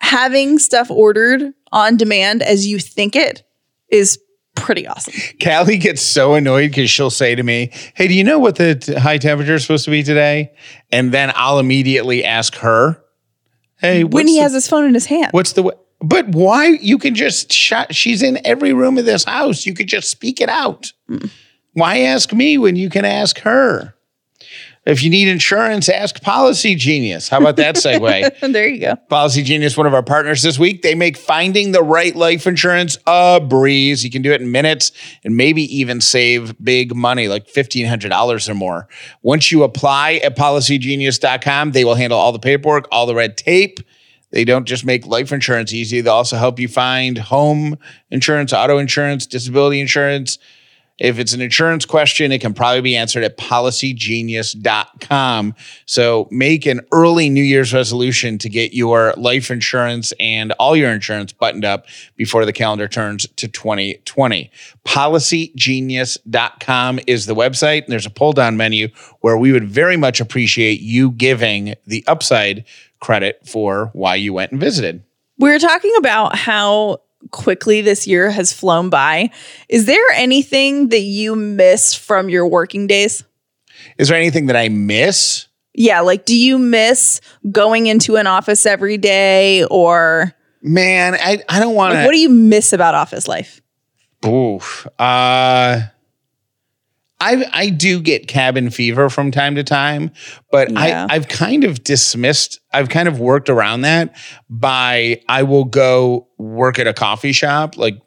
having 0.00 0.58
stuff 0.58 0.90
ordered 0.90 1.52
on 1.72 1.96
demand 1.96 2.42
as 2.42 2.66
you 2.66 2.78
think 2.78 3.14
it 3.16 3.42
is 3.88 4.18
pretty 4.56 4.86
awesome. 4.86 5.14
Callie 5.42 5.78
gets 5.78 6.02
so 6.02 6.34
annoyed 6.34 6.70
because 6.70 6.90
she'll 6.90 7.10
say 7.10 7.34
to 7.34 7.42
me, 7.42 7.70
Hey, 7.94 8.08
do 8.08 8.14
you 8.14 8.24
know 8.24 8.38
what 8.38 8.56
the 8.56 8.74
t- 8.74 8.94
high 8.94 9.18
temperature 9.18 9.54
is 9.54 9.62
supposed 9.62 9.84
to 9.84 9.90
be 9.90 10.02
today? 10.02 10.52
And 10.90 11.12
then 11.12 11.32
I'll 11.34 11.58
immediately 11.58 12.24
ask 12.24 12.56
her, 12.56 13.02
Hey, 13.76 14.04
when 14.04 14.26
he 14.26 14.36
the- 14.36 14.42
has 14.42 14.52
his 14.52 14.68
phone 14.68 14.84
in 14.84 14.94
his 14.94 15.06
hand. 15.06 15.28
What's 15.32 15.52
the? 15.52 15.76
But 16.02 16.28
why? 16.30 16.66
You 16.80 16.96
can 16.98 17.14
just 17.14 17.52
shut. 17.52 17.94
She's 17.94 18.22
in 18.22 18.38
every 18.46 18.72
room 18.72 18.96
of 18.98 19.04
this 19.04 19.24
house. 19.24 19.66
You 19.66 19.74
could 19.74 19.86
just 19.88 20.08
speak 20.10 20.40
it 20.40 20.48
out. 20.48 20.92
Mm. 21.10 21.30
Why 21.74 22.00
ask 22.00 22.32
me 22.32 22.58
when 22.58 22.76
you 22.76 22.88
can 22.90 23.04
ask 23.04 23.38
her? 23.40 23.94
If 24.90 25.04
you 25.04 25.10
need 25.10 25.28
insurance, 25.28 25.88
ask 25.88 26.20
Policy 26.20 26.74
Genius. 26.74 27.28
How 27.28 27.38
about 27.38 27.54
that 27.58 27.76
segue? 27.76 28.40
there 28.52 28.66
you 28.66 28.80
go. 28.80 28.96
Policy 29.08 29.44
Genius, 29.44 29.76
one 29.76 29.86
of 29.86 29.94
our 29.94 30.02
partners 30.02 30.42
this 30.42 30.58
week, 30.58 30.82
they 30.82 30.96
make 30.96 31.16
finding 31.16 31.70
the 31.70 31.80
right 31.80 32.16
life 32.16 32.44
insurance 32.44 32.98
a 33.06 33.40
breeze. 33.40 34.02
You 34.02 34.10
can 34.10 34.20
do 34.20 34.32
it 34.32 34.40
in 34.40 34.50
minutes 34.50 34.90
and 35.22 35.36
maybe 35.36 35.62
even 35.76 36.00
save 36.00 36.56
big 36.62 36.92
money, 36.92 37.28
like 37.28 37.46
$1,500 37.46 38.48
or 38.48 38.54
more. 38.54 38.88
Once 39.22 39.52
you 39.52 39.62
apply 39.62 40.14
at 40.24 40.36
policygenius.com, 40.36 41.70
they 41.70 41.84
will 41.84 41.94
handle 41.94 42.18
all 42.18 42.32
the 42.32 42.40
paperwork, 42.40 42.88
all 42.90 43.06
the 43.06 43.14
red 43.14 43.36
tape. 43.36 43.78
They 44.32 44.44
don't 44.44 44.64
just 44.64 44.84
make 44.84 45.06
life 45.06 45.30
insurance 45.30 45.72
easy, 45.72 46.00
they'll 46.00 46.14
also 46.14 46.36
help 46.36 46.58
you 46.58 46.66
find 46.66 47.16
home 47.16 47.78
insurance, 48.10 48.52
auto 48.52 48.78
insurance, 48.78 49.24
disability 49.24 49.80
insurance. 49.80 50.40
If 51.00 51.18
it's 51.18 51.32
an 51.32 51.40
insurance 51.40 51.84
question, 51.86 52.30
it 52.30 52.40
can 52.40 52.52
probably 52.52 52.82
be 52.82 52.94
answered 52.94 53.24
at 53.24 53.38
policygenius.com. 53.38 55.54
So 55.86 56.28
make 56.30 56.66
an 56.66 56.82
early 56.92 57.30
New 57.30 57.42
Year's 57.42 57.72
resolution 57.72 58.36
to 58.38 58.50
get 58.50 58.74
your 58.74 59.14
life 59.16 59.50
insurance 59.50 60.12
and 60.20 60.52
all 60.52 60.76
your 60.76 60.90
insurance 60.90 61.32
buttoned 61.32 61.64
up 61.64 61.86
before 62.16 62.44
the 62.44 62.52
calendar 62.52 62.86
turns 62.86 63.26
to 63.36 63.48
2020. 63.48 64.50
Policygenius.com 64.86 67.00
is 67.06 67.24
the 67.24 67.34
website. 67.34 67.84
And 67.84 67.92
there's 67.92 68.06
a 68.06 68.10
pull 68.10 68.34
down 68.34 68.58
menu 68.58 68.88
where 69.20 69.38
we 69.38 69.52
would 69.52 69.64
very 69.64 69.96
much 69.96 70.20
appreciate 70.20 70.80
you 70.80 71.12
giving 71.12 71.76
the 71.86 72.04
upside 72.06 72.66
credit 73.00 73.40
for 73.46 73.88
why 73.94 74.16
you 74.16 74.34
went 74.34 74.52
and 74.52 74.60
visited. 74.60 75.02
We're 75.38 75.58
talking 75.58 75.94
about 75.96 76.36
how 76.36 76.98
quickly 77.30 77.80
this 77.80 78.06
year 78.06 78.30
has 78.30 78.52
flown 78.52 78.90
by. 78.90 79.30
Is 79.68 79.86
there 79.86 80.04
anything 80.14 80.88
that 80.88 81.00
you 81.00 81.36
miss 81.36 81.94
from 81.94 82.28
your 82.28 82.46
working 82.46 82.86
days? 82.86 83.24
Is 83.98 84.08
there 84.08 84.16
anything 84.16 84.46
that 84.46 84.56
I 84.56 84.68
miss? 84.68 85.46
Yeah, 85.74 86.00
like 86.00 86.24
do 86.24 86.36
you 86.36 86.58
miss 86.58 87.20
going 87.50 87.86
into 87.86 88.16
an 88.16 88.26
office 88.26 88.66
every 88.66 88.98
day 88.98 89.64
or 89.64 90.34
Man, 90.62 91.14
I, 91.14 91.42
I 91.48 91.58
don't 91.58 91.74
want 91.74 91.94
like, 91.94 92.02
to. 92.02 92.06
what 92.06 92.12
do 92.12 92.18
you 92.18 92.28
miss 92.28 92.72
about 92.72 92.94
office 92.94 93.26
life? 93.26 93.62
Oof. 94.26 94.86
Uh, 94.98 95.80
I 97.20 97.44
I 97.52 97.68
do 97.70 98.00
get 98.00 98.28
cabin 98.28 98.70
fever 98.70 99.10
from 99.10 99.30
time 99.30 99.54
to 99.56 99.62
time, 99.64 100.10
but 100.50 100.70
Yeah. 100.70 101.06
I 101.10 101.14
I've 101.14 101.28
kind 101.28 101.64
of 101.64 101.84
dismissed. 101.84 102.60
I've 102.72 102.88
kind 102.88 103.08
of 103.08 103.20
worked 103.20 103.48
around 103.50 103.82
that 103.82 104.16
by 104.48 105.20
I 105.28 105.42
will 105.42 105.64
go 105.64 106.28
work 106.38 106.78
at 106.78 106.86
a 106.86 106.94
coffee 106.94 107.32
shop 107.32 107.76
like 107.76 107.98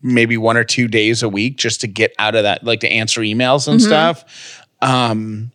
maybe 0.00 0.36
one 0.36 0.56
or 0.56 0.64
two 0.64 0.86
days 0.88 1.22
a 1.22 1.28
week 1.28 1.56
just 1.58 1.80
to 1.80 1.86
get 1.88 2.12
out 2.18 2.34
of 2.34 2.44
that, 2.44 2.62
like 2.64 2.80
to 2.80 2.88
answer 2.88 3.20
emails 3.20 3.66
and 3.68 3.82
stuff. 3.82 4.64
Um, 4.80 5.50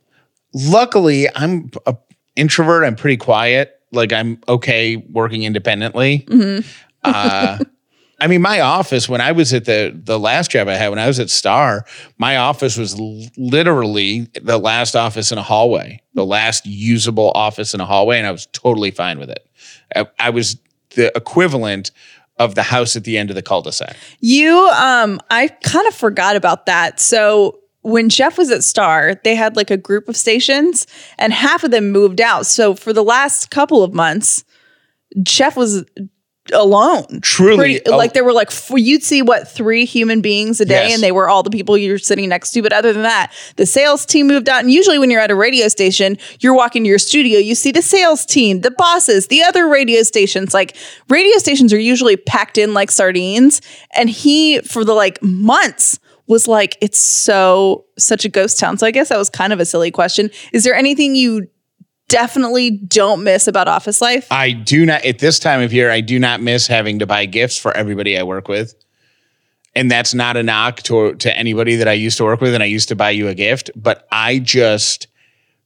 luckily, 0.53 1.27
I'm 1.33 1.71
a 1.85 1.95
introvert. 2.35 2.83
I'm 2.83 2.95
pretty 2.95 3.17
quiet. 3.17 3.73
Like 3.91 4.11
I'm 4.13 4.39
okay 4.47 4.97
working 4.97 5.43
independently. 5.43 6.27
Uh, 7.03 7.59
I 8.19 8.27
mean, 8.27 8.41
my 8.41 8.61
office 8.61 9.07
when 9.07 9.21
I 9.21 9.31
was 9.31 9.53
at 9.53 9.65
the 9.65 9.93
the 9.95 10.19
last 10.19 10.51
job 10.51 10.67
I 10.67 10.73
had 10.73 10.89
when 10.89 10.99
I 10.99 11.07
was 11.07 11.19
at 11.19 11.29
Star, 11.29 11.85
my 12.17 12.37
office 12.37 12.77
was 12.77 12.99
literally 13.37 14.27
the 14.41 14.57
last 14.57 14.95
office 14.95 15.31
in 15.31 15.37
a 15.37 15.43
hallway, 15.43 16.01
the 16.13 16.25
last 16.25 16.65
usable 16.65 17.31
office 17.35 17.73
in 17.73 17.79
a 17.79 17.85
hallway, 17.85 18.17
and 18.17 18.25
I 18.25 18.31
was 18.31 18.47
totally 18.47 18.91
fine 18.91 19.19
with 19.19 19.29
it. 19.29 19.47
I, 19.95 20.07
I 20.19 20.29
was 20.31 20.57
the 20.95 21.15
equivalent 21.15 21.91
of 22.39 22.55
the 22.55 22.63
house 22.63 22.95
at 22.95 23.03
the 23.03 23.17
end 23.17 23.29
of 23.29 23.35
the 23.35 23.41
cul-de-sac. 23.41 23.95
You 24.19 24.55
um 24.75 25.19
I 25.29 25.47
kind 25.47 25.87
of 25.87 25.93
forgot 25.93 26.35
about 26.35 26.65
that. 26.65 26.99
So 26.99 27.59
when 27.81 28.09
Jeff 28.09 28.37
was 28.37 28.49
at 28.51 28.63
Star, 28.63 29.15
they 29.23 29.35
had 29.35 29.55
like 29.55 29.71
a 29.71 29.77
group 29.77 30.09
of 30.09 30.17
stations 30.17 30.87
and 31.17 31.31
half 31.33 31.63
of 31.63 31.71
them 31.71 31.91
moved 31.91 32.19
out. 32.19 32.45
So 32.45 32.75
for 32.75 32.93
the 32.93 33.03
last 33.03 33.49
couple 33.49 33.83
of 33.83 33.93
months, 33.93 34.43
Jeff 35.23 35.55
was 35.55 35.85
alone. 36.53 37.19
Truly, 37.21 37.57
Pretty- 37.79 37.89
like 37.89 38.13
there 38.13 38.23
were 38.23 38.33
like 38.33 38.47
f- 38.51 38.71
you'd 38.75 39.03
see 39.03 39.21
what 39.21 39.47
three 39.47 39.85
human 39.85 40.21
beings 40.21 40.59
a 40.61 40.65
day 40.65 40.85
Yes. 40.87 40.93
and 40.95 41.03
they 41.03 41.11
were 41.11 41.29
all 41.29 41.43
the 41.43 41.49
people 41.49 41.77
you're 41.77 41.97
sitting 41.97 42.29
next 42.29 42.51
to 42.51 42.61
but 42.61 42.71
other 42.73 42.93
than 42.93 43.03
that 43.03 43.31
the 43.57 43.65
sales 43.65 44.05
team 44.05 44.27
moved 44.27 44.47
out 44.49 44.61
and 44.61 44.71
usually 44.71 44.99
when 44.99 45.09
you're 45.11 45.21
at 45.21 45.31
a 45.31 45.35
radio 45.35 45.67
station 45.67 46.17
you're 46.39 46.53
walking 46.55 46.83
to 46.83 46.89
your 46.89 46.99
studio 46.99 47.39
you 47.39 47.55
see 47.55 47.71
the 47.71 47.81
sales 47.81 48.25
team 48.25 48.61
the 48.61 48.71
bosses 48.71 49.27
the 49.27 49.41
other 49.43 49.67
radio 49.67 50.03
stations 50.03 50.53
like 50.53 50.75
radio 51.09 51.37
stations 51.37 51.73
are 51.73 51.79
usually 51.79 52.15
packed 52.17 52.57
in 52.57 52.73
like 52.73 52.91
sardines 52.91 53.61
and 53.95 54.09
he 54.09 54.59
for 54.61 54.83
the 54.85 54.93
like 54.93 55.21
months 55.23 55.99
was 56.27 56.47
like 56.47 56.77
it's 56.81 56.99
so 56.99 57.85
such 57.97 58.25
a 58.25 58.29
ghost 58.29 58.59
town 58.59 58.77
so 58.77 58.85
i 58.85 58.91
guess 58.91 59.09
that 59.09 59.17
was 59.17 59.29
kind 59.29 59.53
of 59.53 59.59
a 59.59 59.65
silly 59.65 59.91
question 59.91 60.29
is 60.53 60.63
there 60.63 60.75
anything 60.75 61.15
you 61.15 61.47
definitely 62.09 62.71
don't 62.71 63.23
miss 63.23 63.47
about 63.47 63.67
office 63.67 64.01
life 64.01 64.31
I 64.31 64.51
do 64.51 64.85
not 64.85 65.03
at 65.05 65.19
this 65.19 65.39
time 65.39 65.61
of 65.61 65.73
year. 65.73 65.91
I 65.91 66.01
do 66.01 66.19
not 66.19 66.41
miss 66.41 66.67
having 66.67 66.99
to 66.99 67.05
buy 67.05 67.25
gifts 67.25 67.57
for 67.57 67.75
everybody 67.75 68.17
I 68.17 68.23
work 68.23 68.47
with, 68.47 68.75
and 69.75 69.91
that's 69.91 70.13
not 70.13 70.37
a 70.37 70.43
knock 70.43 70.81
to 70.83 71.15
to 71.15 71.37
anybody 71.37 71.75
that 71.77 71.87
I 71.87 71.93
used 71.93 72.17
to 72.17 72.23
work 72.23 72.41
with, 72.41 72.53
and 72.53 72.63
I 72.63 72.67
used 72.67 72.89
to 72.89 72.95
buy 72.95 73.11
you 73.11 73.27
a 73.27 73.35
gift. 73.35 73.71
But 73.75 74.07
I 74.11 74.39
just 74.39 75.07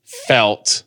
felt 0.03 0.83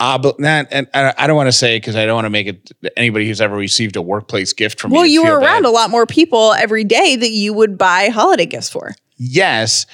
ob- 0.00 0.38
not, 0.38 0.66
and 0.70 0.88
I 0.94 1.26
don't 1.26 1.36
want 1.36 1.48
to 1.48 1.52
say 1.52 1.76
because 1.76 1.96
I 1.96 2.06
don't 2.06 2.14
want 2.14 2.26
to 2.26 2.30
make 2.30 2.46
it 2.46 2.70
anybody 2.96 3.26
who's 3.26 3.40
ever 3.40 3.56
received 3.56 3.96
a 3.96 4.02
workplace 4.02 4.52
gift 4.52 4.80
from 4.80 4.92
me. 4.92 4.98
Well, 4.98 5.06
you 5.06 5.24
were 5.24 5.38
around 5.38 5.62
bad. 5.62 5.68
a 5.68 5.70
lot 5.70 5.90
more 5.90 6.06
people 6.06 6.52
every 6.54 6.84
day 6.84 7.16
that 7.16 7.30
you 7.30 7.52
would 7.52 7.78
buy 7.78 8.08
holiday 8.08 8.46
gifts 8.46 8.70
for. 8.70 8.94
Yes, 9.16 9.86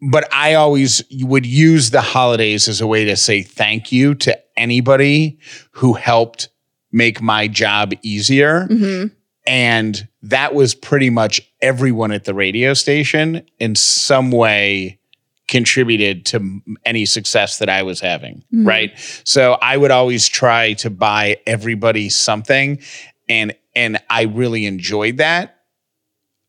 but 0.00 0.32
I 0.32 0.54
always 0.54 1.02
would 1.22 1.46
use 1.46 1.90
the 1.90 2.00
holidays 2.00 2.68
as 2.68 2.80
a 2.80 2.86
way 2.86 3.04
to 3.06 3.16
say 3.16 3.42
thank 3.42 3.90
you 3.92 4.14
to 4.16 4.38
anybody 4.56 5.38
who 5.72 5.94
helped 5.94 6.48
make 6.92 7.20
my 7.20 7.48
job 7.48 7.92
easier. 8.02 8.66
Mm-hmm. 8.66 9.14
And 9.46 10.08
that 10.22 10.54
was 10.54 10.74
pretty 10.74 11.10
much 11.10 11.40
everyone 11.62 12.12
at 12.12 12.24
the 12.24 12.34
radio 12.34 12.74
station 12.74 13.46
in 13.58 13.74
some 13.74 14.30
way 14.30 15.00
contributed 15.48 16.26
to 16.26 16.60
any 16.84 17.06
success 17.06 17.58
that 17.58 17.70
I 17.70 17.82
was 17.82 18.00
having. 18.00 18.44
Mm-hmm. 18.52 18.68
Right. 18.68 19.20
So 19.24 19.54
I 19.54 19.76
would 19.76 19.90
always 19.90 20.28
try 20.28 20.74
to 20.74 20.90
buy 20.90 21.38
everybody 21.46 22.08
something. 22.08 22.80
And 23.28 23.54
and 23.74 23.98
I 24.10 24.22
really 24.24 24.66
enjoyed 24.66 25.18
that 25.18 25.58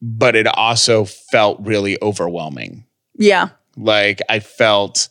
but 0.01 0.35
it 0.35 0.47
also 0.47 1.05
felt 1.05 1.59
really 1.61 1.97
overwhelming. 2.01 2.85
Yeah. 3.19 3.49
Like 3.77 4.21
I 4.27 4.39
felt 4.39 5.09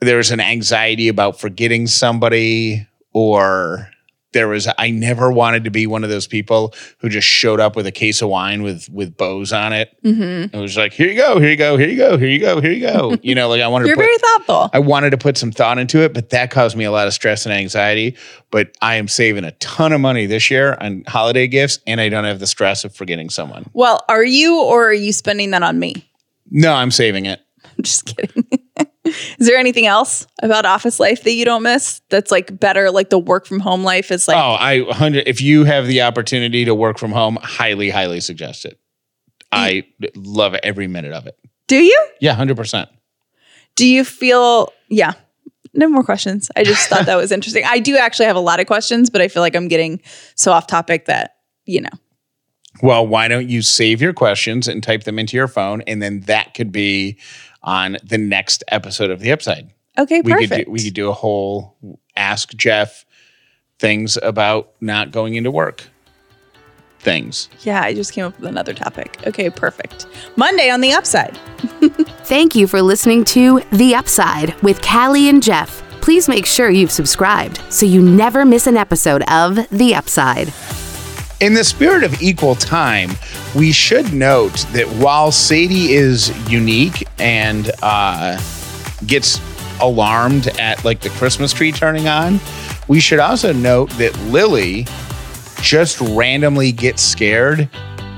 there 0.00 0.16
was 0.16 0.32
an 0.32 0.40
anxiety 0.40 1.06
about 1.06 1.38
forgetting 1.38 1.86
somebody, 1.86 2.88
or 3.12 3.88
there 4.32 4.48
was 4.48 4.68
I 4.78 4.90
never 4.90 5.30
wanted 5.30 5.64
to 5.64 5.70
be 5.70 5.86
one 5.86 6.04
of 6.04 6.10
those 6.10 6.26
people 6.26 6.74
who 6.98 7.08
just 7.08 7.28
showed 7.28 7.60
up 7.60 7.76
with 7.76 7.86
a 7.86 7.92
case 7.92 8.22
of 8.22 8.28
wine 8.28 8.62
with 8.62 8.88
with 8.90 9.16
bows 9.16 9.52
on 9.52 9.72
it. 9.72 9.96
Mm-hmm. 10.02 10.56
It 10.56 10.60
was 10.60 10.76
like, 10.76 10.92
here 10.92 11.08
you 11.08 11.16
go, 11.16 11.38
here 11.38 11.50
you 11.50 11.56
go, 11.56 11.76
here 11.76 11.88
you 11.88 11.96
go, 11.96 12.16
here 12.18 12.28
you 12.28 12.40
go, 12.40 12.60
here 12.60 12.72
you 12.72 12.80
go. 12.80 13.16
You 13.22 13.36
know, 13.36 13.48
like 13.48 13.60
I 13.62 13.68
wanted 13.68 13.86
You're 13.86 13.94
to 13.94 14.00
put, 14.00 14.06
very 14.06 14.18
thoughtful. 14.18 14.70
I 14.72 14.80
wanted 14.80 15.10
to 15.10 15.18
put 15.18 15.36
some 15.38 15.52
thought 15.52 15.78
into 15.78 16.00
it, 16.00 16.12
but 16.12 16.30
that 16.30 16.50
caused 16.50 16.76
me 16.76 16.84
a 16.84 16.90
lot 16.90 17.06
of 17.06 17.14
stress 17.14 17.46
and 17.46 17.54
anxiety. 17.54 18.16
But 18.50 18.76
I 18.82 18.96
am 18.96 19.06
saving 19.06 19.44
a 19.44 19.52
ton 19.52 19.92
of 19.92 20.00
money 20.00 20.26
this 20.26 20.50
year 20.50 20.76
on 20.80 21.04
holiday 21.06 21.46
gifts, 21.46 21.78
and 21.86 22.00
I 22.00 22.08
don't 22.08 22.24
have 22.24 22.40
the 22.40 22.46
stress 22.46 22.84
of 22.84 22.94
forgetting 22.94 23.30
someone. 23.30 23.66
well, 23.74 24.04
are 24.08 24.24
you 24.24 24.60
or 24.60 24.88
are 24.88 24.92
you 24.92 25.12
spending 25.12 25.50
that 25.52 25.62
on 25.62 25.78
me? 25.78 26.08
No, 26.52 26.74
I'm 26.74 26.90
saving 26.90 27.26
it. 27.26 27.40
I'm 27.64 27.82
just 27.82 28.04
kidding. 28.04 28.46
is 29.04 29.46
there 29.46 29.56
anything 29.56 29.86
else 29.86 30.26
about 30.42 30.66
office 30.66 31.00
life 31.00 31.24
that 31.24 31.32
you 31.32 31.44
don't 31.44 31.62
miss 31.62 32.02
that's 32.10 32.30
like 32.30 32.58
better? 32.60 32.90
Like 32.90 33.10
the 33.10 33.18
work 33.18 33.46
from 33.46 33.58
home 33.58 33.82
life 33.82 34.10
is 34.10 34.28
like, 34.28 34.36
oh, 34.36 34.56
I 34.60 34.84
hundred. 34.92 35.26
If 35.26 35.40
you 35.40 35.64
have 35.64 35.86
the 35.86 36.02
opportunity 36.02 36.64
to 36.66 36.74
work 36.74 36.98
from 36.98 37.10
home, 37.10 37.38
highly, 37.42 37.90
highly 37.90 38.20
suggest 38.20 38.64
it. 38.64 38.78
I 39.50 39.84
love 40.14 40.54
every 40.62 40.86
minute 40.86 41.12
of 41.12 41.26
it. 41.26 41.36
do 41.66 41.76
you? 41.76 42.08
Yeah, 42.20 42.34
hundred 42.34 42.56
percent. 42.56 42.88
Do 43.74 43.86
you 43.86 44.04
feel, 44.04 44.72
yeah. 44.88 45.12
No 45.74 45.88
more 45.88 46.04
questions. 46.04 46.50
I 46.54 46.64
just 46.64 46.88
thought 46.88 47.06
that 47.06 47.16
was 47.16 47.32
interesting. 47.32 47.64
I 47.66 47.78
do 47.78 47.96
actually 47.96 48.26
have 48.26 48.36
a 48.36 48.40
lot 48.40 48.60
of 48.60 48.66
questions, 48.66 49.08
but 49.08 49.22
I 49.22 49.28
feel 49.28 49.40
like 49.40 49.56
I'm 49.56 49.68
getting 49.68 50.02
so 50.34 50.52
off 50.52 50.66
topic 50.66 51.06
that, 51.06 51.36
you 51.64 51.80
know, 51.80 51.90
Well, 52.82 53.06
why 53.06 53.28
don't 53.28 53.48
you 53.48 53.60
save 53.62 54.00
your 54.00 54.12
questions 54.12 54.68
and 54.68 54.82
type 54.82 55.04
them 55.04 55.18
into 55.18 55.36
your 55.36 55.48
phone, 55.48 55.82
and 55.82 56.00
then 56.00 56.20
that 56.22 56.54
could 56.54 56.72
be 56.72 57.18
on 57.62 57.96
the 58.02 58.18
next 58.18 58.64
episode 58.68 59.10
of 59.10 59.20
the 59.20 59.30
upside. 59.32 59.70
okay, 59.98 60.20
we 60.22 60.32
perfect. 60.32 60.50
could 60.52 60.64
do, 60.64 60.70
we 60.70 60.82
could 60.84 60.94
do 60.94 61.08
a 61.08 61.12
whole 61.12 61.76
ask 62.16 62.54
Jeff 62.54 63.04
things 63.78 64.16
about 64.22 64.72
not 64.80 65.10
going 65.10 65.34
into 65.34 65.50
work 65.50 65.84
things. 67.00 67.48
yeah, 67.62 67.82
I 67.82 67.94
just 67.94 68.12
came 68.12 68.24
up 68.26 68.38
with 68.38 68.48
another 68.48 68.72
topic. 68.72 69.18
Okay, 69.26 69.50
perfect. 69.50 70.06
Monday 70.36 70.70
on 70.70 70.80
the 70.80 70.92
upside. 70.92 71.36
Thank 72.24 72.54
you 72.54 72.68
for 72.68 72.80
listening 72.80 73.24
to 73.26 73.60
The 73.72 73.94
Upside 73.96 74.54
with 74.62 74.80
Callie 74.82 75.28
and 75.28 75.42
Jeff. 75.42 75.82
Please 76.00 76.28
make 76.28 76.46
sure 76.46 76.70
you've 76.70 76.92
subscribed 76.92 77.60
so 77.70 77.86
you 77.86 78.00
never 78.02 78.44
miss 78.44 78.68
an 78.68 78.76
episode 78.76 79.22
of 79.28 79.68
The 79.70 79.94
Upside. 79.96 80.52
In 81.42 81.54
the 81.54 81.64
spirit 81.64 82.04
of 82.04 82.22
equal 82.22 82.54
time, 82.54 83.10
we 83.56 83.72
should 83.72 84.14
note 84.14 84.64
that 84.74 84.86
while 85.02 85.32
Sadie 85.32 85.92
is 85.92 86.30
unique 86.48 87.04
and 87.18 87.72
uh, 87.82 88.40
gets 89.08 89.40
alarmed 89.80 90.46
at 90.60 90.84
like 90.84 91.00
the 91.00 91.08
Christmas 91.08 91.52
tree 91.52 91.72
turning 91.72 92.06
on. 92.06 92.38
We 92.86 93.00
should 93.00 93.18
also 93.18 93.52
note 93.52 93.90
that 93.94 94.16
Lily 94.26 94.86
just 95.60 96.00
randomly 96.00 96.70
gets 96.70 97.02
scared 97.02 97.68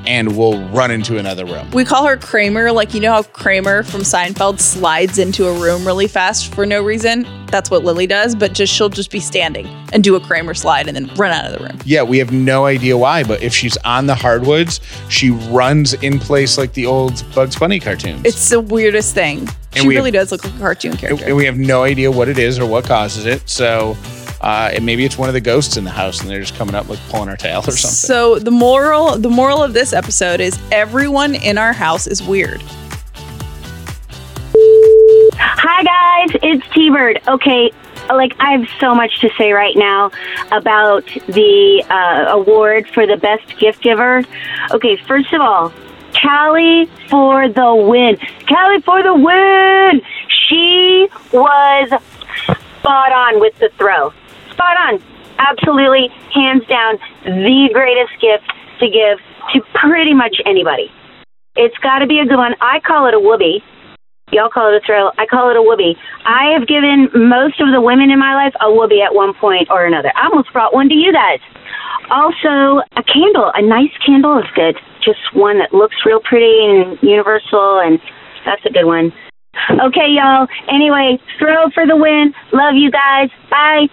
and 0.07 0.37
we'll 0.37 0.61
run 0.69 0.91
into 0.91 1.19
another 1.19 1.45
room. 1.45 1.71
We 1.71 1.85
call 1.85 2.07
her 2.07 2.17
Kramer. 2.17 2.73
Like, 2.73 2.95
you 2.95 3.01
know 3.01 3.13
how 3.13 3.23
Kramer 3.23 3.83
from 3.83 4.01
Seinfeld 4.03 4.61
slides 4.61 5.19
into 5.19 5.47
a 5.47 5.61
room 5.61 5.87
really 5.87 6.09
fast 6.09 6.55
for 6.55 6.67
no 6.67 6.83
reason? 6.83 7.27
That's 7.47 7.71
what 7.71 7.85
Lily 7.85 8.07
does, 8.07 8.35
but 8.35 8.53
just 8.53 8.73
she'll 8.73 8.89
just 8.89 9.11
be 9.11 9.21
standing 9.21 9.67
and 9.93 10.03
do 10.03 10.17
a 10.17 10.21
Kramer 10.21 10.55
slide 10.55 10.89
and 10.89 10.97
then 10.97 11.07
run 11.15 11.31
out 11.33 11.47
of 11.53 11.59
the 11.59 11.65
room. 11.65 11.79
Yeah, 11.85 12.03
we 12.03 12.19
have 12.19 12.33
no 12.33 12.67
idea 12.67 12.97
why, 12.97 13.23
but 13.23 13.43
if 13.43 13.55
she's 13.55 13.77
on 13.79 14.07
the 14.07 14.15
hardwoods, 14.15 14.81
she 15.09 15.31
runs 15.31 15.95
in 15.95 16.19
place 16.19 16.59
like 16.59 16.73
the 16.73 16.87
old 16.87 17.25
Bugs 17.35 17.57
Bunny 17.57 17.79
cartoons. 17.79 18.23
It's 18.25 18.49
the 18.49 18.61
weirdest 18.61 19.15
thing. 19.15 19.49
And 19.77 19.83
she 19.83 19.89
really 19.89 20.11
have- 20.11 20.29
does 20.29 20.33
look 20.33 20.45
like 20.45 20.55
a 20.55 20.59
cartoon 20.59 20.97
character. 20.97 21.25
and 21.27 21.37
we 21.37 21.45
have 21.47 21.57
no 21.59 21.83
idea 21.83 22.11
what 22.11 22.29
it 22.29 22.39
is 22.39 22.59
or 22.59 22.67
what 22.67 22.85
causes 22.85 23.27
it. 23.27 23.43
So, 23.49 23.97
uh, 24.45 24.71
and 24.75 24.85
maybe 24.85 25.07
it's 25.07 25.17
one 25.17 25.31
of 25.31 25.33
the 25.33 25.41
ghosts 25.41 25.79
in 25.79 25.85
the 25.85 25.91
house, 25.91 26.21
and 26.21 26.29
they're 26.29 26.41
just 26.41 26.55
coming 26.55 26.75
up 26.75 26.87
like 26.87 26.99
pulling 27.09 27.31
our 27.31 27.37
tail 27.37 27.61
or 27.61 27.73
something. 27.73 27.89
So 27.89 28.39
the 28.39 28.51
moral 28.51 29.17
the 29.17 29.31
moral 29.31 29.63
of 29.63 29.73
this 29.73 29.95
episode 29.95 30.39
is 30.41 30.59
everyone 30.71 31.35
in 31.35 31.57
our 31.57 31.73
house 31.73 32.07
is 32.07 32.23
weird. 32.23 32.63
Hi 35.37 35.83
guys, 35.83 36.39
it's 36.43 36.75
T 36.75 36.91
Bird. 36.91 37.23
Okay, 37.27 37.73
like 38.11 38.37
I 38.39 38.53
have 38.53 38.69
so 38.79 38.95
much 38.95 39.19
to 39.23 39.31
say 39.39 39.53
right 39.53 39.77
now 39.77 40.11
about 40.53 41.07
the 41.27 41.83
uh, 41.89 42.33
award 42.37 42.87
for 42.89 43.07
the 43.07 43.17
best 43.17 43.59
gift 43.59 43.83
giver. 43.83 44.25
Okay, 44.73 44.97
first 45.09 45.33
of 45.33 45.41
all, 45.41 45.73
Callie 46.21 46.85
for 47.09 47.49
the 47.49 47.75
win. 47.75 48.19
Callie 48.47 48.83
for 48.83 49.03
the 49.03 49.15
win. 49.15 50.03
She 50.49 51.09
was 51.33 51.89
spot 52.85 53.13
on 53.13 53.41
with 53.41 53.59
the 53.59 53.71
throw. 53.79 54.13
Spot 54.55 54.77
on. 54.89 55.03
Absolutely, 55.39 56.09
hands 56.33 56.63
down, 56.67 56.99
the 57.25 57.69
greatest 57.75 58.15
gift 58.23 58.47
to 58.81 58.87
give 58.87 59.19
to 59.53 59.61
pretty 59.75 60.15
much 60.15 60.37
anybody. 60.47 60.91
It's 61.57 61.77
got 61.79 61.99
to 61.99 62.07
be 62.07 62.19
a 62.19 62.27
good 62.27 62.39
one. 62.39 62.55
I 62.61 62.81
call 62.81 63.07
it 63.07 63.15
a 63.15 63.21
whoopee. 63.21 63.63
Y'all 64.33 64.49
call 64.49 64.73
it 64.73 64.83
a 64.83 64.87
thrill. 64.87 65.13
I 65.19 65.27
call 65.27 65.51
it 65.51 65.57
a 65.57 65.63
whoopee. 65.63 65.95
I 66.25 66.55
have 66.59 66.67
given 66.67 67.11
most 67.15 67.61
of 67.61 67.71
the 67.71 67.81
women 67.81 68.11
in 68.11 68.19
my 68.19 68.35
life 68.35 68.55
a 68.61 68.73
whoopee 68.73 69.03
at 69.03 69.15
one 69.15 69.35
point 69.35 69.69
or 69.71 69.87
another. 69.87 70.13
I 70.17 70.27
almost 70.27 70.53
brought 70.53 70.75
one 70.75 70.89
to 70.89 70.95
you 70.95 71.13
guys. 71.13 71.39
Also, 72.11 72.83
a 72.97 73.03
candle. 73.03 73.51
A 73.55 73.63
nice 73.63 73.95
candle 74.05 74.39
is 74.39 74.47
good. 74.55 74.79
Just 75.05 75.21
one 75.35 75.59
that 75.59 75.75
looks 75.75 75.97
real 76.07 76.21
pretty 76.21 76.63
and 76.63 76.99
universal, 77.03 77.79
and 77.79 78.01
that's 78.47 78.65
a 78.67 78.73
good 78.73 78.87
one. 78.87 79.13
Okay, 79.71 80.11
y'all. 80.11 80.47
Anyway, 80.69 81.19
throw 81.39 81.71
for 81.71 81.87
the 81.87 81.97
win. 81.97 82.35
Love 82.53 82.75
you 82.75 82.91
guys. 82.91 83.31
Bye. 83.51 83.87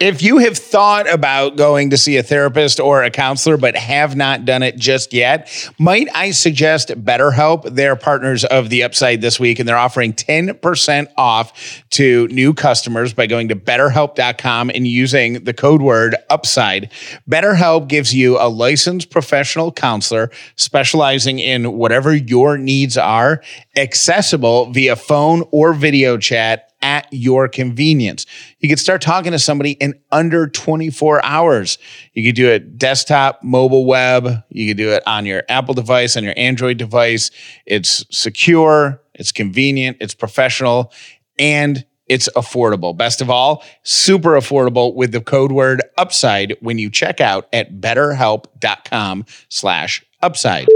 If 0.00 0.22
you 0.22 0.38
have 0.38 0.56
thought 0.56 1.12
about 1.12 1.56
going 1.56 1.90
to 1.90 1.98
see 1.98 2.18
a 2.18 2.22
therapist 2.22 2.78
or 2.78 3.02
a 3.02 3.10
counselor 3.10 3.56
but 3.56 3.74
have 3.74 4.14
not 4.14 4.44
done 4.44 4.62
it 4.62 4.76
just 4.76 5.12
yet, 5.12 5.50
might 5.76 6.06
I 6.14 6.30
suggest 6.30 6.90
BetterHelp? 6.90 7.74
They're 7.74 7.96
partners 7.96 8.44
of 8.44 8.70
the 8.70 8.84
Upside 8.84 9.22
this 9.22 9.40
week, 9.40 9.58
and 9.58 9.68
they're 9.68 9.76
offering 9.76 10.12
10% 10.12 11.08
off 11.16 11.82
to 11.90 12.28
new 12.28 12.54
customers 12.54 13.12
by 13.12 13.26
going 13.26 13.48
to 13.48 13.56
betterhelp.com 13.56 14.70
and 14.70 14.86
using 14.86 15.42
the 15.42 15.52
code 15.52 15.82
word 15.82 16.14
Upside. 16.30 16.92
BetterHelp 17.28 17.88
gives 17.88 18.14
you 18.14 18.38
a 18.38 18.46
licensed 18.48 19.10
professional 19.10 19.72
counselor 19.72 20.30
specializing 20.54 21.40
in 21.40 21.72
whatever 21.72 22.14
your 22.14 22.56
needs 22.56 22.96
are, 22.96 23.42
accessible 23.76 24.70
via 24.70 24.94
phone 24.94 25.42
or 25.50 25.72
video 25.72 26.16
chat 26.18 26.67
at 26.82 27.06
your 27.10 27.48
convenience. 27.48 28.26
You 28.60 28.68
could 28.68 28.78
start 28.78 29.02
talking 29.02 29.32
to 29.32 29.38
somebody 29.38 29.72
in 29.72 29.94
under 30.12 30.48
24 30.48 31.24
hours. 31.24 31.78
You 32.14 32.28
could 32.28 32.36
do 32.36 32.48
it 32.48 32.78
desktop, 32.78 33.42
mobile 33.42 33.84
web. 33.84 34.42
You 34.50 34.68
could 34.68 34.76
do 34.76 34.90
it 34.92 35.02
on 35.06 35.26
your 35.26 35.42
Apple 35.48 35.74
device, 35.74 36.16
on 36.16 36.24
your 36.24 36.34
Android 36.36 36.78
device. 36.78 37.30
It's 37.66 38.04
secure, 38.10 39.02
it's 39.14 39.32
convenient, 39.32 39.96
it's 40.00 40.14
professional, 40.14 40.92
and 41.38 41.84
it's 42.06 42.28
affordable. 42.36 42.96
Best 42.96 43.20
of 43.20 43.30
all, 43.30 43.62
super 43.82 44.30
affordable 44.30 44.94
with 44.94 45.12
the 45.12 45.20
code 45.20 45.52
word 45.52 45.82
upside 45.96 46.56
when 46.60 46.78
you 46.78 46.90
check 46.90 47.20
out 47.20 47.48
at 47.52 47.80
betterhelp.com 47.80 49.26
slash 49.48 50.04
upside. 50.22 50.66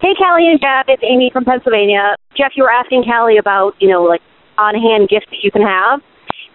Hey, 0.00 0.14
Callie 0.14 0.48
and 0.48 0.60
Jeff. 0.60 0.86
It's 0.88 1.02
Amy 1.04 1.30
from 1.32 1.44
Pennsylvania. 1.44 2.14
Jeff, 2.36 2.52
you 2.54 2.62
were 2.62 2.70
asking 2.70 3.04
Callie 3.04 3.36
about, 3.36 3.74
you 3.80 3.88
know, 3.88 4.04
like 4.04 4.22
on-hand 4.58 5.08
gifts 5.08 5.26
that 5.30 5.40
you 5.42 5.50
can 5.50 5.62
have. 5.62 6.02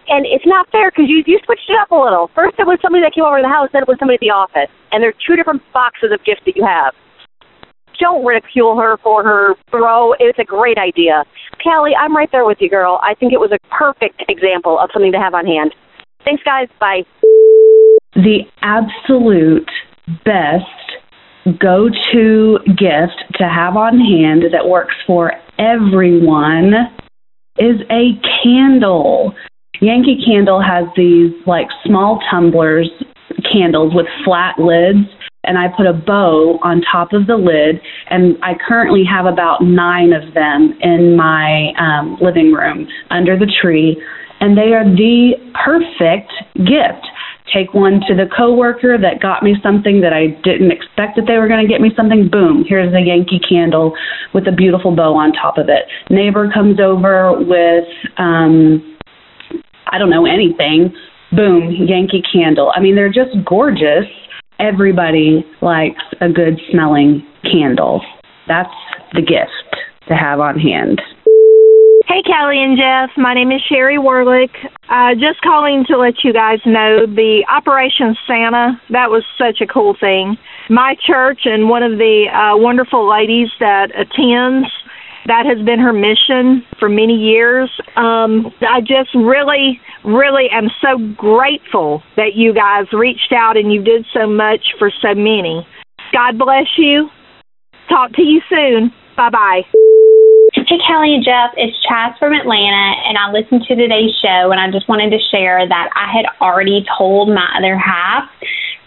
And 0.08 0.26
it's 0.26 0.44
not 0.44 0.68
fair 0.70 0.90
because 0.90 1.08
you, 1.08 1.24
you 1.26 1.40
switched 1.44 1.68
it 1.68 1.76
up 1.80 1.90
a 1.90 1.96
little. 1.96 2.30
First 2.34 2.56
it 2.58 2.66
was 2.66 2.78
somebody 2.82 3.02
that 3.02 3.14
came 3.14 3.24
over 3.24 3.38
to 3.38 3.42
the 3.42 3.48
house, 3.48 3.70
then 3.72 3.82
it 3.82 3.88
was 3.88 3.96
somebody 3.98 4.20
at 4.20 4.20
the 4.20 4.30
office. 4.30 4.68
And 4.92 5.02
there 5.02 5.10
are 5.10 5.20
two 5.26 5.34
different 5.34 5.62
boxes 5.72 6.12
of 6.12 6.22
gifts 6.24 6.42
that 6.44 6.56
you 6.56 6.64
have. 6.64 6.92
Don't 7.98 8.24
ridicule 8.24 8.76
her 8.76 8.98
for 8.98 9.24
her 9.24 9.54
throw. 9.70 10.12
It's 10.18 10.38
a 10.38 10.44
great 10.44 10.76
idea. 10.76 11.24
Callie, 11.62 11.96
I'm 11.96 12.14
right 12.14 12.28
there 12.32 12.44
with 12.44 12.58
you, 12.60 12.68
girl. 12.68 13.00
I 13.02 13.14
think 13.14 13.32
it 13.32 13.40
was 13.40 13.52
a 13.52 13.58
perfect 13.72 14.22
example 14.28 14.78
of 14.78 14.90
something 14.92 15.12
to 15.12 15.18
have 15.18 15.32
on 15.32 15.46
hand. 15.46 15.74
Thanks, 16.24 16.42
guys. 16.42 16.68
Bye. 16.80 17.02
the 18.14 18.40
absolute 18.62 19.70
best 20.24 20.64
go 21.58 21.88
to 22.12 22.58
gift 22.66 23.24
to 23.34 23.48
have 23.48 23.76
on 23.76 23.98
hand 24.00 24.42
that 24.52 24.66
works 24.66 24.94
for 25.06 25.32
everyone 25.58 26.72
is 27.58 27.80
a 27.90 28.18
candle. 28.42 29.34
Yankee 29.80 30.22
Candle 30.24 30.62
has 30.62 30.86
these 30.96 31.32
like 31.46 31.66
small 31.84 32.20
tumblers, 32.30 32.90
candles 33.52 33.92
with 33.94 34.06
flat 34.24 34.58
lids, 34.58 35.06
and 35.44 35.58
I 35.58 35.68
put 35.76 35.86
a 35.86 35.92
bow 35.92 36.58
on 36.62 36.82
top 36.90 37.12
of 37.12 37.26
the 37.26 37.36
lid, 37.36 37.80
and 38.10 38.36
I 38.42 38.54
currently 38.66 39.04
have 39.04 39.26
about 39.26 39.62
nine 39.62 40.12
of 40.12 40.34
them 40.34 40.76
in 40.80 41.16
my 41.16 41.72
um, 41.78 42.18
living 42.20 42.52
room 42.52 42.88
under 43.10 43.38
the 43.38 43.50
tree, 43.60 44.00
and 44.40 44.56
they 44.56 44.72
are 44.72 44.84
the 44.84 45.34
perfect 45.64 46.32
gift 46.56 47.06
take 47.54 47.72
one 47.72 48.00
to 48.08 48.14
the 48.14 48.26
coworker 48.36 48.98
that 48.98 49.22
got 49.22 49.42
me 49.42 49.54
something 49.62 50.00
that 50.00 50.12
I 50.12 50.34
didn't 50.42 50.72
expect 50.72 51.16
that 51.16 51.26
they 51.26 51.38
were 51.38 51.46
going 51.46 51.62
to 51.62 51.70
get 51.70 51.80
me 51.80 51.90
something. 51.96 52.28
Boom, 52.28 52.64
here's 52.66 52.92
a 52.92 53.00
Yankee 53.00 53.38
candle 53.38 53.94
with 54.34 54.48
a 54.48 54.52
beautiful 54.52 54.94
bow 54.94 55.14
on 55.14 55.32
top 55.32 55.56
of 55.56 55.68
it. 55.68 55.86
Neighbor 56.10 56.50
comes 56.52 56.80
over 56.80 57.38
with 57.38 57.86
um 58.18 58.82
I 59.86 59.98
don't 59.98 60.10
know 60.10 60.26
anything. 60.26 60.92
Boom, 61.30 61.70
Yankee 61.70 62.22
candle. 62.32 62.72
I 62.74 62.80
mean, 62.80 62.94
they're 62.94 63.12
just 63.12 63.36
gorgeous. 63.44 64.06
Everybody 64.58 65.44
likes 65.62 66.02
a 66.20 66.28
good 66.28 66.60
smelling 66.70 67.26
candle. 67.42 68.02
That's 68.48 68.74
the 69.12 69.20
gift 69.20 69.82
to 70.08 70.14
have 70.14 70.40
on 70.40 70.58
hand. 70.58 71.00
Hey, 72.06 72.22
Callie 72.22 72.62
and 72.62 72.76
Jeff. 72.76 73.16
My 73.16 73.32
name 73.32 73.50
is 73.50 73.62
Sherry 73.66 73.96
Warlick. 73.96 74.52
Uh, 74.90 75.14
just 75.14 75.40
calling 75.40 75.86
to 75.88 75.96
let 75.96 76.22
you 76.22 76.34
guys 76.34 76.58
know 76.66 77.06
the 77.06 77.46
Operation 77.48 78.14
Santa, 78.26 78.78
that 78.90 79.08
was 79.08 79.24
such 79.38 79.62
a 79.62 79.66
cool 79.66 79.96
thing. 79.98 80.36
My 80.68 80.96
church 81.00 81.40
and 81.46 81.70
one 81.70 81.82
of 81.82 81.92
the 81.92 82.28
uh, 82.28 82.60
wonderful 82.60 83.08
ladies 83.08 83.48
that 83.58 83.88
attends, 83.96 84.68
that 85.24 85.46
has 85.46 85.64
been 85.64 85.80
her 85.80 85.94
mission 85.94 86.62
for 86.78 86.90
many 86.90 87.14
years. 87.14 87.70
Um, 87.96 88.52
I 88.60 88.80
just 88.80 89.14
really, 89.14 89.80
really 90.04 90.50
am 90.52 90.68
so 90.84 90.98
grateful 91.16 92.02
that 92.16 92.36
you 92.36 92.52
guys 92.52 92.84
reached 92.92 93.32
out 93.32 93.56
and 93.56 93.72
you 93.72 93.82
did 93.82 94.04
so 94.12 94.26
much 94.26 94.60
for 94.78 94.92
so 95.00 95.14
many. 95.14 95.66
God 96.12 96.38
bless 96.38 96.68
you. 96.76 97.08
Talk 97.88 98.12
to 98.12 98.22
you 98.22 98.42
soon. 98.50 98.92
Bye 99.16 99.30
bye. 99.30 99.83
Hey, 100.74 100.80
Kelly 100.88 101.14
and 101.14 101.24
Jeff, 101.24 101.54
it's 101.56 101.76
Chaz 101.86 102.18
from 102.18 102.32
Atlanta, 102.32 102.98
and 103.06 103.16
I 103.16 103.30
listened 103.30 103.62
to 103.68 103.76
today's 103.76 104.10
show, 104.20 104.50
and 104.50 104.58
I 104.58 104.72
just 104.72 104.88
wanted 104.88 105.10
to 105.10 105.18
share 105.30 105.68
that 105.68 105.88
I 105.94 106.10
had 106.10 106.26
already 106.40 106.84
told 106.98 107.28
my 107.28 107.46
other 107.56 107.78
half 107.78 108.28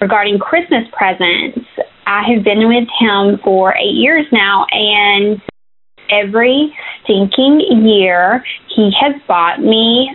regarding 0.01 0.37
Christmas 0.37 0.83
presents. 0.91 1.65
I 2.05 2.23
have 2.27 2.43
been 2.43 2.67
with 2.67 2.89
him 2.99 3.39
for 3.41 3.73
eight 3.77 3.95
years 3.95 4.25
now, 4.33 4.65
and 4.69 5.41
every 6.09 6.75
stinking 7.05 7.61
year 7.87 8.43
he 8.75 8.91
has 8.99 9.15
bought 9.25 9.61
me 9.61 10.11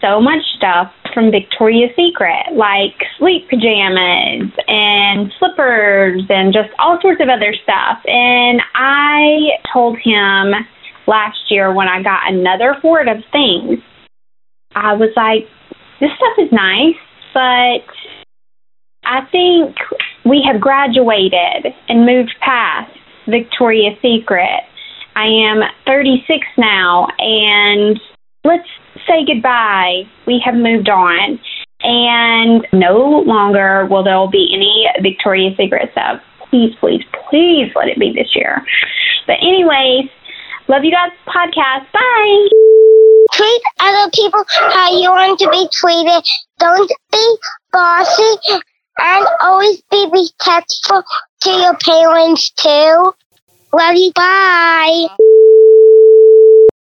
so 0.00 0.20
much 0.20 0.42
stuff 0.56 0.92
from 1.14 1.30
Victoria's 1.30 1.94
Secret, 1.94 2.56
like 2.56 2.98
sleep 3.18 3.48
pajamas 3.48 4.50
and 4.66 5.32
slippers 5.38 6.22
and 6.28 6.52
just 6.52 6.70
all 6.80 6.98
sorts 7.00 7.22
of 7.22 7.28
other 7.28 7.54
stuff. 7.62 7.98
And 8.04 8.60
I 8.74 9.62
told 9.72 9.96
him 10.02 10.54
last 11.08 11.38
year 11.50 11.72
when 11.72 11.88
I 11.88 12.02
got 12.02 12.30
another 12.30 12.74
horde 12.74 13.08
of 13.08 13.24
things, 13.32 13.80
I 14.74 14.92
was 14.92 15.10
like, 15.16 15.48
this 16.00 16.10
stuff 16.16 16.38
is 16.38 16.52
nice, 16.52 16.94
but 17.34 17.82
I 19.04 19.24
think 19.32 19.74
we 20.24 20.44
have 20.46 20.60
graduated 20.60 21.72
and 21.88 22.04
moved 22.06 22.34
past 22.40 22.92
Victoria's 23.26 23.96
Secret. 24.02 24.60
I 25.16 25.26
am 25.26 25.62
36 25.86 26.46
now, 26.58 27.08
and 27.18 27.98
let's 28.44 28.68
say 29.08 29.24
goodbye. 29.26 30.02
We 30.26 30.40
have 30.44 30.54
moved 30.54 30.88
on, 30.88 31.40
and 31.80 32.66
no 32.72 33.24
longer 33.26 33.86
will 33.86 34.04
there 34.04 34.28
be 34.30 34.52
any 34.54 34.86
Victoria's 35.02 35.56
Secret 35.56 35.88
stuff. 35.92 36.20
Please, 36.50 36.74
please, 36.78 37.02
please 37.28 37.72
let 37.74 37.88
it 37.88 37.98
be 37.98 38.12
this 38.14 38.36
year. 38.36 38.62
But, 39.26 39.36
anyways, 39.42 40.08
love 40.68 40.84
you 40.84 40.92
guys. 40.92 41.12
Podcast. 41.26 41.90
Bye. 41.92 42.48
Treat 43.32 43.62
other 43.80 44.10
people 44.14 44.44
how 44.48 44.90
you 44.90 45.10
want 45.10 45.38
to 45.40 45.50
be 45.50 45.68
treated. 45.72 46.24
Don't 46.58 46.90
be 47.12 47.36
bossy 47.72 48.62
and 48.98 49.26
always 49.40 49.82
be 49.90 50.08
respectful 50.12 51.02
to 51.42 51.50
your 51.50 51.76
parents 51.76 52.50
too. 52.50 53.12
Love 53.72 53.94
you. 53.94 54.12
Bye. 54.14 55.08